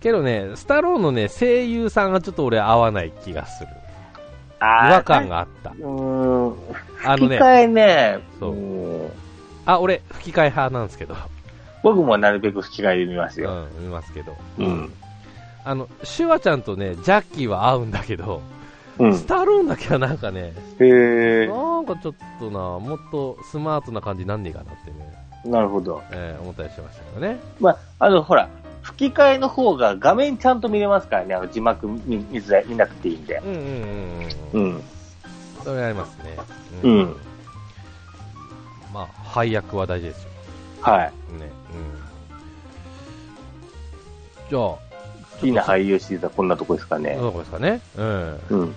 [0.00, 3.68] けどね、スタローンのね、声優さんがちょっと俺合わない気がする。
[4.58, 5.70] あー違和感があった。
[5.70, 6.54] うーん。
[7.04, 9.10] あのね、吹き替えね、そううん
[9.66, 11.14] あ、俺、吹き替え派なんですけど。
[11.86, 13.68] 僕もなるべく吹き替えで見ますよ。
[13.78, 14.36] うん、見ますけど。
[14.58, 14.92] うん。
[15.64, 18.42] あの、シュワちゃんとね、ジャッキーは合うんだけど、
[18.98, 19.16] うん。
[19.16, 25.14] スタローンだけはなんかね、へえなんかちょっとな、もっとスマートな感じなんねえかなってね、
[25.44, 26.02] なるほど。
[26.10, 27.38] えー思ったりしましたけどね。
[27.60, 28.48] まあ、あの、ほら、
[28.82, 33.40] 吹き替えの方が画面ちゃんと見れますからね、あの字幕見見見なくていいんで。
[33.44, 33.62] うんうんうん
[34.54, 34.74] うん。
[34.74, 34.82] うん。
[35.62, 36.36] それありますね。
[36.82, 37.16] うん。
[38.92, 40.30] まあ、配役は大事ですよ。
[40.80, 41.12] はい。
[41.38, 41.55] ね。
[44.46, 44.50] うん。
[44.50, 44.78] じゃあ、好
[45.40, 47.16] きな俳優シリーズはこんなとこですかね。
[47.16, 47.80] どこですかね。
[47.96, 48.40] うん。
[48.50, 48.74] うん。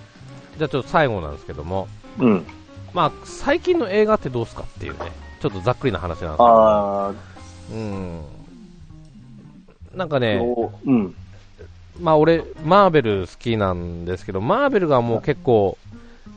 [0.58, 2.46] じゃあちょっと最後なんですけども、うん。
[2.92, 7.14] まあ、最近の映画ってどうすかっていうね、ちょっとざっくりな話なんですけど、あ
[7.72, 8.20] うん。
[9.94, 11.14] なんかー、ね、そううん。
[12.00, 15.78] まあ俺、マーベル好きなんですけど、マーベルがもう結構、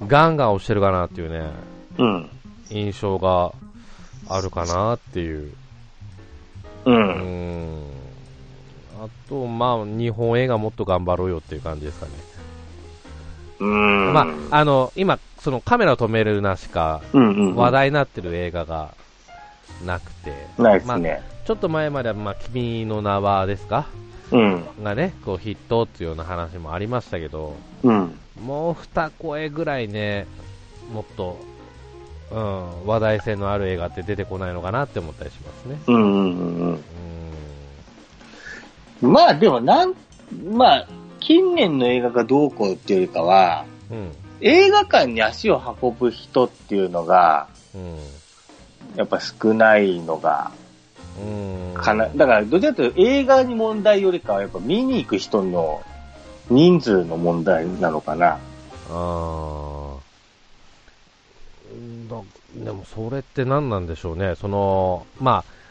[0.08, 1.52] ガンガン押してるかなっていうね、
[1.98, 2.30] うん。
[2.70, 3.54] 印象が
[4.28, 5.54] あるかなっていう。
[6.86, 6.92] う。
[6.92, 7.93] うんん。
[9.06, 12.12] あと、まあ、日本映画もっと頑張ろうよっていう感じですかね。
[13.60, 14.14] うん。
[14.14, 17.02] まあ、あの、今、そのカメラを止めるなしか。
[17.14, 18.94] 話題になってる映画が
[19.86, 21.22] なくて、ないですね。
[21.46, 23.88] ちょっと前までは、まあ、君の名はですか？
[24.32, 24.64] うん。
[24.82, 28.18] がね、こうヒットっていうような話もありましたけど、うん。
[28.42, 30.26] もう二声ぐらいね、
[30.94, 31.38] もっと、
[32.32, 35.78] うん、話題性のある映画って出てこないのかなって思ったりしますね。
[35.88, 36.84] うんうんうんうん。
[39.04, 39.12] うん。
[39.12, 39.94] まあでもなん、
[40.52, 40.88] まあ、
[41.20, 44.12] 近年の映画がどうこうっていうよりかは、うん。
[44.42, 47.98] 映画館に足を運ぶ人っていうのが、うん。
[48.96, 50.52] やっぱ少ないのが、
[51.20, 51.74] うん。
[51.76, 55.84] かな、だからどちらかというと映画に問題よりかはやっぱ見に行く人の
[56.50, 58.40] 人数の問題なのかな。
[58.90, 60.04] ああ。
[62.10, 62.22] だ
[62.66, 64.36] でもそれって何なんでしょうね。
[64.36, 65.63] その、まあ、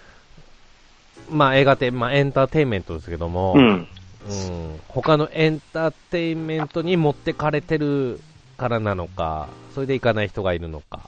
[1.32, 3.88] まあ映画って、まあエンターテインメントですけども、うん。
[4.28, 8.20] うん、他のエンターテインメントに持ってかれてる
[8.56, 11.00] からなのか、それで行かない人がいるのか。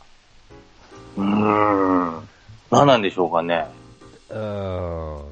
[1.17, 2.29] うーん。
[2.71, 3.67] 何なんでしょうかね。
[4.31, 5.25] うーん。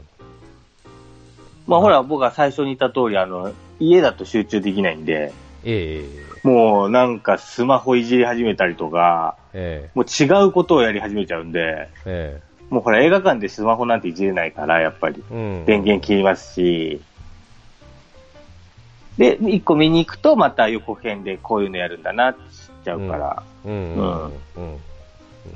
[1.67, 5.33] まあほら、僕が最初に言った通り、あの、家だと集中できないんで、
[5.65, 15.23] ええもうなんかスマホいじり始めたりとか、えもう違うことをやり始めちゃうんで、ええもうほら映画館でスマホなんていじれないから、やっぱり。
[15.31, 15.65] えうん。
[15.67, 17.03] 電源切りますし、
[19.19, 22.49] で、一個見に行くとまた横編でこういうのやるんだなって知っ
[22.83, 23.43] ちゃうから。
[23.67, 23.73] うん。
[23.73, 23.85] うん。
[23.97, 24.33] うん。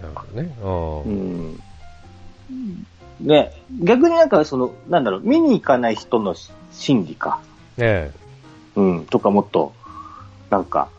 [0.03, 0.57] なるほどね。
[0.63, 0.69] う
[1.09, 1.53] うん。
[1.53, 2.87] ん。
[3.21, 6.35] ね、逆になんかその、なんだろう、見に行かない人の
[6.71, 7.41] 心理か。
[7.79, 8.13] え
[8.75, 9.73] うん、とかもっと、
[10.51, 10.91] なんか、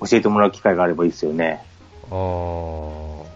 [0.00, 1.64] 教えてもらう機会があればいいですよね。
[2.04, 3.33] えああ。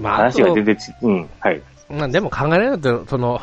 [0.00, 0.64] まあ、話が全然。
[0.64, 1.62] 然ち、うん、はい。
[1.88, 3.40] まあ、でも考えられると、その、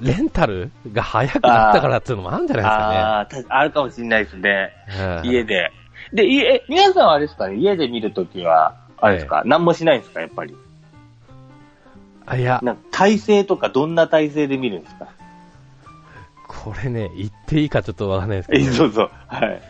[0.00, 4.42] レンタルが早くなったからっていうのもあるんじゃないああ、たあるかもしれないですね。
[4.86, 5.28] ですかね。
[5.30, 5.72] 家で。
[6.12, 10.54] で、いえ、皆さんはあれですかね、家で見るときは、あれですか、何もしないんですか、やっぱり。
[12.26, 15.08] あ、いや、な体勢とかどんな体勢で見るんですか？
[16.48, 19.10] これね、言っていいかちょっとわかんないですけえ、ど、そうそう。
[19.26, 19.62] はい。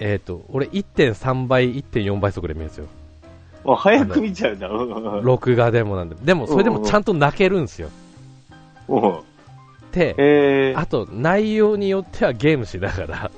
[0.00, 2.86] えっ、と、俺1.3倍、1.4倍速で見るんですよ。
[3.64, 6.16] 早く見ちゃうん録画でもなんで。
[6.16, 7.88] でも、それでもちゃんと泣けるんですよ。
[8.88, 9.18] うん
[9.92, 13.30] で、えー、あと、内容によってはゲームしながら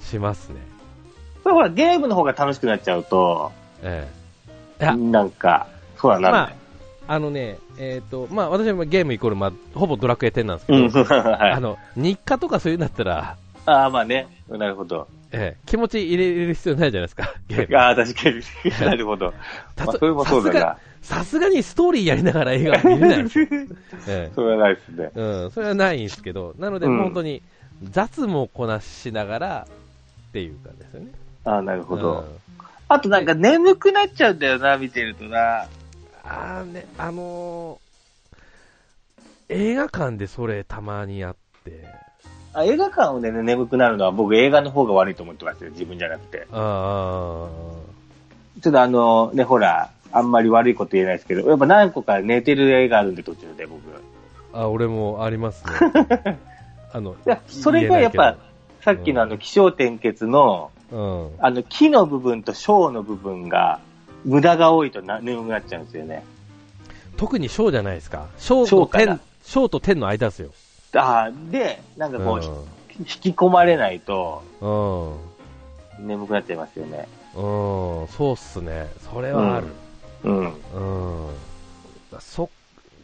[0.00, 0.56] しますね。
[1.42, 3.52] それほら、ゲームの方が楽しくなっちゃうと、
[3.82, 4.08] え
[4.80, 4.82] え。
[4.82, 5.66] いや、なんか、
[5.98, 6.54] そうはならない。
[7.08, 11.52] あのね、えっ、と、まあ、私はゲームイコール、まあ、ほぼドラクエ10なんですけうん、ど、 はい。
[11.52, 13.36] あの、日課とかそういうんだったら、
[13.66, 14.28] ああ、まあね。
[14.48, 15.06] なるほど。
[15.32, 17.76] ええ、気持ち入れる必要ないじゃないですか、ゲーム。
[17.78, 18.40] ああ、確かに。
[18.80, 19.32] なるほど。
[19.76, 20.76] たとまあ、それもそうだな。
[21.02, 23.46] さすがにストーリーやりながら映画は見れないですよ。
[24.08, 25.10] えそれはないですね。
[25.14, 27.42] え、うん、それはないんですけど、なので、うん本当に
[27.82, 29.66] 雑もこなしながら
[30.28, 31.06] っていう感じですよね。
[31.44, 32.20] ああ、なるほど。
[32.20, 32.50] うん
[32.92, 35.66] あとなんか眠くなっちゃうんだよな、見てるとな。
[36.24, 37.90] あーね、あのー
[39.52, 41.84] 映画館でそれたまにやって、
[42.52, 46.46] あ映画館でね、眠くなるのは僕映画の方が悪いと思ってますよ、自分じゃなくて。
[46.50, 47.48] あ
[48.60, 53.80] ちょっとあの、ね、ほら、あんまり悪いこと言えないですけど、やっぱ何個か寝てる映画あるんで、途中で僕。
[53.88, 54.00] ー
[54.52, 56.38] あ、俺もありますね。
[56.92, 58.36] あの、いや、それがやっぱ、
[58.82, 61.30] さっきのあの、気象点結の、うん。
[61.38, 63.78] あの、木の部分と小の部分が、
[64.24, 66.24] 無駄が多いとな眠くなっちゃうんですよね。
[67.16, 68.26] 特に小じゃないですか。
[68.38, 70.50] 小と点、小と点の間ですよ。
[70.94, 72.42] ああ、で、なんかこう、
[72.98, 74.66] 引き込まれないと、ん。
[75.98, 76.08] うん。
[76.08, 77.06] 眠くなっちゃいますよね。
[77.34, 78.88] うん、そうっすね。
[79.12, 79.66] それはある。
[80.24, 80.44] うん。
[80.44, 80.52] うん。
[82.18, 82.50] そ、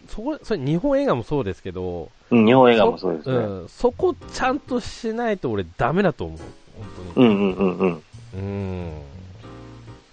[0.08, 3.36] そこ、それ日本映画もそうですけど、うん、日本映画もそうですね。
[3.36, 6.38] うん、そこちゃんとしないと俺ダメだと思う。
[6.38, 7.28] 本当に。
[7.28, 8.02] うんうんうんうん。
[8.34, 9.02] うん。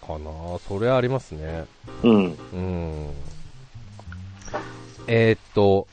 [0.05, 1.65] かなそれはありますね。
[2.03, 2.37] うん。
[2.53, 3.09] うん。
[5.07, 5.87] えーっと、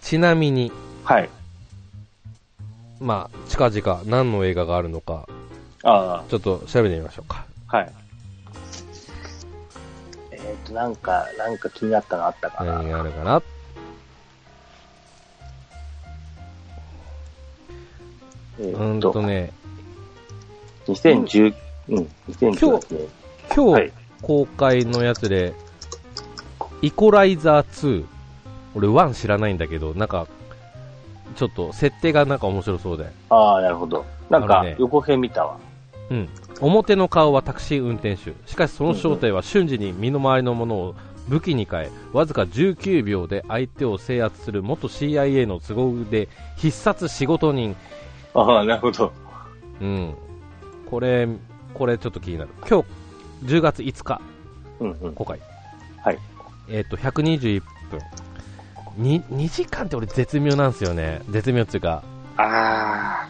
[0.00, 0.70] ちなみに、
[1.04, 1.28] はい。
[3.00, 5.28] まあ、近々何の映画があるのか、
[5.82, 7.44] あちょっと調べてみましょうか。
[7.68, 7.92] あ、はい。
[10.30, 12.74] えっ、と、なんか、なんか気になったのあったかな？
[12.74, 13.42] 何があるかな？
[18.60, 19.52] えうーんーっと、とね、
[20.86, 21.54] 2010、
[21.88, 22.50] うん、2018
[22.90, 23.08] 年。
[23.54, 23.92] 今日はい。
[24.20, 25.54] 公開のやつで、
[26.80, 28.04] イコライザー2。
[28.74, 30.28] 俺1知らないんだけど、なんか、
[31.32, 33.06] ちょっと設定がなんか面白そうで。
[33.30, 34.04] ああ、なるほど。
[34.30, 35.56] なんかね、横編見たわ。
[36.10, 36.28] うん。
[36.60, 38.32] 表の顔はタクシー運転手。
[38.46, 40.94] しかしその正体は瞬時に身の回りのものを
[41.28, 47.76] 武器に変え、わずか19秒で相手を制圧する元 CIA の都合で必殺仕事人。
[48.34, 49.12] ああ、なるほど。
[49.80, 50.14] うん。
[50.90, 51.28] これ、
[51.74, 52.50] これちょっと気になる。
[52.68, 52.86] 今日、
[53.44, 54.20] 10月5日
[54.80, 55.14] うんうん。
[55.14, 55.38] 公開。
[56.02, 56.18] はい。
[56.68, 58.00] えっ、と、121分。
[58.96, 61.22] に2時間って俺絶妙なんですよね。
[61.30, 62.02] 絶妙っていうか、
[62.36, 63.28] ああ。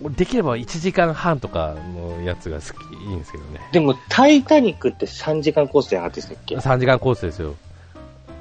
[0.00, 3.60] 俺できれば1時間半とかのやつが好き、いいんですけどね。
[3.72, 7.56] でも、タイタニックって3時間コースじゃなかったでしたっけ？3時間コースですよ。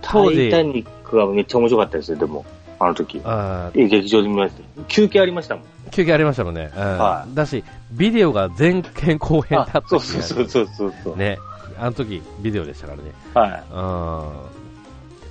[0.02, 2.46] タイタニックはめっちゃ面白かったですよ、でも。
[2.80, 3.20] あの時。
[3.24, 4.84] あーえ劇場で見ました。
[4.84, 5.66] 休憩ありましたもん。
[5.90, 6.72] 休憩ありましたもんね。
[6.76, 11.18] うんはいだし、ビデオが前編後編だったそうそうそうそうそうそう。
[11.18, 11.40] ね。
[11.80, 13.12] あの時、ビデオでしたからね。
[13.34, 13.64] はい。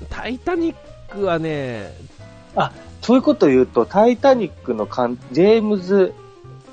[0.03, 0.09] うん。
[0.09, 0.77] タイタニッ
[1.09, 1.93] クはね、
[3.03, 6.13] そういうこと言うと、タイタニックの監ジェームズ・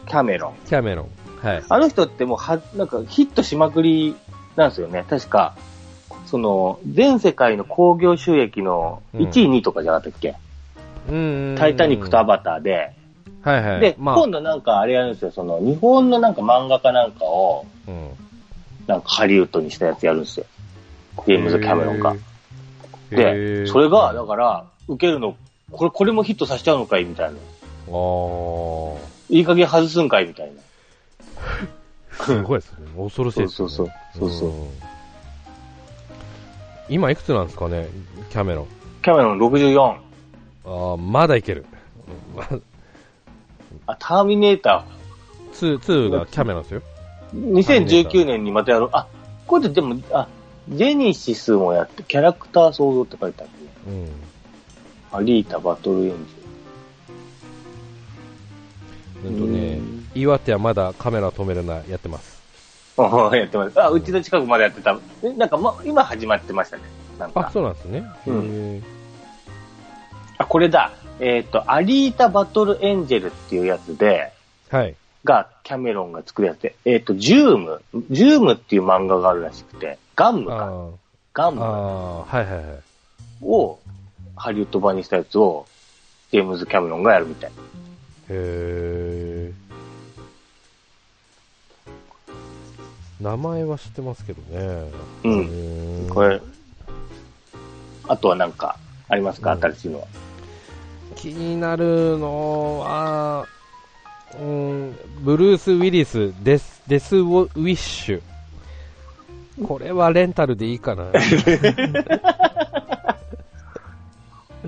[0.08, 0.54] キャメロン。
[0.68, 1.48] キャメロン。
[1.48, 1.64] はい。
[1.70, 4.16] あの人ってもうは、なんかヒットしまくり
[4.56, 5.06] なんですよね。
[5.10, 5.56] 確か、
[6.26, 10.36] その、全世界の興行収益の1位、2位とかじゃなかったっけ、
[11.10, 12.94] うんタイタニックとアバターで。
[13.44, 13.80] はいはい。
[13.82, 15.32] で、まあ、今度なんかあれやるんですよ。
[15.32, 18.10] その、日本のなんか漫画家なんかを、うん。
[18.88, 20.46] なんかハリウッドにしたやつやるんですよ。
[21.28, 22.14] ジェームズ・キャメロンが。
[22.14, 22.18] へ
[23.16, 25.36] で、ーそれが、だから、受けるの、
[25.72, 27.38] これ、これもヒットさせちゃうのかいみたいな。
[27.88, 28.98] あー
[29.30, 32.24] いい加減外すんかいみたいな。
[32.26, 32.88] すごいですね。
[32.98, 33.56] 恐ろしいですね。
[33.58, 34.94] そうそうそうそうそうん
[36.90, 37.88] 今いくつなんですかね、
[38.30, 38.68] キャメロン。
[39.02, 39.96] キャメロン64。
[40.66, 41.66] ああ、まだいける。
[43.88, 44.86] あ、ターミネータ
[45.54, 46.82] 2、2がキャメロンですよ。
[47.36, 47.54] ー。
[47.54, 48.90] 2019年にまたやろう。
[48.92, 49.08] あ、
[49.48, 50.28] これででも、あ、
[50.70, 53.46] ジェニシスもやって、キャラクター創造って書いてあ
[53.88, 54.08] るね。
[55.12, 55.18] うん。
[55.18, 56.44] アリータバトルエンジン。
[59.26, 62.42] うんとねうん、岩手はまだカメラ止めるな、やってます。
[62.98, 63.82] あやってます。
[63.82, 64.98] あ、うちの近くまでやってた。
[65.24, 66.84] えなんか、ま、今始まってましたね。
[67.18, 67.52] なんあ、か。
[67.52, 68.04] そうなんですね。
[68.28, 68.84] うん
[70.38, 70.92] あ、これだ。
[71.20, 74.32] えっ、と、アリータバトルエンジェルっていうやつで、
[74.70, 74.96] はい。
[75.24, 80.90] が、キャメロンが作るやつで、えっ、と、ジューム、ジュームっていう漫画があるらしくて、ガンムか、
[81.34, 82.66] ガンムはいはいはい。
[83.42, 83.80] を
[84.36, 85.66] ハリウッド版にしたやつを
[86.32, 87.52] ジェームズ・キャメロンがやるみたい。
[88.30, 93.24] へー。
[93.24, 94.92] 名前は知ってますけどね。
[95.24, 96.42] うんこれ、
[98.08, 98.78] あとはなんか、
[99.08, 99.54] ありますか？
[99.54, 100.08] うん新しいのは。
[101.16, 103.48] 気になるのは、
[104.40, 108.22] うん、ブルース・ウィリス、デス、デス・ウィッシュ。
[109.62, 111.06] これはレンタルでいいかな。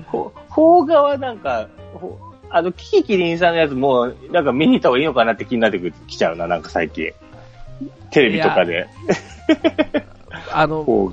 [0.06, 2.18] ほ邦画はなんか、ほ
[2.48, 7.12] あの、キキキリンさんのやつもう、なんか見に行った方がいいのかなって気になってきちゃうな、なんか最近。
[8.10, 8.86] テレビとかで。
[10.52, 11.08] あの、ご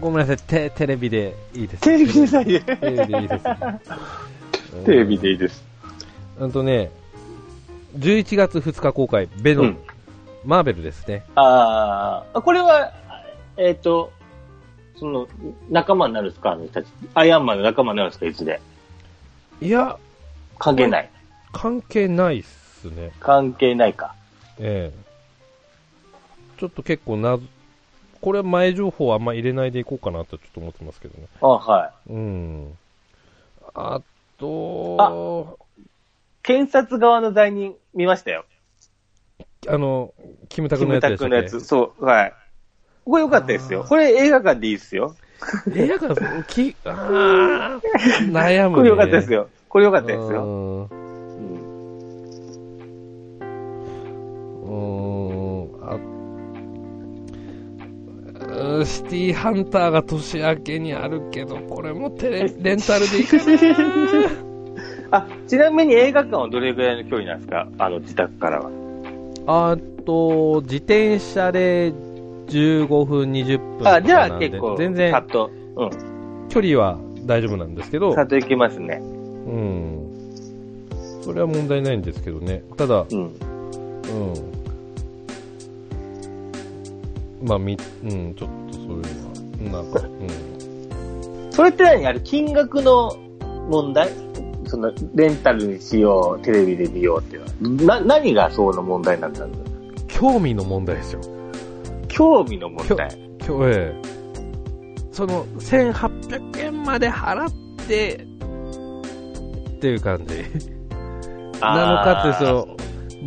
[0.00, 1.82] ごめんなさい、テテレビでいいです。
[1.82, 3.44] テレビでさえ、テレビでいいです。
[4.84, 5.64] テレビでいいです。
[6.38, 6.90] うんとね、
[7.98, 9.78] 11月2日公開、ベノム、うん
[10.46, 11.24] マーベルですね。
[11.34, 12.92] ああ、これは、
[13.56, 14.12] えっ、と、
[14.98, 15.28] その、
[15.70, 16.52] 仲間になるんですか？
[16.52, 16.86] あの人たち。
[17.14, 18.26] アイアンマンの仲間になるんですか？
[18.26, 18.60] いつで？
[19.60, 19.98] いや、
[20.58, 21.10] 関係ない。
[21.52, 23.12] 関係ないっすね。
[23.20, 24.14] 関係ないか。
[24.58, 26.58] ええ。
[26.58, 27.38] ちょっと結構な、
[28.22, 31.26] これは前情報はあんま入れないでいこうかなとちょっと思ってますけどね。
[31.42, 32.78] あはうん。
[33.74, 34.00] あ
[34.38, 35.58] と、
[36.42, 38.46] 検察側の罪人見ましたよ。
[39.68, 40.14] あの、
[40.48, 41.28] キムタクキムのやつでしたっけ？
[41.28, 41.60] タクのやつ。
[41.60, 42.34] そう、はい。
[43.06, 43.84] これ良かったですよ。
[43.88, 45.14] これ映画館でいいですよ。
[45.74, 48.76] 映画館、き、 あー悩むね。
[48.76, 49.48] これ良かったですよ。
[49.68, 50.88] これ良かったですよ。
[58.84, 63.42] シティハンターが年明けにあるけど、これもテレレンタルでいいかな
[65.18, 67.68] あ、ちなみに映画館はどれぐらいの距離なんですか？
[67.78, 68.70] あの自宅からは。
[69.46, 71.92] あと、自転車で
[72.48, 75.90] 15分、20分あ、じゃあ結構、全然うん。
[76.48, 79.00] 距離は大丈夫なんですけどさ、っと行きますね。
[79.02, 80.02] うん。
[81.22, 82.62] それは問題ないんですけどね。
[82.76, 83.18] ただ、うん。
[83.18, 83.32] うん。
[87.42, 91.52] まあ、み、うん、ちょっとそういうのは、なんか、うん。
[91.52, 92.06] それって何？
[92.06, 93.12] あれ、金額の
[93.68, 94.08] 問題？
[94.66, 97.44] その、レンタルにしよう、テレビで見ようっていう
[97.76, 98.00] のは。
[98.00, 99.40] な、何がその問題なんだ？
[99.40, 99.50] ろう
[100.06, 101.20] 興味の問題ですよ。
[102.16, 103.08] 興味の問題。
[103.46, 104.02] 今日、ええ。
[105.12, 107.52] その、1800円まで払っ
[107.86, 108.26] て、
[109.76, 110.42] っていう感じ。
[111.60, 112.76] なのかってその、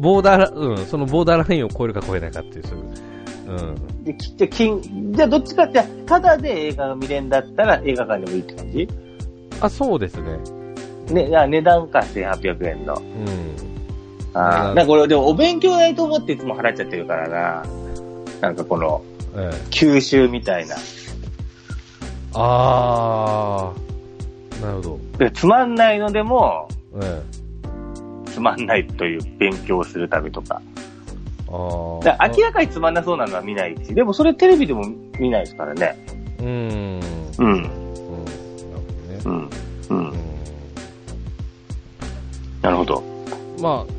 [0.02, 2.80] ボーダーラ、うん、そのボーダーラインを超えるか超えないかっていう、そう
[3.53, 4.03] ん。
[4.06, 4.82] できじゃあ金、
[5.14, 8.88] じゃあどっちかって、ただで映画が見れんだったら映画館でもいいって感じ？
[9.61, 10.40] あ、そうですね。
[11.28, 12.95] ね、あ値段か1800円の。
[12.95, 13.06] うん。
[14.34, 17.64] ああ、うんなんかこれでもお勉強代と思っていつも払っちゃってるからな。
[18.41, 19.02] なんかこの、
[19.36, 19.56] ええ。
[19.70, 20.76] 吸収みたいな。
[22.34, 24.61] あー。
[24.61, 24.99] なるほど。
[25.18, 26.68] でつまんないのでも、
[27.02, 27.22] え
[28.28, 28.32] え。
[28.32, 30.61] つまんないという勉強をするためとか。
[31.48, 32.06] あー。
[32.06, 34.84] だから明らかにつまんなそうなのは見ないし、でもそれテレビでも
[35.20, 36.06] 見ないですからね。
[36.40, 36.48] うん。
[36.48, 36.99] うん。
[37.40, 37.64] うん。
[37.64, 37.76] なる
[38.78, 39.49] ほどね。
[39.90, 39.98] うん。
[39.98, 40.14] うん。
[42.61, 43.03] なるほど。
[43.61, 43.94] まあ、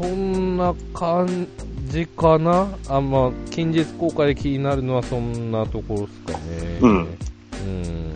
[0.00, 1.69] そんな感じ
[2.06, 2.68] かな。
[2.88, 6.38] あ、まあ、近日公開で気になるのはそんなところですかね。
[6.80, 6.90] うん。
[6.90, 8.12] うん。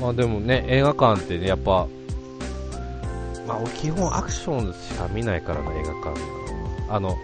[0.00, 1.86] まあでもね、映画館ってね、やっぱ、
[3.46, 6.20] まあ、基本アクションしか見ないからな、映画館
[6.90, 7.16] あの、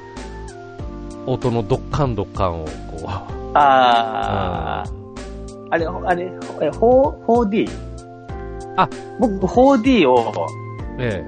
[1.27, 2.71] 音のドッカンドッカンをこ
[3.03, 4.85] う、ああ、
[5.71, 7.69] あれ、あれ、え、4- 4D?
[8.77, 10.33] あ、僕 4D を
[10.99, 11.25] え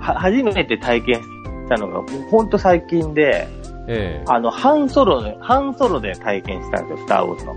[0.00, 1.22] は初めて体験し
[1.70, 3.48] たのが、ほんと最近で、
[3.88, 7.56] え、えあの、ハンソロで、ハンソロで体験したんですよ、スターウォーズの。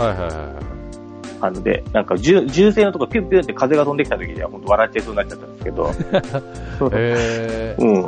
[0.00, 0.76] え、はいはいはいはい。
[1.40, 5.90] あので、なんか銃、銃声のとこピュッピュッって風が飛んできた時には、ほんと笑っちゃいそうになっちゃったんですけど。
[6.92, 8.06] ええうん。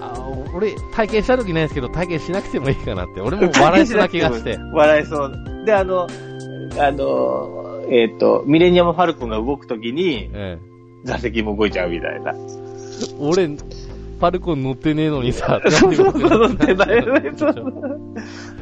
[0.00, 3.20] あ俺、体験した時ないですけど、体験しなくてもいいかなって。
[3.20, 4.58] 俺も笑いそうな気がして。
[4.72, 5.32] 笑いそう。
[5.64, 6.06] で、あの、
[6.78, 10.58] あの、えっ、と、ミレニアム・ファルコンが動くときに、ええ、
[11.04, 12.34] 座席も動いちゃうみたいな。
[13.20, 13.48] 俺、
[14.20, 17.32] パルコン乗ってねえのにさ、 そうそうそう、乗ってないよね。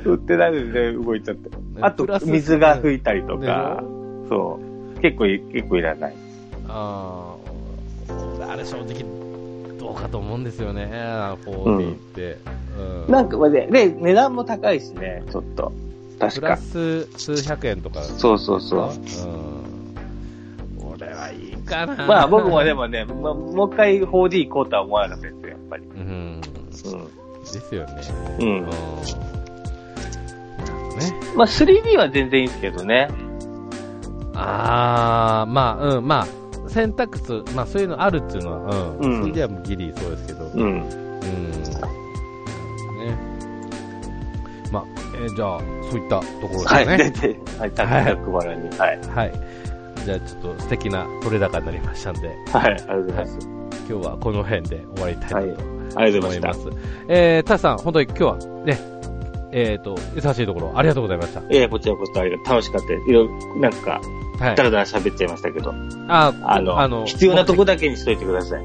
[0.05, 1.51] 乗ってないのにね、動いちゃって。
[1.81, 3.83] あと水が吹いたりとでか、
[4.29, 4.59] そ
[4.97, 5.01] う。
[5.01, 6.15] 結構い、結構いらない。
[6.69, 7.35] あ
[8.09, 9.05] あ、俺あれ正直、
[9.79, 10.91] どうかと思うんですよね、
[11.45, 12.39] 4D って。
[12.79, 15.73] うんなんか、まあで、で、値段も高いしね、ちょっと。
[16.19, 16.41] 確か。
[16.41, 18.03] プラス数百円とか。
[18.03, 18.91] そうそうそう。
[20.81, 20.93] うん。
[20.95, 22.07] 俺はいいかな。
[22.07, 25.85] まあ僕もでもね、まあ、もう一回 4D 行こうとは思わなかったですよ、やっぱり。
[25.85, 26.01] うん。
[26.01, 26.05] う。
[26.07, 26.41] ん。
[27.41, 27.93] ですよね。
[28.41, 28.67] うん。
[28.67, 28.73] ね。
[31.37, 33.09] まあ 3D は全然いいですけどね。
[34.35, 36.27] あー、まあ、うん、まあ、
[36.69, 39.09] 選択肢、まあそういうのあるっていうのは、うん。
[39.17, 39.21] うん。
[39.23, 40.45] それではギリそうですけど。
[40.47, 40.61] うん。
[40.61, 40.81] うん。
[40.81, 40.87] ね。
[44.73, 44.85] まあ、
[45.15, 45.61] えーじゃあ、
[45.91, 46.87] そういったところですはい。
[46.87, 47.13] ね。
[47.59, 48.69] はい、タクタクバラに。
[48.77, 48.99] はい。
[49.15, 49.33] はい。
[50.05, 52.65] じゃあ、ちょっと素敵な取れ高になりましたんで、はい。
[52.65, 53.39] ありがとうございます。
[53.89, 57.05] 今日はこの辺で終わりたいなとありがとうございまし思います。
[57.09, 58.79] えー、タシさん、本当に今日はね、
[59.53, 61.41] えっ、と、忙しいところありがとうございました。
[61.41, 61.55] た。
[61.55, 62.47] いや、こちらこそありがとう。
[62.55, 63.11] 楽しかったです。
[63.11, 64.01] いろいろ、なんか、
[64.39, 64.65] はいだ。
[64.65, 65.73] らだら喋っちゃいましたけど、
[66.09, 68.65] あ、あの、必要なとこだけにしといてください。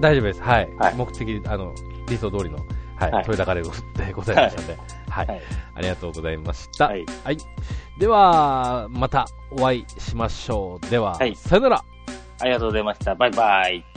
[0.00, 0.42] 大丈夫です。
[0.42, 0.70] はい。
[0.78, 1.74] はい目的、あの、
[2.08, 2.56] 理想通りの、
[2.96, 4.78] はい、はい取れ高でごでございましたので、
[5.10, 5.42] はい、はい
[5.74, 6.88] ありがとうございました。
[6.88, 7.06] はい。
[7.98, 10.90] では、またお会いしましょう。
[10.90, 11.84] では、はいさよなら。
[12.40, 13.14] ありがとうございました。
[13.14, 13.89] バイバイ。